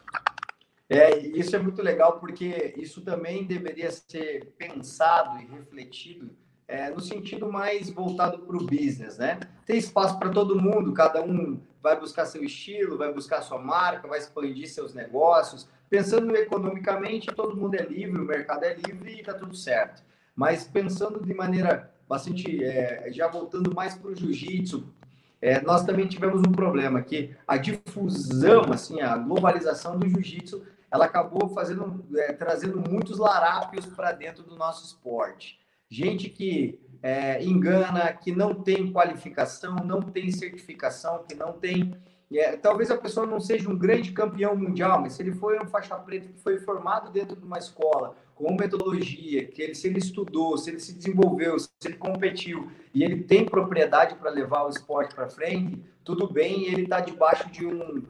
É, 0.90 1.18
isso 1.18 1.56
é 1.56 1.60
muito 1.60 1.82
legal 1.82 2.20
porque 2.20 2.74
isso 2.78 3.02
também 3.02 3.46
deveria 3.46 3.90
ser 3.92 4.54
pensado 4.58 5.40
e 5.42 5.46
refletido 5.46 6.30
é, 6.68 6.90
no 6.90 7.02
sentido 7.02 7.52
mais 7.52 7.90
voltado 7.90 8.40
para 8.40 8.58
o 8.58 8.66
business, 8.66 9.18
né? 9.18 9.40
Tem 9.66 9.78
espaço 9.78 10.18
para 10.18 10.30
todo 10.30 10.60
mundo, 10.60 10.94
cada 10.94 11.22
um 11.22 11.62
vai 11.82 12.00
buscar 12.00 12.26
seu 12.26 12.44
estilo, 12.44 12.98
vai 12.98 13.14
buscar 13.14 13.42
sua 13.42 13.60
marca, 13.60 14.08
vai 14.08 14.20
expandir 14.20 14.70
seus 14.70 14.94
negócios. 14.94 15.68
Pensando 15.90 16.36
economicamente, 16.36 17.28
todo 17.28 17.56
mundo 17.56 17.76
é 17.76 17.84
livre, 17.84 18.20
o 18.20 18.26
mercado 18.26 18.64
é 18.64 18.74
livre 18.74 19.14
e 19.14 19.20
está 19.20 19.34
tudo 19.34 19.56
certo. 19.56 20.02
Mas 20.36 20.64
pensando 20.64 21.24
de 21.24 21.34
maneira 21.34 21.93
bastante, 22.08 22.64
é, 22.64 23.12
já 23.12 23.28
voltando 23.28 23.74
mais 23.74 23.96
para 23.96 24.12
o 24.12 24.16
jiu-jitsu, 24.16 24.88
é, 25.42 25.62
nós 25.62 25.84
também 25.84 26.08
tivemos 26.08 26.42
um 26.42 26.52
problema 26.52 27.02
que 27.02 27.36
a 27.48 27.58
difusão, 27.58 28.72
assim, 28.72 29.02
a 29.02 29.18
globalização 29.18 30.00
do 30.00 30.08
jiu-jitsu, 30.08 30.64
ela 30.90 31.06
acabou 31.06 31.50
fazendo, 31.50 32.06
é, 32.16 32.34
trazendo 32.34 32.82
muitos 32.90 33.18
larápios 33.18 33.86
para 33.86 34.12
dentro 34.12 34.44
do 34.44 34.56
nosso 34.56 34.86
esporte 34.86 35.64
gente 35.94 36.28
que 36.28 36.80
é, 37.04 37.44
engana, 37.44 38.12
que 38.14 38.32
não 38.32 38.56
tem 38.56 38.92
qualificação, 38.92 39.76
não 39.76 40.02
tem 40.02 40.32
certificação, 40.32 41.24
que 41.24 41.36
não 41.36 41.54
tem. 41.54 41.94
É, 42.34 42.58
talvez 42.58 42.90
a 42.90 42.98
pessoa 42.98 43.28
não 43.28 43.40
seja 43.40 43.70
um 43.70 43.78
grande 43.78 44.12
campeão 44.12 44.56
mundial, 44.56 45.00
mas 45.00 45.14
se 45.14 45.22
ele 45.22 45.34
foi 45.34 45.60
um 45.60 45.68
faixa 45.68 45.96
preta 45.98 46.28
que 46.30 46.40
foi 46.40 46.58
formado 46.58 47.12
dentro 47.12 47.36
de 47.36 47.46
uma 47.46 47.60
escola, 47.60 48.16
com 48.36 48.56
metodologia, 48.56 49.46
que 49.46 49.62
ele, 49.62 49.76
se 49.76 49.88
ele 49.88 50.00
estudou, 50.00 50.58
se 50.58 50.70
ele 50.70 50.80
se 50.80 50.94
desenvolveu, 50.94 51.58
se 51.60 51.70
ele 51.86 51.98
competiu 51.98 52.72
e 52.94 53.04
ele 53.04 53.24
tem 53.24 53.46
propriedade 53.46 54.16
para 54.16 54.32
levar 54.32 54.66
o 54.66 54.70
esporte 54.70 55.14
para 55.14 55.30
frente, 55.30 55.82
tudo 56.04 56.32
bem, 56.32 56.66
ele 56.66 56.84
está 56.84 57.00
debaixo 57.00 57.50
de, 57.50 57.66
um, 57.66 58.04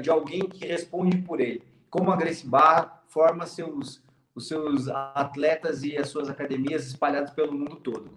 de 0.00 0.10
alguém 0.10 0.42
que 0.42 0.66
responde 0.66 1.18
por 1.18 1.40
ele. 1.40 1.62
Como 1.90 2.10
a 2.10 2.16
Grace 2.16 2.46
Barra 2.46 3.02
forma 3.08 3.46
seus 3.46 4.02
os 4.34 4.48
seus 4.48 4.88
atletas 4.88 5.84
e 5.84 5.96
as 5.96 6.08
suas 6.08 6.28
academias 6.28 6.86
espalhadas 6.86 7.30
pelo 7.30 7.52
mundo 7.52 7.76
todo. 7.76 8.10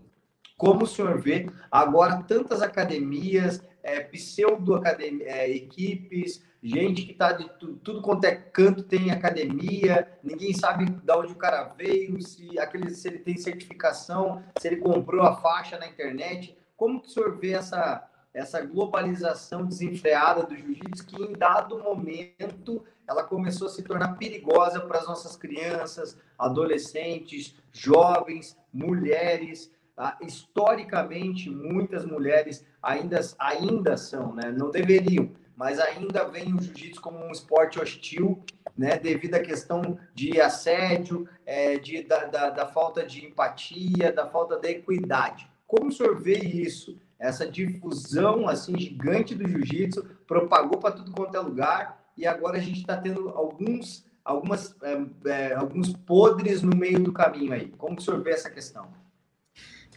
Como 0.57 0.83
o 0.83 0.87
senhor 0.87 1.19
vê 1.19 1.47
agora 1.69 2.23
tantas 2.23 2.63
academias, 2.63 3.61
é, 3.83 3.99
pseudo-equipes, 4.01 5.27
é, 5.27 5.49
equipes, 5.49 6.43
gente 6.61 7.03
que 7.03 7.11
está 7.11 7.31
de 7.31 7.49
tudo, 7.57 7.75
tudo 7.77 8.01
quanto 8.01 8.25
é 8.25 8.35
canto 8.35 8.83
tem 8.83 9.11
academia, 9.11 10.07
ninguém 10.23 10.53
sabe 10.53 10.85
de 10.85 11.11
onde 11.11 11.31
o 11.33 11.37
cara 11.37 11.63
veio, 11.77 12.21
se, 12.21 12.59
aquele, 12.59 12.89
se 12.89 13.07
ele 13.07 13.19
tem 13.19 13.37
certificação, 13.37 14.43
se 14.59 14.67
ele 14.67 14.77
comprou 14.77 15.21
a 15.21 15.35
faixa 15.35 15.77
na 15.77 15.87
internet. 15.87 16.57
Como 16.75 17.01
que 17.01 17.07
o 17.07 17.11
senhor 17.11 17.37
vê 17.37 17.53
essa, 17.53 18.07
essa 18.33 18.61
globalização 18.61 19.65
desenfreada 19.65 20.43
do 20.43 20.55
jiu-jitsu 20.55 21.05
que 21.05 21.23
em 21.23 21.33
dado 21.33 21.79
momento 21.79 22.83
ela 23.07 23.23
começou 23.23 23.67
a 23.67 23.71
se 23.71 23.81
tornar 23.83 24.17
perigosa 24.17 24.81
para 24.81 24.99
as 24.99 25.07
nossas 25.07 25.35
crianças, 25.35 26.17
adolescentes, 26.37 27.55
jovens, 27.71 28.57
mulheres. 28.73 29.71
Ah, 29.97 30.15
historicamente, 30.21 31.49
muitas 31.49 32.05
mulheres 32.05 32.63
ainda, 32.81 33.19
ainda 33.39 33.97
são, 33.97 34.35
né? 34.35 34.51
não 34.55 34.69
deveriam, 34.69 35.31
mas 35.55 35.79
ainda 35.79 36.23
veem 36.25 36.53
o 36.53 36.61
jiu-jitsu 36.61 37.01
como 37.01 37.17
um 37.17 37.31
esporte 37.31 37.79
hostil, 37.79 38.43
né? 38.77 38.97
devido 38.97 39.33
à 39.35 39.39
questão 39.39 39.97
de 40.13 40.39
assédio, 40.39 41.27
é, 41.45 41.79
de, 41.79 42.03
da, 42.03 42.25
da, 42.25 42.49
da 42.51 42.67
falta 42.67 43.03
de 43.03 43.25
empatia, 43.25 44.11
da 44.13 44.27
falta 44.27 44.57
de 44.57 44.67
equidade. 44.69 45.49
Como 45.65 45.87
o 45.87 45.91
senhor 45.91 46.21
vê 46.21 46.37
isso? 46.37 46.95
essa 47.19 47.47
difusão 47.47 48.47
assim 48.47 48.77
gigante 48.77 49.33
do 49.33 49.47
jiu-jitsu 49.47 50.03
propagou 50.27 50.79
para 50.79 50.95
tudo 50.95 51.11
quanto 51.11 51.35
é 51.35 51.39
lugar 51.39 52.03
e 52.15 52.27
agora 52.27 52.57
a 52.57 52.61
gente 52.61 52.79
está 52.79 52.97
tendo 52.97 53.29
alguns 53.29 54.05
algumas 54.23 54.75
é, 54.81 55.05
é, 55.25 55.53
alguns 55.53 55.93
podres 55.93 56.61
no 56.61 56.75
meio 56.75 56.99
do 56.99 57.13
caminho 57.13 57.53
aí. 57.53 57.69
Como 57.77 57.97
o 57.97 58.01
senhor 58.01 58.21
vê 58.21 58.31
essa 58.31 58.49
questão? 58.49 58.89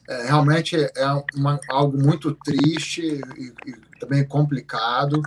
É, 0.09 0.27
realmente 0.27 0.77
é 0.77 1.07
uma, 1.35 1.59
algo 1.69 1.97
muito 1.97 2.35
triste 2.35 3.21
e, 3.37 3.55
e, 3.67 3.73
também 3.99 4.25
complicado, 4.27 5.23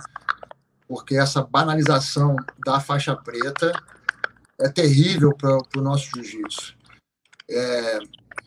porque 0.86 1.16
essa 1.16 1.42
banalização 1.42 2.36
da 2.64 2.80
faixa 2.80 3.16
preta 3.16 3.72
é 4.60 4.68
terrível 4.68 5.34
para 5.34 5.58
o 5.76 5.80
nosso 5.80 6.10
jiu-jitsu. 6.14 6.74
É, 7.50 7.98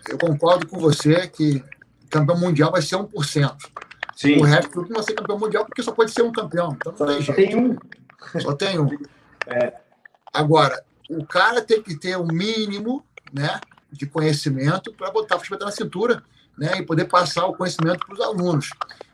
eu 0.10 0.18
concordo 0.18 0.68
com 0.68 0.80
você 0.80 1.28
que 1.28 1.64
campeão 2.10 2.40
mundial 2.40 2.72
vai 2.72 2.82
ser 2.82 2.96
1%. 2.96 3.56
Sim. 4.16 4.40
O 4.40 4.44
resto 4.44 4.72
tudo 4.72 4.94
vai 4.94 5.04
ser 5.04 5.14
campeão 5.14 5.38
mundial 5.38 5.66
porque 5.66 5.84
só 5.84 5.92
pode 5.92 6.12
ser 6.12 6.24
um 6.24 6.32
campeão. 6.32 6.76
Então 6.76 6.92
não 6.92 6.98
só 6.98 7.06
tem 7.06 7.22
jeito. 7.22 7.36
Tem 7.36 7.56
um. 7.56 7.78
Só 8.42 8.54
tem 8.54 8.80
um. 8.80 8.90
É. 9.46 9.74
Agora, 10.34 10.84
o 11.10 11.26
cara 11.26 11.62
tem 11.62 11.82
que 11.82 11.96
ter 11.96 12.18
o 12.18 12.24
um 12.24 12.28
mínimo 12.28 13.06
né, 13.32 13.60
de 13.92 14.06
conhecimento 14.06 14.94
para 14.94 15.12
botar 15.12 15.36
a 15.36 15.40
faixa 15.40 15.58
na 15.58 15.72
cintura 15.72 16.24
né, 16.58 16.80
e 16.80 16.86
poder 16.86 17.06
passar 17.06 17.46
o 17.46 17.56
conhecimento 17.56 18.06
para 18.06 18.14
os 18.14 18.22
alunos. 18.22 18.70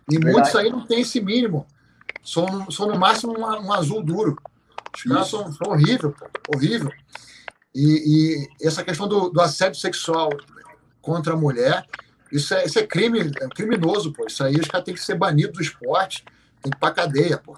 E 0.09 0.15
Verdade. 0.15 0.33
muitos 0.33 0.55
aí 0.55 0.69
não 0.69 0.85
têm 0.85 1.01
esse 1.01 1.19
mínimo. 1.21 1.65
São, 2.23 2.69
são 2.71 2.87
no 2.87 2.97
máximo 2.97 3.37
um, 3.37 3.43
um 3.43 3.73
azul 3.73 4.01
duro. 4.01 4.37
Os 4.95 5.03
caras 5.03 5.27
são, 5.27 5.51
são 5.51 5.71
horrível, 5.71 6.15
horrível. 6.53 6.91
E, 7.73 8.47
e, 8.61 8.65
essa 8.67 8.83
questão 8.83 9.07
do, 9.07 9.29
do 9.29 9.41
assédio 9.41 9.79
sexual 9.79 10.29
contra 11.01 11.33
a 11.33 11.37
mulher, 11.37 11.85
isso 12.31 12.53
é, 12.53 12.65
isso 12.65 12.79
é 12.79 12.85
crime, 12.85 13.19
é 13.19 13.47
criminoso, 13.49 14.13
pô. 14.13 14.25
Isso 14.25 14.43
aí 14.43 14.55
os 14.55 14.67
caras 14.67 14.85
têm 14.85 14.93
que 14.93 15.03
ser 15.03 15.15
banidos 15.15 15.53
do 15.53 15.61
esporte, 15.61 16.23
tem 16.61 16.71
que 16.71 16.77
ir 16.77 16.79
pra 16.79 16.91
cadeia, 16.91 17.37
pô. 17.37 17.57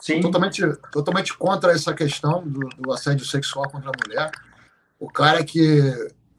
Sim. 0.00 0.20
Totalmente, 0.20 0.62
totalmente 0.90 1.36
contra 1.36 1.72
essa 1.72 1.92
questão 1.92 2.46
do, 2.46 2.68
do, 2.78 2.92
assédio 2.92 3.26
sexual 3.26 3.68
contra 3.68 3.90
a 3.90 4.06
mulher. 4.06 4.30
O 4.98 5.10
cara 5.10 5.44
que 5.44 5.82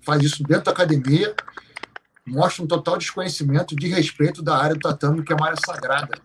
faz 0.09 0.23
isso 0.23 0.43
dentro 0.43 0.65
da 0.65 0.71
academia 0.71 1.35
mostra 2.25 2.63
um 2.63 2.67
total 2.67 2.97
desconhecimento 2.97 3.75
de 3.75 3.87
respeito 3.87 4.43
da 4.43 4.55
área 4.55 4.75
do 4.75 4.81
tatame, 4.81 5.23
que 5.23 5.33
é 5.33 5.35
uma 5.35 5.47
área 5.47 5.57
sagrada. 5.65 6.15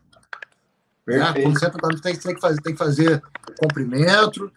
É, 1.08 1.42
quando 1.42 1.58
você 1.58 1.70
tá, 1.70 1.88
tem, 2.02 2.16
tem, 2.16 2.34
que 2.34 2.40
fazer, 2.40 2.60
tem 2.60 2.72
que 2.72 2.78
fazer 2.78 3.22
cumprimento 3.58 4.52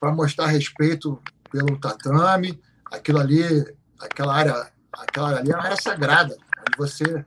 para 0.00 0.12
mostrar 0.12 0.46
respeito 0.46 1.20
pelo 1.52 1.78
tatame. 1.78 2.60
Aquilo 2.90 3.20
ali, 3.20 3.64
aquela 4.00 4.34
área 4.34 4.72
Aquela 4.98 5.38
ali 5.38 5.52
é 5.52 5.54
uma 5.54 5.64
área 5.64 5.76
sagrada, 5.80 6.36
onde 6.60 6.76
você 6.76 7.24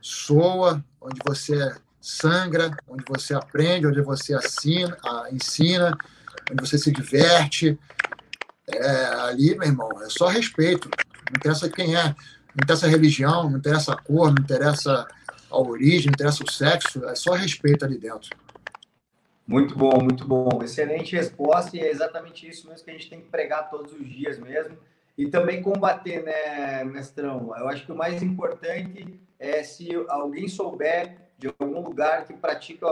soa, 0.00 0.82
onde 1.00 1.20
você 1.26 1.74
sangra, 2.00 2.70
onde 2.88 3.04
você 3.06 3.34
aprende, 3.34 3.86
onde 3.86 4.00
você 4.00 4.32
assina, 4.32 4.96
ensina, 5.30 5.96
onde 6.50 6.66
você 6.66 6.78
se 6.78 6.90
diverte. 6.90 7.78
É, 8.74 9.04
ali, 9.28 9.56
meu 9.56 9.68
irmão, 9.68 9.90
é 10.02 10.08
só 10.08 10.28
respeito. 10.28 10.88
Não 10.88 11.36
interessa 11.36 11.68
quem 11.68 11.96
é, 11.96 12.04
não 12.04 12.62
interessa 12.62 12.86
a 12.86 12.88
religião, 12.88 13.50
não 13.50 13.58
interessa 13.58 13.92
a 13.92 13.96
cor, 13.96 14.32
não 14.32 14.42
interessa 14.42 15.06
a 15.50 15.58
origem, 15.58 16.06
não 16.06 16.12
interessa 16.12 16.44
o 16.44 16.50
sexo, 16.50 17.04
é 17.04 17.14
só 17.14 17.32
respeito 17.32 17.84
ali 17.84 17.98
dentro. 17.98 18.30
Muito 19.46 19.76
bom, 19.76 20.00
muito 20.00 20.24
bom. 20.26 20.62
Excelente 20.62 21.16
resposta 21.16 21.76
e 21.76 21.80
é 21.80 21.90
exatamente 21.90 22.48
isso 22.48 22.68
mesmo 22.68 22.84
que 22.84 22.90
a 22.90 22.94
gente 22.94 23.10
tem 23.10 23.20
que 23.20 23.28
pregar 23.28 23.68
todos 23.68 23.92
os 23.92 24.08
dias 24.08 24.38
mesmo 24.38 24.76
e 25.18 25.26
também 25.26 25.60
combater, 25.60 26.22
né, 26.22 26.84
mestrão? 26.84 27.52
Eu 27.58 27.68
acho 27.68 27.84
que 27.84 27.92
o 27.92 27.96
mais 27.96 28.22
importante 28.22 29.20
é 29.38 29.62
se 29.62 29.88
alguém 30.08 30.48
souber 30.48 31.16
de 31.36 31.52
algum 31.58 31.82
lugar 31.82 32.26
que 32.26 32.34
pratica 32.34 32.86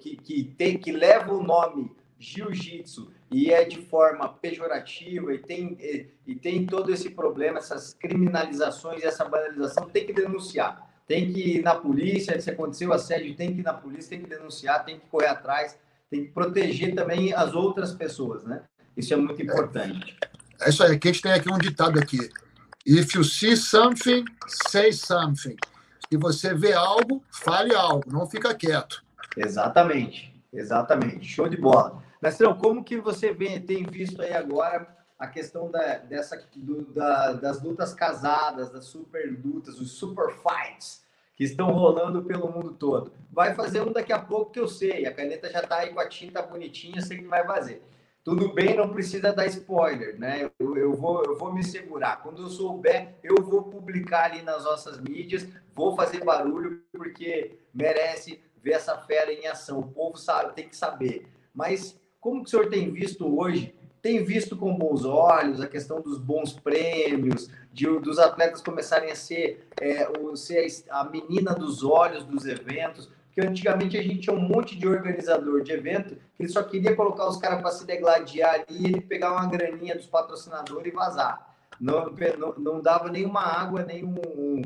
que, 0.00 0.16
que 0.16 0.44
tem 0.44 0.76
que 0.76 0.90
leva 0.90 1.32
o 1.32 1.42
nome 1.42 1.92
jiu-jitsu 2.18 3.12
e 3.30 3.52
é 3.52 3.64
de 3.64 3.80
forma 3.82 4.28
pejorativa 4.28 5.32
e 5.32 5.38
tem 5.38 5.76
e, 5.80 6.06
e 6.26 6.34
tem 6.34 6.66
todo 6.66 6.92
esse 6.92 7.10
problema, 7.10 7.58
essas 7.58 7.94
criminalizações, 7.94 9.04
essa 9.04 9.24
banalização, 9.24 9.88
tem 9.88 10.06
que 10.06 10.12
denunciar. 10.12 10.88
Tem 11.06 11.32
que 11.32 11.56
ir 11.56 11.62
na 11.62 11.74
polícia, 11.74 12.40
se 12.40 12.50
aconteceu 12.50 12.92
assédio, 12.92 13.34
tem 13.34 13.52
que 13.52 13.60
ir 13.60 13.64
na 13.64 13.74
polícia, 13.74 14.10
tem 14.10 14.22
que 14.22 14.30
denunciar, 14.30 14.84
tem 14.84 14.98
que 14.98 15.06
correr 15.06 15.26
atrás, 15.26 15.76
tem 16.08 16.24
que 16.24 16.30
proteger 16.30 16.94
também 16.94 17.32
as 17.32 17.54
outras 17.54 17.92
pessoas, 17.92 18.44
né? 18.44 18.62
Isso 18.96 19.12
é 19.12 19.16
muito 19.16 19.42
importante. 19.42 20.16
É 20.60 20.68
isso 20.68 20.82
aí. 20.84 20.98
Que 20.98 21.08
a 21.08 21.12
gente 21.12 21.22
tem 21.22 21.32
aqui 21.32 21.52
um 21.52 21.58
ditado 21.58 21.98
aqui. 21.98 22.30
If 22.86 23.14
you 23.14 23.24
see 23.24 23.56
something, 23.56 24.24
say 24.46 24.92
something. 24.92 25.56
Se 26.08 26.16
você 26.16 26.54
vê 26.54 26.72
algo, 26.72 27.22
fale 27.30 27.74
algo, 27.74 28.10
não 28.10 28.26
fica 28.26 28.54
quieto. 28.54 29.04
Exatamente, 29.36 30.34
exatamente. 30.52 31.26
Show 31.26 31.48
de 31.48 31.56
bola. 31.56 32.02
Mestrão, 32.20 32.56
como 32.56 32.84
que 32.84 33.00
você 33.00 33.32
vem, 33.32 33.60
tem 33.60 33.84
visto 33.84 34.20
aí 34.22 34.32
agora 34.32 34.96
a 35.18 35.26
questão 35.26 35.70
da, 35.70 35.98
dessa, 35.98 36.42
do, 36.54 36.92
da, 36.92 37.32
das 37.32 37.62
lutas 37.62 37.94
casadas, 37.94 38.70
das 38.70 38.86
super 38.86 39.26
lutas, 39.42 39.80
os 39.80 39.92
super 39.92 40.32
fights? 40.32 41.00
que 41.40 41.44
estão 41.44 41.72
rolando 41.72 42.22
pelo 42.22 42.52
mundo 42.52 42.74
todo. 42.74 43.14
Vai 43.32 43.54
fazer 43.54 43.80
um 43.80 43.90
daqui 43.90 44.12
a 44.12 44.18
pouco 44.18 44.50
que 44.50 44.60
eu 44.60 44.68
sei. 44.68 45.06
A 45.06 45.14
caneta 45.14 45.48
já 45.48 45.60
está 45.60 45.78
aí 45.78 45.90
com 45.90 45.98
a 45.98 46.06
tinta 46.06 46.42
bonitinha, 46.42 47.00
sei 47.00 47.16
que 47.16 47.24
vai 47.24 47.46
fazer. 47.46 47.82
Tudo 48.22 48.52
bem, 48.52 48.76
não 48.76 48.90
precisa 48.90 49.32
dar 49.32 49.46
spoiler, 49.46 50.18
né? 50.18 50.50
Eu, 50.58 50.76
eu, 50.76 50.92
vou, 50.92 51.24
eu 51.24 51.38
vou 51.38 51.50
me 51.50 51.64
segurar. 51.64 52.22
Quando 52.22 52.42
eu 52.42 52.48
souber, 52.50 53.14
eu 53.22 53.36
vou 53.42 53.62
publicar 53.62 54.24
ali 54.24 54.42
nas 54.42 54.64
nossas 54.64 55.00
mídias, 55.00 55.48
vou 55.74 55.96
fazer 55.96 56.22
barulho, 56.22 56.82
porque 56.92 57.58
merece 57.72 58.38
ver 58.62 58.72
essa 58.72 58.98
fera 58.98 59.32
em 59.32 59.46
ação. 59.46 59.78
O 59.78 59.90
povo 59.90 60.18
sabe, 60.18 60.52
tem 60.52 60.68
que 60.68 60.76
saber. 60.76 61.26
Mas 61.54 61.98
como 62.20 62.42
que 62.42 62.48
o 62.48 62.50
senhor 62.50 62.68
tem 62.68 62.92
visto 62.92 63.26
hoje? 63.38 63.74
Tem 64.02 64.24
visto 64.24 64.56
com 64.56 64.76
bons 64.76 65.04
olhos 65.04 65.60
a 65.60 65.66
questão 65.66 66.00
dos 66.00 66.18
bons 66.18 66.52
prêmios, 66.52 67.50
de, 67.72 67.86
dos 68.00 68.18
atletas 68.18 68.62
começarem 68.62 69.10
a 69.10 69.14
ser, 69.14 69.68
é, 69.80 70.08
o, 70.18 70.36
ser 70.36 70.66
a 70.90 71.04
menina 71.04 71.54
dos 71.54 71.82
olhos 71.84 72.24
dos 72.24 72.46
eventos, 72.46 73.10
porque 73.26 73.46
antigamente 73.46 73.96
a 73.96 74.02
gente 74.02 74.20
tinha 74.20 74.34
um 74.34 74.40
monte 74.40 74.76
de 74.76 74.88
organizador 74.88 75.62
de 75.62 75.72
evento 75.72 76.16
que 76.34 76.42
ele 76.42 76.48
só 76.48 76.62
queria 76.62 76.96
colocar 76.96 77.28
os 77.28 77.36
caras 77.36 77.60
para 77.60 77.70
se 77.70 77.86
degladiar 77.86 78.64
e 78.68 78.86
ele 78.86 79.00
pegar 79.00 79.32
uma 79.32 79.46
graninha 79.46 79.94
dos 79.94 80.06
patrocinadores 80.06 80.92
e 80.92 80.94
vazar. 80.94 81.54
Não, 81.80 82.12
não, 82.38 82.54
não 82.58 82.80
dava 82.80 83.08
nenhuma 83.08 83.40
água, 83.40 83.82
nem, 83.82 84.04
um, 84.04 84.14
um, 84.36 84.62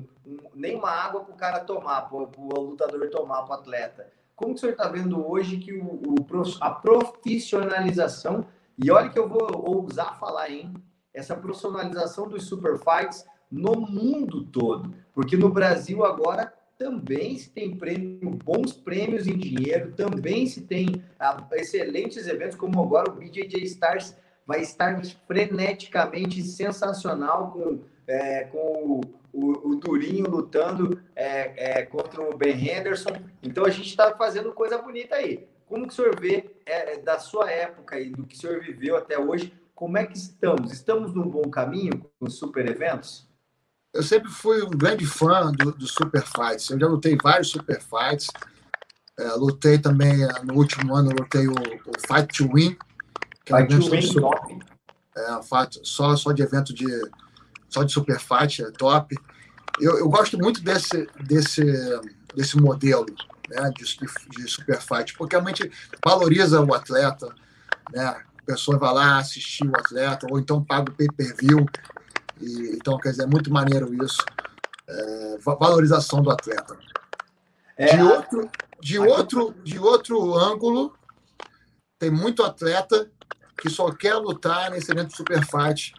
nenhuma 0.55 0.91
água 0.91 1.21
para 1.21 1.35
o 1.35 1.37
cara 1.37 1.61
tomar, 1.61 2.03
para 2.03 2.17
o 2.17 2.61
lutador 2.61 3.09
tomar, 3.11 3.43
para 3.43 3.57
o 3.57 3.61
atleta. 3.61 4.13
Como 4.35 4.53
que 4.53 4.59
o 4.59 4.61
senhor 4.61 4.73
está 4.73 4.89
vendo 4.89 5.27
hoje 5.27 5.59
que 5.59 5.73
o, 5.73 5.85
o, 5.85 6.15
a 6.61 6.71
profissionalização, 6.71 8.47
e 8.77 8.91
olha 8.91 9.09
que 9.09 9.19
eu 9.19 9.29
vou 9.29 9.49
ousar 9.69 10.19
falar, 10.19 10.51
hein? 10.51 10.75
Essa 11.13 11.37
profissionalização 11.37 12.29
dos 12.29 12.47
super 12.47 12.79
fights 12.79 13.25
no 13.51 13.81
mundo 13.81 14.45
todo. 14.47 14.93
Porque 15.13 15.37
no 15.37 15.49
Brasil 15.49 16.05
agora 16.05 16.53
também 16.77 17.39
se 17.39 17.51
tem 17.51 17.77
prêmio, 17.77 18.31
bons 18.31 18.73
prêmios 18.73 19.29
em 19.29 19.39
dinheiro, 19.39 19.93
também 19.93 20.47
se 20.47 20.63
tem 20.63 21.03
ah, 21.19 21.47
excelentes 21.53 22.27
eventos, 22.27 22.57
como 22.57 22.83
agora 22.83 23.11
o 23.11 23.15
BJJ 23.15 23.63
Stars 23.65 24.17
vai 24.47 24.61
estar 24.61 25.01
freneticamente 25.27 26.43
sensacional 26.43 27.53
com, 27.53 27.81
é, 28.07 28.45
com 28.45 28.59
o, 28.59 29.01
o, 29.33 29.71
o, 29.71 29.77
Durinho 29.77 30.29
lutando 30.29 31.01
é, 31.15 31.79
é, 31.79 31.83
contra 31.87 32.23
o 32.23 32.37
Ben 32.37 32.57
Henderson. 32.57 33.17
Então 33.43 33.65
a 33.65 33.71
gente 33.71 33.89
está 33.89 34.15
fazendo 34.15 34.53
coisa 34.53 34.79
bonita 34.79 35.17
aí. 35.17 35.47
Como 35.67 35.87
que 35.87 35.93
o 35.93 35.97
senhor 35.97 36.19
vê 36.19 36.51
é, 36.67 36.99
da 36.99 37.19
sua 37.19 37.51
época 37.51 37.99
e 37.99 38.11
do 38.11 38.25
que 38.25 38.37
o 38.37 38.39
senhor 38.39 38.61
viveu 38.61 38.97
até 38.97 39.19
hoje? 39.19 39.53
Como 39.75 39.99
é 39.99 40.07
que 40.07 40.17
estamos? 40.17 40.73
Estamos 40.73 41.15
num 41.15 41.29
bom 41.29 41.51
caminho 41.51 41.99
com 42.19 42.27
os 42.27 42.35
super 42.35 42.69
eventos? 42.69 43.29
Eu 43.93 44.03
sempre 44.03 44.31
fui 44.31 44.63
um 44.63 44.71
grande 44.71 45.07
fã 45.07 45.53
do, 45.53 45.73
do 45.73 45.87
Super 45.87 46.23
Fights. 46.23 46.69
Eu 46.69 46.81
já 46.81 46.87
lutei 46.87 47.17
vários 47.21 47.49
Super 47.51 47.81
Fights. 47.81 48.29
É, 49.17 49.29
lutei 49.35 49.79
também, 49.79 50.27
no 50.43 50.55
último 50.55 50.95
ano, 50.95 51.11
lutei 51.11 51.47
o, 51.47 51.53
o 51.53 51.93
Fight 52.07 52.27
to 52.37 52.53
Win, 52.53 52.77
que 53.45 53.53
é 53.53 53.57
um 53.57 53.61
evento 53.61 54.31
é, 55.17 55.41
só, 55.85 56.17
só 56.17 56.33
de 56.33 56.43
evento 56.43 56.75
de 56.75 56.85
só 57.75 57.83
de 57.83 57.93
super 57.93 58.21
fight, 58.21 58.63
é 58.63 58.71
top. 58.71 59.17
Eu, 59.81 59.99
eu 59.99 60.09
gosto 60.09 60.39
muito 60.39 60.63
desse, 60.63 61.09
desse, 61.21 61.65
desse 62.35 62.57
modelo 62.57 63.07
né, 63.49 63.71
de, 63.77 63.85
de 64.31 64.49
super 64.49 64.81
fight, 64.81 65.13
porque 65.15 65.35
realmente 65.35 65.71
valoriza 66.05 66.61
o 66.61 66.73
atleta, 66.73 67.35
né? 67.93 68.07
A 68.07 68.47
pessoa 68.47 68.79
vai 68.79 68.93
lá 68.93 69.19
assistir 69.19 69.67
o 69.67 69.77
atleta, 69.77 70.27
ou 70.31 70.39
então 70.39 70.63
paga 70.63 70.93
o 70.93 70.95
pay-per-view. 70.95 71.67
E, 72.41 72.77
então, 72.77 72.99
quer 72.99 73.11
dizer, 73.11 73.25
é 73.25 73.27
muito 73.27 73.51
maneiro 73.51 73.93
isso. 74.05 74.23
É, 74.87 75.39
valorização 75.43 76.23
do 76.23 76.31
atleta. 76.31 76.79
É, 77.77 77.97
de 77.97 78.03
outro, 78.03 78.51
de, 78.81 78.99
outro, 78.99 79.55
de 79.65 79.79
outro 79.79 80.35
ângulo, 80.35 80.95
tem 81.99 82.11
muito 82.11 82.45
atleta 82.45 83.11
que 83.57 83.71
só 83.71 83.91
quer 83.91 84.15
lutar 84.17 84.71
nesse 84.71 84.93
evento 84.93 85.09
de 85.09 85.17
super 85.17 85.43
fight 85.47 85.95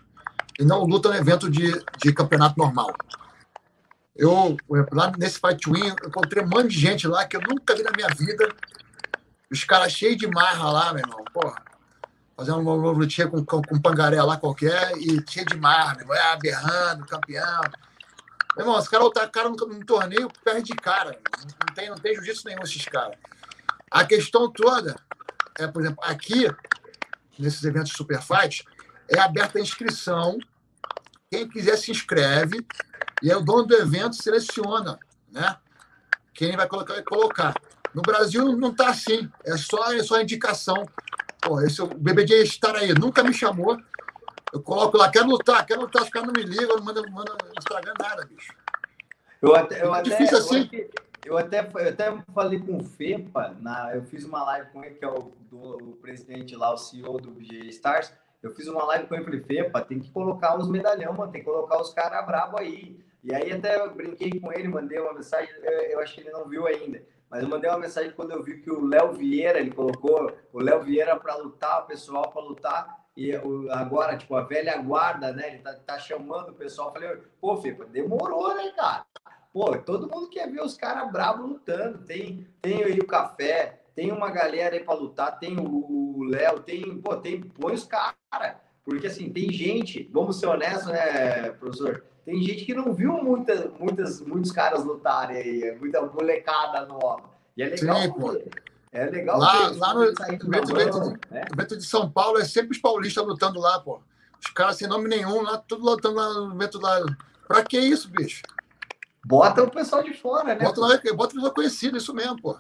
e 0.60 0.66
não 0.66 0.84
luta 0.84 1.10
no 1.10 1.16
evento 1.16 1.49
de, 1.49 1.72
de 1.97 2.14
campeonato 2.14 2.58
normal. 2.58 2.93
Eu, 4.16 4.56
lá 4.91 5.12
nesse 5.18 5.39
Fight 5.39 5.70
Win, 5.70 5.88
eu 6.01 6.10
encontrei 6.10 6.43
um 6.43 6.47
monte 6.47 6.70
de 6.70 6.80
gente 6.80 7.08
lá 7.08 7.26
que 7.26 7.36
eu 7.36 7.41
nunca 7.41 7.76
vi 7.76 7.84
na 7.84 7.91
minha 7.91 8.08
vida. 8.10 8.47
Os 9.51 9.64
caras 9.64 9.91
cheios 9.91 10.18
de 10.18 10.28
marra 10.28 10.72
lá, 10.72 10.93
meu 10.93 11.03
irmão. 11.03 11.24
Porra, 11.34 11.62
fazendo 12.38 12.60
uma 12.60 12.91
lutinha 12.91 13.28
com, 13.28 13.43
com, 13.43 13.62
com 13.62 13.82
pangaré 13.82 14.22
lá 14.22 14.38
qualquer 14.38 14.93
e 14.97 15.22
cheio 15.30 15.45
de 15.45 15.58
marra, 15.58 15.95
meu 15.95 16.03
irmão. 16.03 16.18
Ah, 16.18 16.38
berrando, 16.38 17.06
campeão. 17.06 17.62
Meu 18.56 18.66
irmão, 18.66 18.80
os 18.80 18.88
caras 18.88 19.06
lutaram 19.06 19.32
cara 19.32 19.49
num, 19.49 19.56
torneio 19.82 20.30
perde 20.43 20.72
de 20.72 20.76
cara. 20.76 21.20
Não 21.68 21.76
tem, 21.76 21.89
não 21.89 21.97
tem 21.97 22.16
jiu-jitsu 22.16 22.47
nenhum 22.47 22.64
esses 22.64 22.86
caras. 22.86 23.18
A 23.91 24.06
questão 24.06 24.49
toda 24.49 24.95
é, 25.58 25.68
por 25.68 25.82
exemplo, 25.82 26.03
aqui, 26.03 26.47
nesses 27.39 27.64
eventos 27.64 27.93
Super 27.93 28.22
Fight, 28.22 28.66
é 29.10 29.20
aberta 29.20 29.60
a 29.60 29.62
inscrição. 29.62 30.38
Quem 31.30 31.47
quiser 31.47 31.78
se 31.78 31.91
inscreve 31.91 32.66
e 33.22 33.32
é 33.32 33.36
o 33.36 33.41
dono 33.41 33.64
do 33.64 33.76
evento 33.76 34.16
seleciona, 34.16 34.99
né? 35.32 35.58
Quem 36.34 36.56
vai 36.56 36.68
colocar, 36.68 36.93
vai 36.93 37.03
colocar. 37.03 37.56
No 37.93 38.01
Brasil 38.01 38.58
não 38.58 38.72
está 38.72 38.89
assim, 38.89 39.30
é 39.45 39.56
só, 39.58 39.93
é 39.93 40.03
só 40.03 40.20
indicação. 40.20 40.86
Pô, 41.41 41.62
esse, 41.62 41.82
o 41.82 41.88
BBJ 41.88 42.43
estar 42.43 42.76
aí 42.76 42.93
nunca 42.93 43.24
me 43.24 43.34
chamou. 43.34 43.78
Eu 44.51 44.62
coloco 44.62 44.97
lá, 44.97 45.10
quero 45.10 45.28
lutar, 45.28 45.66
quero 45.66 45.82
lutar, 45.82 46.03
os 46.03 46.10
caras 46.10 46.28
não 46.28 46.34
me 46.34 46.47
ligam, 46.47 46.76
não 46.76 46.84
mandam, 46.84 47.03
mandam 47.10 47.38
Instagram 47.58 47.93
nada, 47.99 48.26
bicho. 48.26 48.53
Eu 49.41 49.56
até, 49.56 49.84
eu 49.84 49.93
é 49.93 49.99
até, 49.99 50.10
difícil 50.10 50.38
assim. 50.38 50.70
Eu 51.26 51.38
até, 51.38 51.60
eu 51.60 51.89
até 51.89 52.24
falei 52.34 52.60
com 52.60 52.78
o 52.78 52.84
Fepa, 52.84 53.56
na, 53.60 53.95
eu 53.95 54.03
fiz 54.03 54.24
uma 54.24 54.43
live 54.43 54.70
com 54.72 54.84
ele, 54.84 54.95
que 54.95 55.06
é 55.06 55.08
o, 55.08 55.32
do, 55.49 55.91
o 55.91 55.97
presidente 56.01 56.56
lá, 56.56 56.74
o 56.74 56.78
CEO 56.78 57.20
do 57.20 57.32
BJ 57.32 57.70
Stars. 57.70 58.12
Eu 58.46 58.54
fiz 58.54 58.68
uma 58.68 58.86
live 58.86 59.08
com 59.08 59.16
ele 59.16 59.24
e 59.24 59.26
falei, 59.26 59.41
Fepa, 59.41 59.82
tem 59.82 60.00
que 60.00 60.12
colocar 60.12 60.56
os 60.56 60.70
medalhão, 60.70 61.14
mano, 61.14 61.32
tem 61.32 61.41
que 61.41 61.50
colocar 61.50 61.82
os 61.82 61.91
caras 61.91 62.24
brabo 62.28 62.60
aí. 62.60 62.96
E 63.24 63.34
aí 63.34 63.52
até 63.52 63.76
eu 63.76 63.91
brinquei 63.91 64.39
com 64.39 64.54
ele, 64.54 64.68
mandei 64.68 65.00
uma 65.00 65.16
mensagem, 65.16 65.52
eu, 65.64 65.72
eu 65.72 66.00
acho 66.00 66.14
que 66.14 66.22
ele 66.22 66.30
não 66.30 66.48
viu 66.48 66.68
ainda, 66.68 67.02
mas 67.28 67.41
eu 67.41 67.50
mandei 67.50 67.68
uma 67.68 67.80
mensagem 67.80 68.12
quando 68.12 68.34
eu 68.34 68.43
vi 68.43 68.62
que 68.62 68.70
o 68.70 68.86
Léo 68.86 69.14
Vieira, 69.14 69.60
ele 69.60 69.72
colocou 69.72 70.32
o 70.54 70.62
Léo 70.62 70.84
Vieira 70.84 71.16
para 71.16 71.36
lutar, 71.38 71.82
o 71.82 71.88
pessoal 71.88 72.30
para 72.30 72.43
lutar, 72.43 73.06
e 73.18 73.34
agora, 73.72 74.16
tipo, 74.16 74.36
a 74.36 74.43
velha 74.43 74.78
guarda, 74.78 75.34
né, 75.34 75.48
ele 75.48 75.64
tá, 75.64 75.74
tá 75.74 75.98
chamando 75.98 76.50
o 76.50 76.54
pessoal, 76.54 76.89
eu 76.89 76.93
falei, 76.93 77.18
pô, 77.41 77.58
Fepa, 77.58 77.84
demorou, 77.86 78.54
né, 78.54 78.72
cara? 78.76 79.08
Pô, 79.52 79.76
todo 79.76 80.08
mundo 80.08 80.30
quer 80.30 80.52
ver 80.52 80.62
os 80.62 80.78
caras 80.78 81.12
bravos 81.12 81.50
lutando, 81.50 81.98
tem, 82.06 82.48
tem 82.62 82.84
aí 82.84 83.00
o 83.00 83.08
Café, 83.08 83.82
tem 83.96 84.12
uma 84.12 84.30
galera 84.30 84.76
aí 84.76 84.84
para 84.84 84.93
lutar, 84.93 85.39
tem 85.39 85.58
o 85.58 85.95
Léo, 86.30 86.59
tem, 86.59 86.97
pô, 86.99 87.15
tem, 87.15 87.41
põe 87.41 87.73
os 87.73 87.84
caras. 87.84 88.15
Porque 88.84 89.07
assim, 89.07 89.30
tem 89.30 89.51
gente, 89.51 90.09
vamos 90.13 90.39
ser 90.39 90.47
honestos, 90.47 90.88
né, 90.88 91.49
professor? 91.51 92.03
Tem 92.26 92.41
gente 92.41 92.65
que 92.65 92.73
não 92.73 92.93
viu 92.93 93.13
muita, 93.13 93.71
muitas, 93.80 94.21
muitos 94.21 94.51
caras 94.51 94.84
lutarem 94.84 95.38
aí, 95.38 95.78
muita 95.80 96.01
molecada 96.01 96.86
nova. 96.86 97.23
E 97.55 97.63
é 97.63 97.69
legal. 97.69 98.01
Sim, 98.01 98.11
pô. 98.11 98.41
É 98.91 99.05
legal. 99.05 99.39
Lá, 99.39 99.71
lá 99.76 99.93
no 99.93 100.03
evento, 100.03 100.49
né? 101.30 101.45
evento 101.51 101.78
de 101.78 101.86
São 101.86 102.09
Paulo 102.09 102.39
é 102.39 102.45
sempre 102.45 102.71
os 102.71 102.82
paulistas 102.82 103.26
lutando 103.26 103.59
lá, 103.59 103.80
pô. 103.80 104.01
Os 104.43 104.51
caras 104.51 104.78
sem 104.78 104.88
nome 104.88 105.07
nenhum, 105.07 105.41
lá, 105.41 105.57
tudo 105.57 105.84
lutando 105.84 106.15
lá 106.15 106.34
no 106.34 106.55
evento 106.55 106.80
lá. 106.80 106.99
Pra 107.47 107.63
que 107.63 107.78
isso, 107.78 108.09
bicho? 108.09 108.41
Bota 109.23 109.63
o 109.63 109.69
pessoal 109.69 110.03
de 110.03 110.13
fora, 110.13 110.55
né? 110.55 110.63
Bota, 110.63 110.82
bota 111.13 111.34
o 111.34 111.36
pessoal 111.36 111.53
conhecido, 111.53 111.97
isso 111.97 112.13
mesmo, 112.13 112.41
pô. 112.41 112.57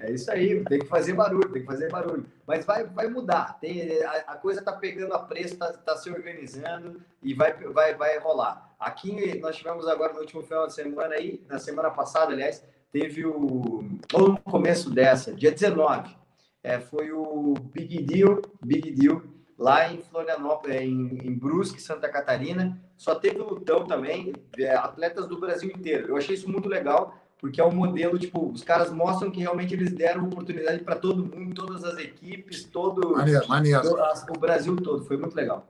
É 0.00 0.10
isso 0.10 0.30
aí, 0.30 0.64
tem 0.64 0.78
que 0.78 0.86
fazer 0.86 1.12
barulho, 1.12 1.50
tem 1.50 1.60
que 1.60 1.66
fazer 1.66 1.90
barulho. 1.90 2.24
Mas 2.46 2.64
vai, 2.64 2.84
vai 2.84 3.06
mudar. 3.06 3.58
Tem, 3.60 4.02
a, 4.02 4.12
a 4.28 4.36
coisa 4.36 4.60
está 4.60 4.72
pegando 4.72 5.12
a 5.12 5.18
preço, 5.18 5.54
está 5.54 5.72
tá 5.74 5.96
se 5.96 6.10
organizando 6.10 7.02
e 7.22 7.34
vai, 7.34 7.52
vai, 7.52 7.94
vai 7.94 8.18
rolar. 8.18 8.74
Aqui 8.80 9.38
nós 9.38 9.56
tivemos 9.56 9.86
agora 9.86 10.14
no 10.14 10.20
último 10.20 10.42
final 10.42 10.66
de 10.66 10.72
semana 10.72 11.14
aí, 11.14 11.44
na 11.46 11.58
semana 11.58 11.90
passada, 11.90 12.32
aliás, 12.32 12.64
teve 12.90 13.26
o. 13.26 13.84
Ou 14.14 14.28
no 14.30 14.38
começo 14.38 14.90
dessa, 14.90 15.34
dia 15.34 15.52
19. 15.52 16.16
É, 16.62 16.80
foi 16.80 17.12
o 17.12 17.54
Big 17.72 18.02
Deal, 18.02 18.40
Big 18.62 18.90
Deal, 18.92 19.22
lá 19.58 19.92
em 19.92 20.00
Florianópolis, 20.00 20.80
em, 20.80 21.18
em 21.24 21.34
Brusque, 21.34 21.80
Santa 21.80 22.08
Catarina. 22.08 22.80
Só 22.96 23.14
teve 23.14 23.38
lutão 23.38 23.86
também, 23.86 24.32
é, 24.58 24.74
atletas 24.74 25.26
do 25.26 25.38
Brasil 25.38 25.70
inteiro. 25.70 26.08
Eu 26.08 26.16
achei 26.16 26.34
isso 26.34 26.50
muito 26.50 26.68
legal 26.70 27.14
porque 27.40 27.60
é 27.60 27.64
um 27.64 27.72
modelo, 27.72 28.18
tipo, 28.18 28.50
os 28.50 28.62
caras 28.62 28.92
mostram 28.92 29.30
que 29.30 29.40
realmente 29.40 29.72
eles 29.72 29.92
deram 29.92 30.24
oportunidade 30.24 30.84
para 30.84 30.96
todo 30.96 31.24
mundo, 31.24 31.54
todas 31.54 31.82
as 31.82 31.98
equipes, 31.98 32.64
todo 32.64 33.16
maneiro, 33.16 33.48
maneiro. 33.48 33.96
o 34.28 34.38
Brasil 34.38 34.76
todo. 34.76 35.06
Foi 35.06 35.16
muito 35.16 35.34
legal. 35.34 35.66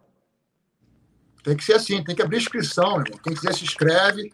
Tem 1.44 1.56
que 1.56 1.64
ser 1.64 1.74
assim, 1.74 2.02
tem 2.02 2.14
que 2.14 2.22
abrir 2.22 2.38
inscrição, 2.38 3.00
irmão. 3.00 3.18
Quem 3.22 3.34
quiser 3.34 3.54
se 3.54 3.62
inscreve 3.62 4.32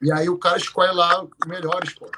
e 0.00 0.10
aí 0.10 0.28
o 0.30 0.38
cara 0.38 0.56
escolhe 0.56 0.92
lá 0.92 1.22
os 1.22 1.46
melhores, 1.46 1.92
pô. 1.92 2.10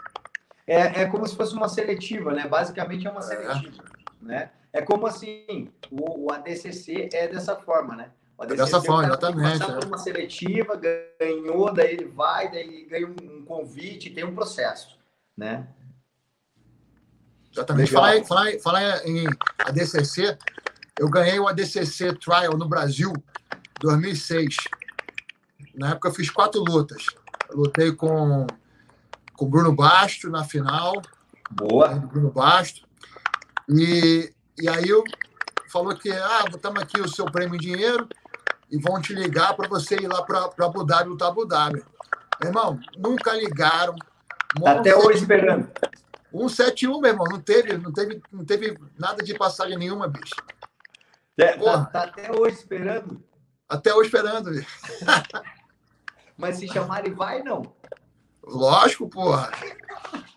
É, 0.65 1.03
é 1.03 1.07
como 1.07 1.27
se 1.27 1.35
fosse 1.35 1.55
uma 1.55 1.69
seletiva, 1.69 2.33
né? 2.33 2.47
Basicamente 2.47 3.05
é 3.05 3.11
uma 3.11 3.19
é. 3.19 3.23
seletiva, 3.23 3.85
né? 4.21 4.51
É 4.73 4.81
como 4.81 5.09
assim, 5.09 5.71
o, 5.91 6.27
o 6.27 6.33
ADCC 6.33 7.11
é 7.13 7.27
dessa 7.27 7.57
forma, 7.57 7.97
né? 7.97 8.11
ADCC, 8.43 8.57
Dessa 8.57 8.82
forma, 8.82 9.07
exatamente. 9.07 9.59
Passar 9.59 9.74
por 9.74 9.84
uma 9.86 9.99
seletiva, 9.99 10.80
ganhou, 11.20 11.72
daí 11.72 11.93
ele 11.93 12.07
vai, 12.07 12.51
daí 12.51 12.86
ganha 12.86 13.07
um 13.07 13.45
convite, 13.45 14.11
tem 14.11 14.24
um 14.24 14.34
processo, 14.34 14.99
né? 15.36 15.68
Exatamente. 17.53 17.93
Falar, 17.93 18.24
falar, 18.24 18.59
falar 18.61 19.07
em 19.07 19.26
ADCC, 19.59 20.36
eu 20.99 21.09
ganhei 21.09 21.38
o 21.38 21.47
ADCC 21.47 22.14
Trial 22.14 22.57
no 22.57 22.68
Brasil 22.68 23.12
2006. 23.80 24.57
Na 25.74 25.90
época 25.90 26.09
eu 26.09 26.14
fiz 26.14 26.30
quatro 26.30 26.61
lutas. 26.62 27.07
Eu 27.51 27.59
lutei 27.59 27.93
com 27.93 28.47
com 29.34 29.49
Bruno 29.49 29.74
Basto 29.74 30.30
na 30.30 30.45
final. 30.45 31.01
Boa. 31.51 31.88
Bruno 31.88 32.30
Basto. 32.30 32.86
E, 33.68 34.32
e 34.59 34.68
aí 34.68 34.88
eu 34.88 35.03
falou 35.68 35.97
que 35.97 36.11
ah, 36.11 36.45
botamos 36.51 36.82
aqui 36.82 37.01
o 37.01 37.09
seu 37.09 37.24
prêmio 37.26 37.57
em 37.57 37.59
dinheiro 37.59 38.09
e 38.73 38.79
vão 38.79 39.01
te 39.03 39.12
ligar 39.12 39.55
para 39.55 39.68
você 39.68 39.97
ir 39.97 40.09
lá 40.09 40.23
para 40.23 40.51
Abu 40.64 40.83
Dhabi 40.83 41.11
lutar 41.11 41.29
Abu 41.29 41.45
Dhabi. 41.45 41.85
Meu 42.41 42.49
irmão, 42.49 42.81
nunca 42.97 43.35
ligaram. 43.35 43.95
Tá 44.64 44.73
até 44.73 44.97
hoje 44.97 45.18
esperando. 45.18 45.70
171, 46.33 46.99
meu 46.99 47.11
irmão, 47.11 47.27
não 47.31 47.39
teve, 47.39 47.77
não 47.77 47.93
teve, 47.93 48.23
não 48.33 48.45
teve 48.47 48.79
nada 48.99 49.23
de 49.23 49.35
passagem 49.35 49.77
nenhuma, 49.77 50.09
bicho. 50.09 50.35
É, 51.39 51.53
tá, 51.59 51.85
tá, 51.85 52.05
até 52.05 52.33
hoje 52.33 52.57
esperando? 52.57 53.23
Até 53.68 53.95
hoje 53.95 54.07
esperando. 54.07 54.51
Mas 56.37 56.57
se 56.57 56.66
chamarem, 56.66 57.12
vai 57.12 57.43
não? 57.43 57.75
Lógico, 58.43 59.09
porra. 59.09 59.51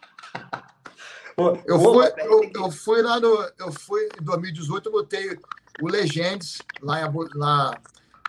Eu, 1.37 1.77
fui, 1.81 2.05
eu, 2.17 2.51
eu, 2.55 2.71
fui 2.71 3.01
lá 3.01 3.19
no. 3.19 3.27
Eu 3.59 3.69
fui 3.69 4.07
em 4.17 4.23
2018, 4.23 4.87
eu 4.87 4.91
botei 4.93 5.37
o 5.81 5.87
Legends 5.89 6.61
lá, 6.81 7.01
em, 7.01 7.11
lá 7.33 7.77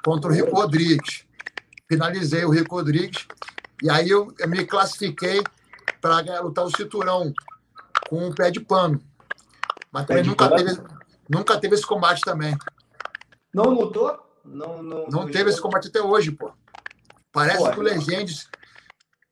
contra 0.04 0.30
o 0.30 0.34
Rico 0.34 0.54
Rodrigues. 0.54 1.24
Finalizei 1.88 2.44
o 2.44 2.50
Rico 2.50 2.76
Rodrigues. 2.76 3.26
E 3.82 3.90
aí 3.90 4.08
eu, 4.08 4.32
eu 4.38 4.48
me 4.48 4.64
classifiquei 4.64 5.42
para 6.00 6.40
lutar 6.40 6.64
o 6.64 6.76
cinturão 6.76 7.32
com 8.08 8.28
o 8.28 8.34
pé 8.34 8.50
de 8.50 8.60
pano. 8.60 9.00
Mas 9.92 10.06
também 10.06 10.24
nunca 10.24 10.48
teve, 10.48 10.82
nunca 11.28 11.58
teve 11.58 11.74
esse 11.74 11.86
combate 11.86 12.20
também. 12.20 12.56
Não 13.52 13.64
lutou? 13.64 14.18
Não, 14.44 14.82
não, 14.82 15.06
não 15.08 15.30
teve 15.30 15.50
esse 15.50 15.60
combate 15.60 15.88
até 15.88 16.00
hoje, 16.00 16.30
pô. 16.30 16.52
Parece 17.32 17.58
pô, 17.58 17.70
que 17.70 17.80
o 17.80 17.82
Legends 17.82 18.48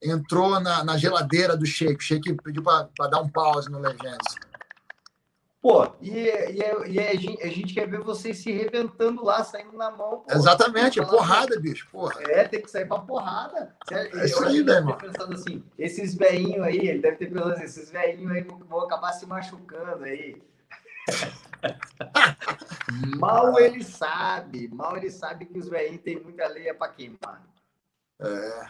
entrou 0.01 0.59
na, 0.59 0.83
na 0.83 0.97
geladeira 0.97 1.55
do 1.55 1.65
Sheik. 1.65 1.95
O 1.95 2.01
Sheik 2.01 2.33
pediu 2.43 2.63
para 2.63 3.07
dar 3.07 3.21
um 3.21 3.29
pause 3.29 3.69
no 3.69 3.79
Legends. 3.79 4.35
Pô, 5.65 5.83
e, 5.99 6.11
e, 6.11 6.91
e 6.91 6.99
a, 6.99 7.15
gente, 7.15 7.43
a, 7.43 7.47
gente, 7.47 7.73
quer 7.73 7.89
ver 7.89 7.99
vocês 8.01 8.37
se 8.37 8.51
reventando 8.51 9.25
lá, 9.25 9.43
saindo 9.43 9.75
na 9.75 9.89
mão. 9.89 10.19
Pô. 10.19 10.31
Exatamente, 10.31 10.99
é 10.99 11.03
porrada, 11.03 11.59
bicho, 11.59 11.89
porra. 11.91 12.21
É, 12.21 12.47
tem 12.47 12.61
que 12.61 12.69
sair 12.69 12.87
pra 12.87 12.99
porrada. 12.99 13.75
É 13.89 14.25
isso 14.25 14.43
aí, 14.43 14.63
né, 14.63 14.73
irmão? 14.73 14.95
pensando 14.95 15.33
assim, 15.33 15.63
esses 15.75 16.13
velhinhos 16.13 16.63
aí, 16.63 16.87
ele 16.87 16.99
deve 16.99 17.17
ter 17.17 17.31
pensado 17.31 17.53
assim, 17.53 17.63
esses 17.63 17.89
velhinhos 17.89 18.31
aí 18.31 18.43
vão 18.43 18.81
acabar 18.81 19.11
se 19.13 19.25
machucando 19.25 20.03
aí. 20.03 20.39
mal 23.17 23.59
ele 23.59 23.83
sabe, 23.83 24.67
mal 24.67 24.95
ele 24.95 25.09
sabe 25.09 25.47
que 25.47 25.57
os 25.57 25.67
velhinhos 25.67 26.03
têm 26.03 26.19
muita 26.19 26.47
leia 26.47 26.75
para 26.75 26.91
queimar. 26.91 27.41
É. 28.19 28.65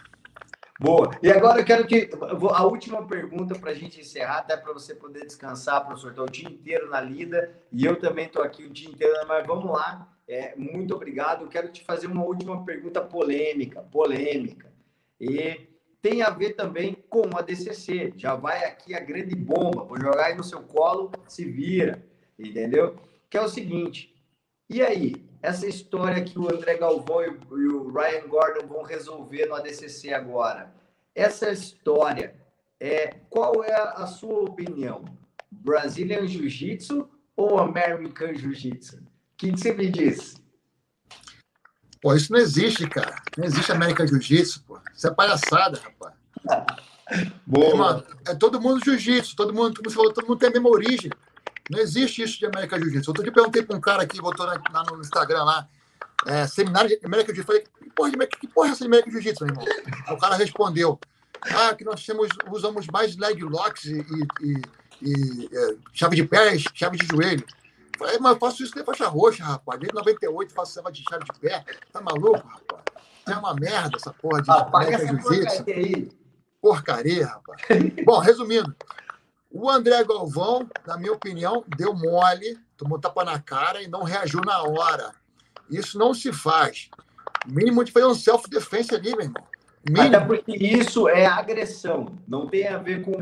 Boa. 0.78 1.10
E 1.22 1.30
agora 1.30 1.60
eu 1.60 1.64
quero 1.64 1.86
que. 1.86 2.10
A 2.52 2.64
última 2.64 3.06
pergunta 3.06 3.54
para 3.54 3.70
a 3.70 3.74
gente 3.74 4.00
encerrar, 4.00 4.38
até 4.38 4.56
para 4.56 4.72
você 4.72 4.94
poder 4.94 5.24
descansar, 5.24 5.84
professor. 5.86 6.10
Estou 6.10 6.26
o 6.26 6.30
dia 6.30 6.48
inteiro 6.48 6.90
na 6.90 7.00
lida 7.00 7.58
e 7.72 7.84
eu 7.84 7.98
também 7.98 8.26
estou 8.26 8.42
aqui 8.42 8.64
o 8.64 8.70
dia 8.70 8.88
inteiro, 8.88 9.14
mas 9.26 9.46
vamos 9.46 9.70
lá. 9.70 10.12
É, 10.28 10.54
muito 10.56 10.94
obrigado. 10.94 11.42
Eu 11.42 11.48
quero 11.48 11.72
te 11.72 11.82
fazer 11.84 12.08
uma 12.08 12.24
última 12.24 12.64
pergunta 12.64 13.00
polêmica. 13.00 13.82
Polêmica. 13.82 14.70
E 15.18 15.68
tem 16.02 16.22
a 16.22 16.30
ver 16.30 16.54
também 16.54 16.94
com 17.08 17.24
a 17.36 17.42
DCC. 17.42 18.12
Já 18.16 18.34
vai 18.34 18.64
aqui 18.64 18.94
a 18.94 19.00
grande 19.00 19.34
bomba. 19.34 19.84
Vou 19.84 19.98
jogar 19.98 20.26
aí 20.26 20.36
no 20.36 20.44
seu 20.44 20.62
colo, 20.62 21.10
se 21.26 21.44
vira. 21.44 22.04
Entendeu? 22.38 22.96
Que 23.30 23.38
é 23.38 23.40
o 23.40 23.48
seguinte. 23.48 24.14
E 24.68 24.82
aí? 24.82 25.14
Essa 25.46 25.64
história 25.64 26.24
que 26.24 26.36
o 26.36 26.52
André 26.52 26.76
Galvão 26.76 27.22
e 27.22 27.68
o 27.68 27.92
Ryan 27.92 28.26
Gordon 28.26 28.66
vão 28.66 28.82
resolver 28.82 29.46
no 29.46 29.54
ADCC 29.54 30.12
agora. 30.12 30.74
Essa 31.14 31.50
história, 31.50 32.34
é, 32.80 33.14
qual 33.30 33.62
é 33.62 33.72
a 33.72 34.06
sua 34.08 34.40
opinião? 34.40 35.04
Brazilian 35.48 36.26
Jiu-Jitsu 36.26 37.08
ou 37.36 37.60
American 37.60 38.34
Jiu-Jitsu? 38.34 38.96
O 38.96 39.36
que, 39.36 39.52
você 39.52 39.72
me 39.72 39.88
diz? 39.88 40.34
Pô, 42.02 42.12
isso 42.12 42.32
não 42.32 42.40
existe, 42.40 42.88
cara. 42.88 43.14
Não 43.38 43.44
existe 43.44 43.70
American 43.70 44.06
Jiu-Jitsu, 44.06 44.64
pô. 44.64 44.80
Isso 44.92 45.06
é 45.06 45.14
palhaçada, 45.14 45.78
rapaz. 45.78 46.14
Boa. 47.46 47.76
Mano, 47.76 48.04
é 48.26 48.34
todo 48.34 48.60
mundo 48.60 48.84
jiu-jitsu, 48.84 49.36
todo 49.36 49.54
mundo, 49.54 49.76
como 49.76 49.88
você 49.88 49.94
falou, 49.94 50.12
todo 50.12 50.26
mundo 50.26 50.40
tem 50.40 50.48
a 50.48 50.52
mesma 50.52 50.68
origem. 50.68 51.08
Não 51.70 51.80
existe 51.80 52.22
isso 52.22 52.38
de 52.38 52.46
América 52.46 52.78
Jiu-Jitsu. 52.78 53.10
Outro 53.10 53.22
dia 53.22 53.32
perguntei 53.32 53.62
para 53.62 53.76
um 53.76 53.80
cara 53.80 54.06
que 54.06 54.20
botou 54.20 54.46
lá 54.46 54.84
no 54.90 55.00
Instagram 55.00 55.44
lá, 55.44 55.68
é, 56.26 56.46
seminário 56.46 56.88
de 56.88 56.98
América 57.04 57.34
Jiu-Jitsu. 57.34 57.46
Falei, 57.46 57.62
que 57.62 57.90
porra, 57.90 58.26
que 58.26 58.46
porra 58.48 58.68
é 58.68 58.70
essa 58.72 58.80
de 58.80 58.86
América 58.86 59.10
Jiu-Jitsu, 59.10 59.44
meu 59.44 59.54
irmão? 59.54 59.66
o 60.10 60.18
cara 60.18 60.36
respondeu, 60.36 60.98
ah, 61.42 61.74
que 61.74 61.84
nós 61.84 62.04
temos, 62.04 62.28
usamos 62.50 62.86
mais 62.86 63.16
leg 63.16 63.42
locks 63.42 63.84
e, 63.84 64.04
e, 64.40 64.62
e 65.02 65.50
é, 65.52 65.76
chave 65.92 66.16
de 66.16 66.24
pé, 66.24 66.56
chave 66.74 66.96
de 66.96 67.06
joelho. 67.06 67.44
Falei, 67.98 68.18
mas 68.18 68.32
eu 68.32 68.38
faço 68.38 68.62
isso 68.62 68.74
de 68.74 68.84
faixa 68.84 69.08
roxa, 69.08 69.42
rapaz. 69.42 69.80
Desde 69.80 69.94
98 69.94 70.52
faço 70.52 70.78
essa 70.78 70.92
de 70.92 71.02
chave 71.08 71.24
de 71.24 71.40
pé. 71.40 71.64
Tá 71.92 72.00
maluco, 72.00 72.46
rapaz? 72.46 72.82
É 73.28 73.34
uma 73.34 73.54
merda 73.54 73.96
essa 73.96 74.12
porra 74.12 74.42
de 74.42 74.50
América 74.50 75.06
Jiu-Jitsu. 75.06 76.16
Porcaria, 76.60 77.26
rapaz. 77.26 77.62
Bom, 78.04 78.18
resumindo, 78.18 78.74
o 79.58 79.70
André 79.70 80.04
Galvão, 80.04 80.68
na 80.86 80.96
minha 80.96 81.12
opinião, 81.12 81.64
deu 81.76 81.94
mole, 81.94 82.58
tomou 82.76 82.98
tapa 82.98 83.24
na 83.24 83.40
cara 83.40 83.82
e 83.82 83.88
não 83.88 84.02
reagiu 84.02 84.40
na 84.40 84.62
hora. 84.62 85.12
Isso 85.70 85.98
não 85.98 86.12
se 86.12 86.32
faz. 86.32 86.90
O 87.48 87.52
mínimo 87.52 87.84
de 87.84 87.92
fazer 87.92 88.06
um 88.06 88.14
self-defense 88.14 88.94
ali, 88.94 89.10
meu 89.10 89.22
irmão. 89.22 89.44
Mínimo. 89.88 90.16
Até 90.16 90.26
porque 90.26 90.56
isso 90.56 91.08
é 91.08 91.26
agressão. 91.26 92.18
Não 92.26 92.48
tem 92.48 92.66
a 92.66 92.76
ver 92.78 93.02
com. 93.02 93.12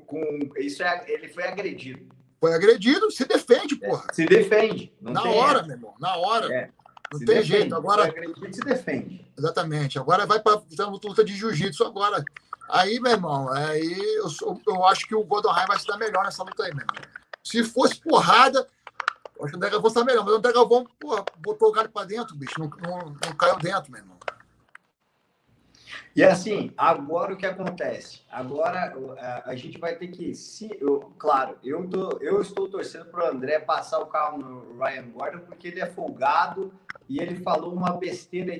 com 0.00 0.50
isso 0.56 0.82
é, 0.82 1.04
ele 1.06 1.28
foi 1.28 1.44
agredido. 1.44 2.06
Foi 2.40 2.54
agredido, 2.54 3.10
se 3.10 3.24
defende, 3.24 3.78
é, 3.80 3.88
porra. 3.88 4.06
É, 4.10 4.14
se 4.14 4.26
defende. 4.26 4.92
na 5.00 5.22
hora, 5.22 5.62
meu 5.62 5.76
irmão. 5.76 5.94
Na 6.00 6.16
hora. 6.16 6.52
É. 6.52 6.70
Não 7.12 7.18
se 7.18 7.26
tem 7.26 7.36
defende. 7.36 7.58
jeito. 7.58 7.74
Agora. 7.74 8.04
Agredido, 8.04 8.54
se 8.54 8.60
defende. 8.60 9.26
Exatamente. 9.38 9.98
Agora 9.98 10.26
vai 10.26 10.40
para 10.40 10.60
luta 10.86 11.24
de 11.24 11.36
jiu-jitsu 11.36 11.84
agora. 11.84 12.24
Aí, 12.68 12.98
meu 12.98 13.12
irmão, 13.12 13.48
aí 13.50 14.16
eu, 14.16 14.60
eu 14.66 14.84
acho 14.86 15.06
que 15.06 15.14
o 15.14 15.24
Goldenheim 15.24 15.66
vai 15.66 15.78
se 15.78 15.86
dar 15.86 15.96
melhor 15.96 16.24
nessa 16.24 16.42
luta 16.42 16.64
aí, 16.64 16.74
meu 16.74 16.84
irmão. 16.84 17.10
Se 17.42 17.62
fosse 17.62 17.96
porrada, 17.96 18.66
eu 19.36 19.44
acho 19.44 19.50
que 19.50 19.54
o 19.54 19.58
André 19.58 19.70
Galvão 19.70 19.88
está 19.88 20.04
melhor. 20.04 20.24
Mas 20.24 20.34
o 20.34 20.36
André 20.36 20.52
Galvão, 20.52 20.86
botou 21.38 21.68
o 21.68 21.72
galho 21.72 21.90
para 21.90 22.06
dentro, 22.06 22.34
bicho. 22.34 22.58
Não, 22.58 22.68
não, 22.68 22.98
não 23.24 23.36
caiu 23.36 23.56
dentro, 23.58 23.92
meu 23.92 24.00
irmão. 24.00 24.16
E 26.16 26.22
assim, 26.22 26.70
agora 26.76 27.34
o 27.34 27.36
que 27.36 27.44
acontece? 27.44 28.20
Agora 28.30 28.94
a, 29.44 29.54
gente 29.56 29.78
vai 29.78 29.96
ter 29.96 30.08
que. 30.08 30.32
Se, 30.32 30.76
eu, 30.80 31.12
claro, 31.18 31.58
eu, 31.64 31.88
tô, 31.88 32.18
eu 32.20 32.40
estou 32.40 32.68
torcendo 32.68 33.06
para 33.06 33.24
o 33.24 33.28
André 33.34 33.58
passar 33.58 33.98
o 33.98 34.06
carro 34.06 34.38
no 34.38 34.78
Ryan 34.78 35.08
Gordon, 35.10 35.40
porque 35.40 35.68
ele 35.68 35.80
é 35.80 35.86
folgado 35.86 36.72
e 37.08 37.20
ele 37.20 37.42
falou 37.42 37.74
uma 37.74 37.96
besteira, 37.96 38.52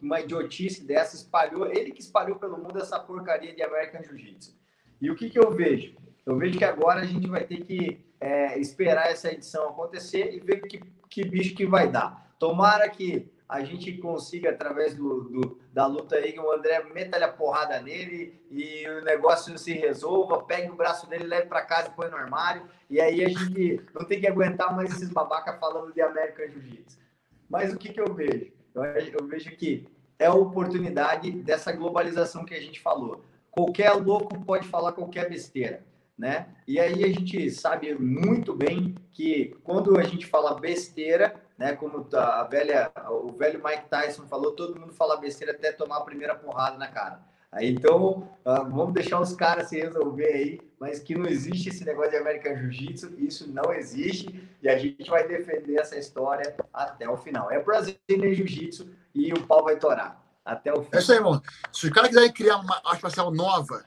uma 0.00 0.20
idiotice 0.20 0.84
dessa, 0.84 1.14
espalhou, 1.14 1.66
ele 1.66 1.92
que 1.92 2.00
espalhou 2.00 2.36
pelo 2.36 2.56
mundo 2.56 2.78
essa 2.78 2.98
porcaria 2.98 3.54
de 3.54 3.62
American 3.62 4.02
Jiu-Jitsu. 4.02 4.56
E 4.98 5.10
o 5.10 5.14
que, 5.14 5.28
que 5.28 5.38
eu 5.38 5.50
vejo? 5.50 5.94
Eu 6.24 6.38
vejo 6.38 6.56
que 6.56 6.64
agora 6.64 7.00
a 7.00 7.04
gente 7.04 7.28
vai 7.28 7.44
ter 7.44 7.62
que 7.64 8.02
é, 8.18 8.58
esperar 8.58 9.10
essa 9.10 9.30
edição 9.30 9.68
acontecer 9.68 10.34
e 10.34 10.40
ver 10.40 10.62
que, 10.62 10.80
que 11.10 11.24
bicho 11.24 11.54
que 11.54 11.66
vai 11.66 11.90
dar. 11.90 12.34
Tomara 12.38 12.88
que 12.88 13.30
a 13.52 13.62
gente 13.62 13.92
consiga, 13.98 14.48
através 14.48 14.94
do, 14.94 15.24
do, 15.24 15.60
da 15.74 15.84
luta 15.84 16.16
aí, 16.16 16.32
que 16.32 16.40
o 16.40 16.50
André 16.50 16.82
meta 16.84 17.22
a 17.22 17.28
porrada 17.28 17.78
nele 17.82 18.40
e 18.50 18.88
o 18.88 19.04
negócio 19.04 19.58
se 19.58 19.74
resolva, 19.74 20.42
pegue 20.42 20.70
o 20.70 20.74
braço 20.74 21.06
dele, 21.06 21.24
leve 21.24 21.48
para 21.48 21.60
casa 21.60 21.88
e 21.88 21.92
põe 21.94 22.08
no 22.08 22.16
armário. 22.16 22.66
E 22.88 22.98
aí 22.98 23.22
a 23.22 23.28
gente 23.28 23.84
não 23.94 24.06
tem 24.06 24.18
que 24.18 24.26
aguentar 24.26 24.74
mais 24.74 24.90
esses 24.90 25.10
babacas 25.10 25.60
falando 25.60 25.92
de 25.92 26.00
American 26.00 26.46
Jiu-Jitsu. 26.46 26.98
Mas 27.46 27.74
o 27.74 27.76
que, 27.76 27.92
que 27.92 28.00
eu 28.00 28.14
vejo? 28.14 28.50
Eu, 28.74 28.84
eu 28.84 29.26
vejo 29.26 29.50
que 29.54 29.86
é 30.18 30.24
a 30.24 30.34
oportunidade 30.34 31.30
dessa 31.30 31.72
globalização 31.72 32.46
que 32.46 32.54
a 32.54 32.60
gente 32.60 32.80
falou. 32.80 33.22
Qualquer 33.50 33.92
louco 33.92 34.42
pode 34.46 34.66
falar 34.66 34.92
qualquer 34.92 35.28
besteira, 35.28 35.84
né? 36.16 36.46
E 36.66 36.80
aí 36.80 37.04
a 37.04 37.08
gente 37.08 37.50
sabe 37.50 37.94
muito 37.94 38.54
bem 38.54 38.94
que 39.12 39.54
quando 39.62 39.98
a 39.98 40.04
gente 40.04 40.24
fala 40.24 40.58
besteira, 40.58 41.38
né, 41.62 41.76
como 41.76 42.04
a 42.12 42.42
velha, 42.42 42.90
o 43.08 43.30
velho 43.30 43.62
Mike 43.64 43.88
Tyson 43.88 44.26
falou, 44.26 44.50
todo 44.50 44.80
mundo 44.80 44.92
fala 44.92 45.16
besteira 45.16 45.52
até 45.52 45.70
tomar 45.70 45.98
a 45.98 46.00
primeira 46.00 46.34
porrada 46.34 46.76
na 46.76 46.88
cara. 46.88 47.20
Então, 47.60 48.28
uh, 48.44 48.68
vamos 48.68 48.94
deixar 48.94 49.20
os 49.20 49.32
caras 49.34 49.68
se 49.68 49.78
resolver 49.78 50.26
aí, 50.26 50.60
mas 50.80 50.98
que 50.98 51.14
não 51.14 51.26
existe 51.26 51.68
esse 51.68 51.84
negócio 51.84 52.10
de 52.10 52.16
American 52.16 52.56
Jiu-Jitsu, 52.56 53.14
isso 53.16 53.48
não 53.48 53.72
existe, 53.72 54.48
e 54.60 54.68
a 54.68 54.76
gente 54.76 55.08
vai 55.08 55.28
defender 55.28 55.78
essa 55.78 55.96
história 55.96 56.56
até 56.72 57.08
o 57.08 57.16
final. 57.16 57.48
É 57.48 57.62
Brazilian 57.62 58.34
Jiu-Jitsu 58.34 58.90
e 59.14 59.32
o 59.32 59.46
pau 59.46 59.62
vai 59.62 59.76
torar 59.76 60.20
até 60.44 60.72
o 60.72 60.82
final. 60.82 60.90
É 60.94 60.98
isso 60.98 61.12
aí, 61.12 61.18
irmão. 61.18 61.40
Se 61.70 61.86
os 61.86 61.92
caras 61.92 62.08
quiserem 62.08 62.32
criar 62.32 62.56
uma 62.56 62.80
arte 62.84 63.02
marcial 63.04 63.30
nova, 63.30 63.84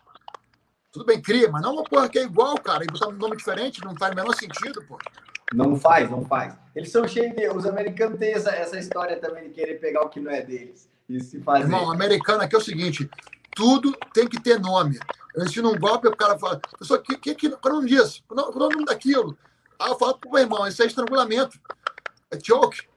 tudo 0.94 1.04
bem, 1.04 1.22
cria, 1.22 1.52
mas 1.52 1.62
não 1.62 1.74
uma 1.74 1.84
porra 1.84 2.08
que 2.08 2.20
é 2.20 2.24
igual, 2.24 2.56
cara, 2.58 2.86
e 2.86 2.88
botar 2.88 3.10
um 3.10 3.14
nome 3.14 3.36
diferente 3.36 3.84
não 3.84 3.98
faz 3.98 4.14
o 4.14 4.16
menor 4.16 4.34
sentido, 4.34 4.82
pô. 4.88 4.98
Não 5.54 5.76
faz, 5.76 6.10
não 6.10 6.26
faz. 6.26 6.56
Eles 6.76 6.92
são 6.92 7.08
cheios 7.08 7.36
de. 7.36 7.48
Os 7.50 7.66
americanos 7.66 8.20
têm 8.20 8.34
essa, 8.34 8.50
essa 8.52 8.78
história 8.78 9.18
também 9.18 9.44
de 9.44 9.50
querer 9.50 9.80
pegar 9.80 10.02
o 10.02 10.10
que 10.10 10.20
não 10.20 10.32
é 10.32 10.42
deles. 10.42 10.90
E 11.08 11.20
se 11.22 11.40
fazer. 11.42 11.64
Irmão, 11.64 11.92
americano 11.92 12.42
aqui 12.42 12.56
é 12.56 12.58
o 12.58 12.62
seguinte: 12.62 13.10
tudo 13.56 13.96
tem 14.14 14.28
que 14.28 14.42
ter 14.42 14.60
nome. 14.60 15.00
Eu 15.36 15.46
ensino 15.46 15.72
um 15.72 15.78
golpe, 15.78 16.08
o 16.08 16.16
cara 16.16 16.38
fala, 16.40 16.62
pessoal, 16.80 17.02
que, 17.02 17.18
que, 17.18 17.36
que, 17.36 17.50
qual 17.50 17.74
é 17.74 17.78
o 17.78 17.82
nome 17.82 17.90
disso? 17.90 18.24
Qual 18.28 18.40
é 18.40 18.50
o 18.50 18.60
nome 18.60 18.86
daquilo? 18.86 19.38
Aí 19.78 19.90
eu 19.90 19.98
falo, 19.98 20.18
pô, 20.18 20.38
irmão, 20.38 20.66
isso 20.66 20.82
é 20.82 20.86
estrangulamento. 20.86 21.60
É 22.32 22.40
choke. 22.42 22.88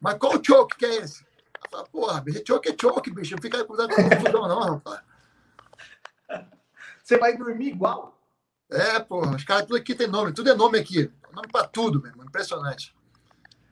Mas 0.00 0.18
qual 0.18 0.32
choke 0.44 0.76
que 0.76 0.84
é 0.84 0.96
esse? 0.96 1.22
Eu 1.22 1.70
falo, 1.70 1.88
porra, 1.90 2.20
bicho, 2.20 2.42
choke 2.46 2.68
é 2.68 2.76
choke, 2.78 3.10
bicho. 3.10 3.34
Não 3.34 3.42
fica 3.42 3.64
com 3.64 3.74
confusão, 3.74 4.48
não, 4.48 4.60
rapaz. 4.60 5.00
Você 7.02 7.16
vai 7.16 7.36
dormir 7.36 7.68
igual. 7.68 8.18
É, 8.70 9.00
porra, 9.00 9.34
os 9.34 9.44
caras 9.44 9.64
tudo 9.64 9.76
aqui 9.76 9.94
tem 9.94 10.06
nome, 10.06 10.32
tudo 10.32 10.50
é 10.50 10.54
nome 10.54 10.78
aqui. 10.78 11.10
Nome 11.32 11.48
para 11.50 11.66
tudo, 11.66 12.02
mesmo. 12.02 12.24
Impressionante. 12.24 12.94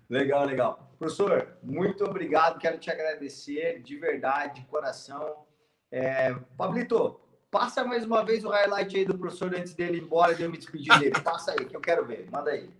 Legal, 0.08 0.44
legal. 0.44 0.92
Professor, 0.98 1.56
muito 1.62 2.04
obrigado. 2.04 2.58
Quero 2.58 2.78
te 2.78 2.90
agradecer 2.90 3.82
de 3.82 3.96
verdade, 3.96 4.60
de 4.60 4.66
coração. 4.66 5.44
É, 5.90 6.34
Pablito, 6.56 7.20
passa 7.50 7.84
mais 7.84 8.04
uma 8.04 8.24
vez 8.24 8.44
o 8.44 8.48
highlight 8.48 8.96
aí 8.96 9.04
do 9.04 9.18
professor 9.18 9.54
antes 9.54 9.74
dele 9.74 9.98
ir 9.98 10.02
embora 10.02 10.32
e 10.32 10.36
de 10.36 10.42
eu 10.42 10.50
me 10.50 10.58
despedir 10.58 10.98
dele. 10.98 11.14
Passa 11.22 11.52
aí, 11.52 11.64
que 11.64 11.76
eu 11.76 11.80
quero 11.80 12.04
ver. 12.06 12.28
Manda 12.30 12.50
aí. 12.50 12.70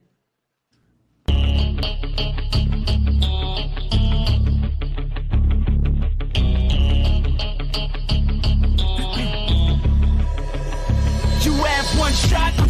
one 11.99 12.13
shot 12.13 12.53
on 12.59 12.65
stage. 12.65 12.66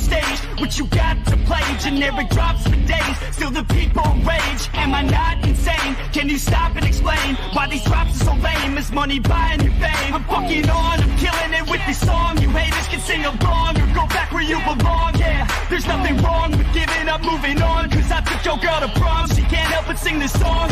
What 0.66 0.78
you 0.80 0.86
got 0.86 1.24
to 1.26 1.36
play? 1.46 1.62
Generic 1.78 2.28
drops 2.28 2.64
for 2.64 2.74
days. 2.74 3.16
Still 3.30 3.52
the 3.52 3.62
people 3.72 4.02
rage. 4.26 4.68
Am 4.74 4.92
I 4.94 5.02
not 5.02 5.46
insane? 5.46 5.94
Can 6.12 6.28
you 6.28 6.38
stop 6.38 6.74
and 6.74 6.84
explain 6.84 7.36
why 7.52 7.68
these 7.68 7.84
drops 7.84 8.20
are 8.20 8.24
so 8.24 8.34
lame? 8.34 8.76
Is 8.76 8.90
money 8.90 9.20
buying 9.20 9.60
your 9.60 9.70
fame? 9.74 10.14
I'm 10.14 10.24
fucking 10.24 10.68
on. 10.68 11.00
I'm 11.04 11.18
killing 11.18 11.54
it 11.54 11.70
with 11.70 11.86
this 11.86 12.00
song. 12.00 12.42
You 12.42 12.48
haters 12.50 12.88
can 12.88 12.98
sing 12.98 13.24
along 13.24 13.80
or 13.80 13.86
go 13.94 14.08
back 14.08 14.32
where 14.32 14.42
you 14.42 14.58
belong. 14.58 15.14
Yeah, 15.14 15.46
there's 15.70 15.86
nothing 15.86 16.16
wrong 16.24 16.50
with 16.50 16.66
giving 16.74 17.08
up, 17.08 17.22
moving 17.22 17.62
on. 17.62 17.88
Cause 17.88 18.10
I 18.10 18.20
took 18.22 18.44
your 18.44 18.58
girl 18.58 18.80
to 18.80 18.88
prom. 18.98 19.28
She 19.28 19.42
can't 19.42 19.70
help 19.70 19.86
but 19.86 20.00
sing 20.00 20.18
this 20.18 20.32
song. 20.32 20.68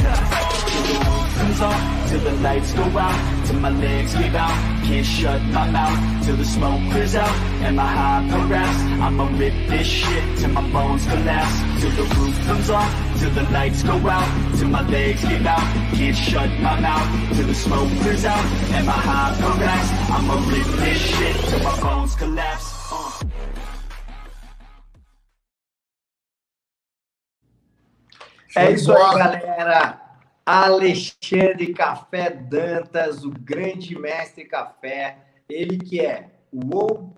Comes 1.39 1.61
on 1.61 2.09
till 2.09 2.21
the 2.21 2.33
lights 2.43 2.73
go 2.73 2.83
out. 2.99 3.47
Till 3.47 3.61
my 3.61 3.71
legs 3.71 4.13
give 4.15 4.35
out. 4.35 4.59
Can't 4.87 5.07
shut 5.07 5.41
my 5.43 5.71
mouth 5.71 6.25
till 6.25 6.37
the 6.37 6.45
smoke 6.45 6.81
clears 6.91 7.15
out. 7.15 7.35
And 7.63 7.77
my 7.77 7.87
high 7.87 8.27
progress. 8.29 8.77
I'ma 9.05 9.29
rip 9.39 9.55
this 9.69 9.84
shit 9.85 10.39
till 10.39 10.51
my 10.51 10.63
bones 10.73 11.07
collapse. 11.07 11.57
Till 11.81 11.91
the 11.91 12.03
roof 12.15 12.35
comes 12.47 12.71
off. 12.71 12.91
Till 13.19 13.31
the 13.31 13.43
lights 13.51 13.83
go 13.83 13.97
out. 14.09 14.29
Till 14.59 14.69
my 14.69 14.83
legs 14.89 15.23
give 15.23 15.47
out. 15.47 15.67
Can't 15.95 16.17
shut 16.17 16.51
my 16.61 16.81
mouth 16.81 17.09
till 17.35 17.47
the 17.47 17.55
smoke 17.55 17.89
clears 18.01 18.25
out. 18.25 18.45
And 18.75 18.87
my 18.87 18.93
high 18.93 19.37
progress. 19.41 19.87
I'ma 20.11 20.35
rip 20.51 20.67
this 20.81 20.99
shit 20.99 21.37
till 21.49 21.63
my 21.63 21.81
bones 21.81 22.15
collapse. 22.17 22.73
Uh. 22.91 23.25
É 28.57 28.71
isso 28.71 28.93
aí, 28.93 29.19
galera. 29.19 30.01
Alexandre 30.47 31.73
Café 31.73 32.31
Dantas, 32.31 33.25
o 33.25 33.31
grande 33.31 33.99
mestre 33.99 34.45
café, 34.45 35.17
ele 35.49 35.79
que 35.79 36.01
é 36.01 36.31
o 36.53 36.77
Old 36.77 37.15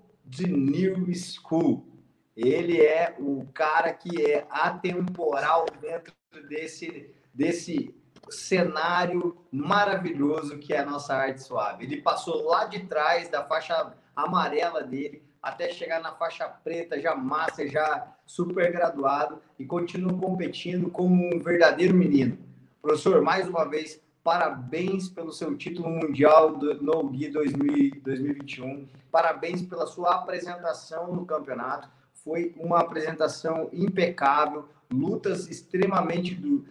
New 0.46 1.12
School. 1.14 1.95
Ele 2.36 2.80
é 2.80 3.14
o 3.18 3.46
cara 3.54 3.92
que 3.92 4.30
é 4.30 4.46
atemporal 4.50 5.64
dentro 5.80 6.12
desse, 6.48 7.10
desse 7.32 7.94
cenário 8.28 9.36
maravilhoso 9.50 10.58
que 10.58 10.74
é 10.74 10.80
a 10.80 10.84
nossa 10.84 11.14
arte 11.14 11.42
suave. 11.42 11.84
Ele 11.84 12.02
passou 12.02 12.44
lá 12.44 12.66
de 12.66 12.80
trás 12.80 13.28
da 13.28 13.42
faixa 13.44 13.94
amarela 14.14 14.82
dele 14.82 15.22
até 15.42 15.70
chegar 15.70 16.00
na 16.00 16.12
faixa 16.12 16.48
preta, 16.48 17.00
já 17.00 17.14
massa, 17.14 17.68
já 17.68 18.12
super 18.26 18.72
graduado 18.72 19.40
e 19.56 19.64
continua 19.64 20.18
competindo 20.18 20.90
como 20.90 21.34
um 21.34 21.38
verdadeiro 21.38 21.94
menino. 21.94 22.36
Professor, 22.82 23.22
mais 23.22 23.48
uma 23.48 23.64
vez, 23.64 24.00
parabéns 24.24 25.08
pelo 25.08 25.32
seu 25.32 25.56
título 25.56 25.88
mundial 25.88 26.56
do 26.56 26.82
No 26.82 27.08
Gui 27.08 27.28
2021. 27.28 28.88
Parabéns 29.10 29.62
pela 29.62 29.86
sua 29.86 30.16
apresentação 30.16 31.14
no 31.14 31.24
campeonato. 31.24 31.88
Foi 32.26 32.52
uma 32.58 32.80
apresentação 32.80 33.70
impecável, 33.72 34.68
lutas 34.92 35.46
extremamente 35.46 36.34
do, 36.34 36.64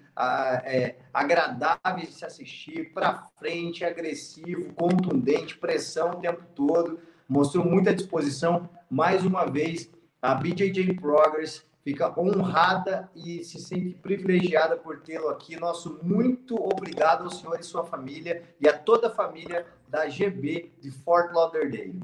é, 0.66 0.98
agradáveis 1.14 2.10
de 2.10 2.14
se 2.16 2.26
assistir, 2.26 2.92
para 2.94 3.24
frente, 3.40 3.86
agressivo, 3.86 4.74
contundente, 4.74 5.58
pressão 5.58 6.12
o 6.12 6.20
tempo 6.20 6.44
todo. 6.54 7.00
Mostrou 7.26 7.64
muita 7.64 7.96
disposição. 7.96 8.70
Mais 8.90 9.26
uma 9.26 9.46
vez, 9.46 9.90
a 10.22 10.36
BJJ 10.36 10.94
Progress 10.96 11.66
fica 11.86 12.14
honrada 12.20 13.10
e 13.16 13.42
se 13.46 13.58
sente 13.58 13.96
privilegiada 13.96 14.76
por 14.76 15.00
tê-lo 15.04 15.30
aqui. 15.30 15.56
Nosso 15.58 16.02
muito 16.04 16.56
obrigado 16.56 17.24
ao 17.24 17.32
senhor 17.32 17.58
e 17.58 17.64
sua 17.64 17.86
família 17.86 18.44
e 18.60 18.68
a 18.68 18.78
toda 18.78 19.08
a 19.08 19.12
família 19.12 19.66
da 19.88 20.10
GB 20.10 20.74
de 20.82 20.92
Fort 20.92 21.32
Lauderdale. 21.34 22.02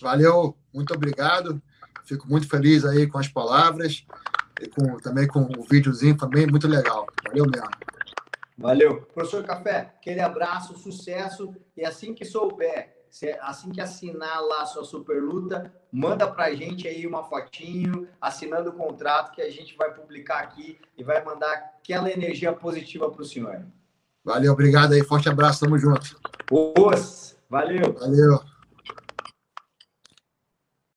Valeu, 0.00 0.56
muito 0.72 0.94
obrigado. 0.94 1.60
Fico 2.08 2.28
muito 2.28 2.48
feliz 2.48 2.84
aí 2.84 3.06
com 3.06 3.18
as 3.18 3.28
palavras 3.28 4.06
e 4.60 4.68
com, 4.68 4.96
também 4.98 5.26
com 5.26 5.40
o 5.40 5.62
videozinho 5.62 6.16
também, 6.16 6.46
muito 6.46 6.66
legal. 6.66 7.06
Valeu 7.26 7.44
mesmo. 7.44 7.68
Valeu. 8.56 9.02
Professor 9.14 9.44
Café, 9.44 9.94
aquele 9.98 10.20
abraço, 10.20 10.76
sucesso 10.78 11.54
e 11.76 11.84
assim 11.84 12.14
que 12.14 12.24
souber 12.24 12.98
assim 13.40 13.70
que 13.70 13.80
assinar 13.80 14.40
lá 14.42 14.62
a 14.62 14.66
sua 14.66 14.84
super 14.84 15.22
luta, 15.22 15.72
manda 15.90 16.26
para 16.26 16.46
a 16.46 16.54
gente 16.54 16.86
aí 16.86 17.06
uma 17.06 17.24
fotinho, 17.24 18.06
assinando 18.20 18.70
o 18.70 18.74
contrato 18.74 19.32
que 19.32 19.42
a 19.42 19.50
gente 19.50 19.76
vai 19.76 19.92
publicar 19.92 20.40
aqui 20.40 20.78
e 20.96 21.02
vai 21.02 21.24
mandar 21.24 21.52
aquela 21.52 22.10
energia 22.10 22.52
positiva 22.52 23.10
para 23.10 23.22
o 23.22 23.24
senhor. 23.24 23.62
Valeu, 24.24 24.52
obrigado 24.52 24.92
aí, 24.92 25.02
forte 25.02 25.28
abraço, 25.28 25.60
tamo 25.60 25.78
junto. 25.78 26.20
Os, 26.50 27.36
valeu. 27.48 27.94
Valeu. 27.94 28.40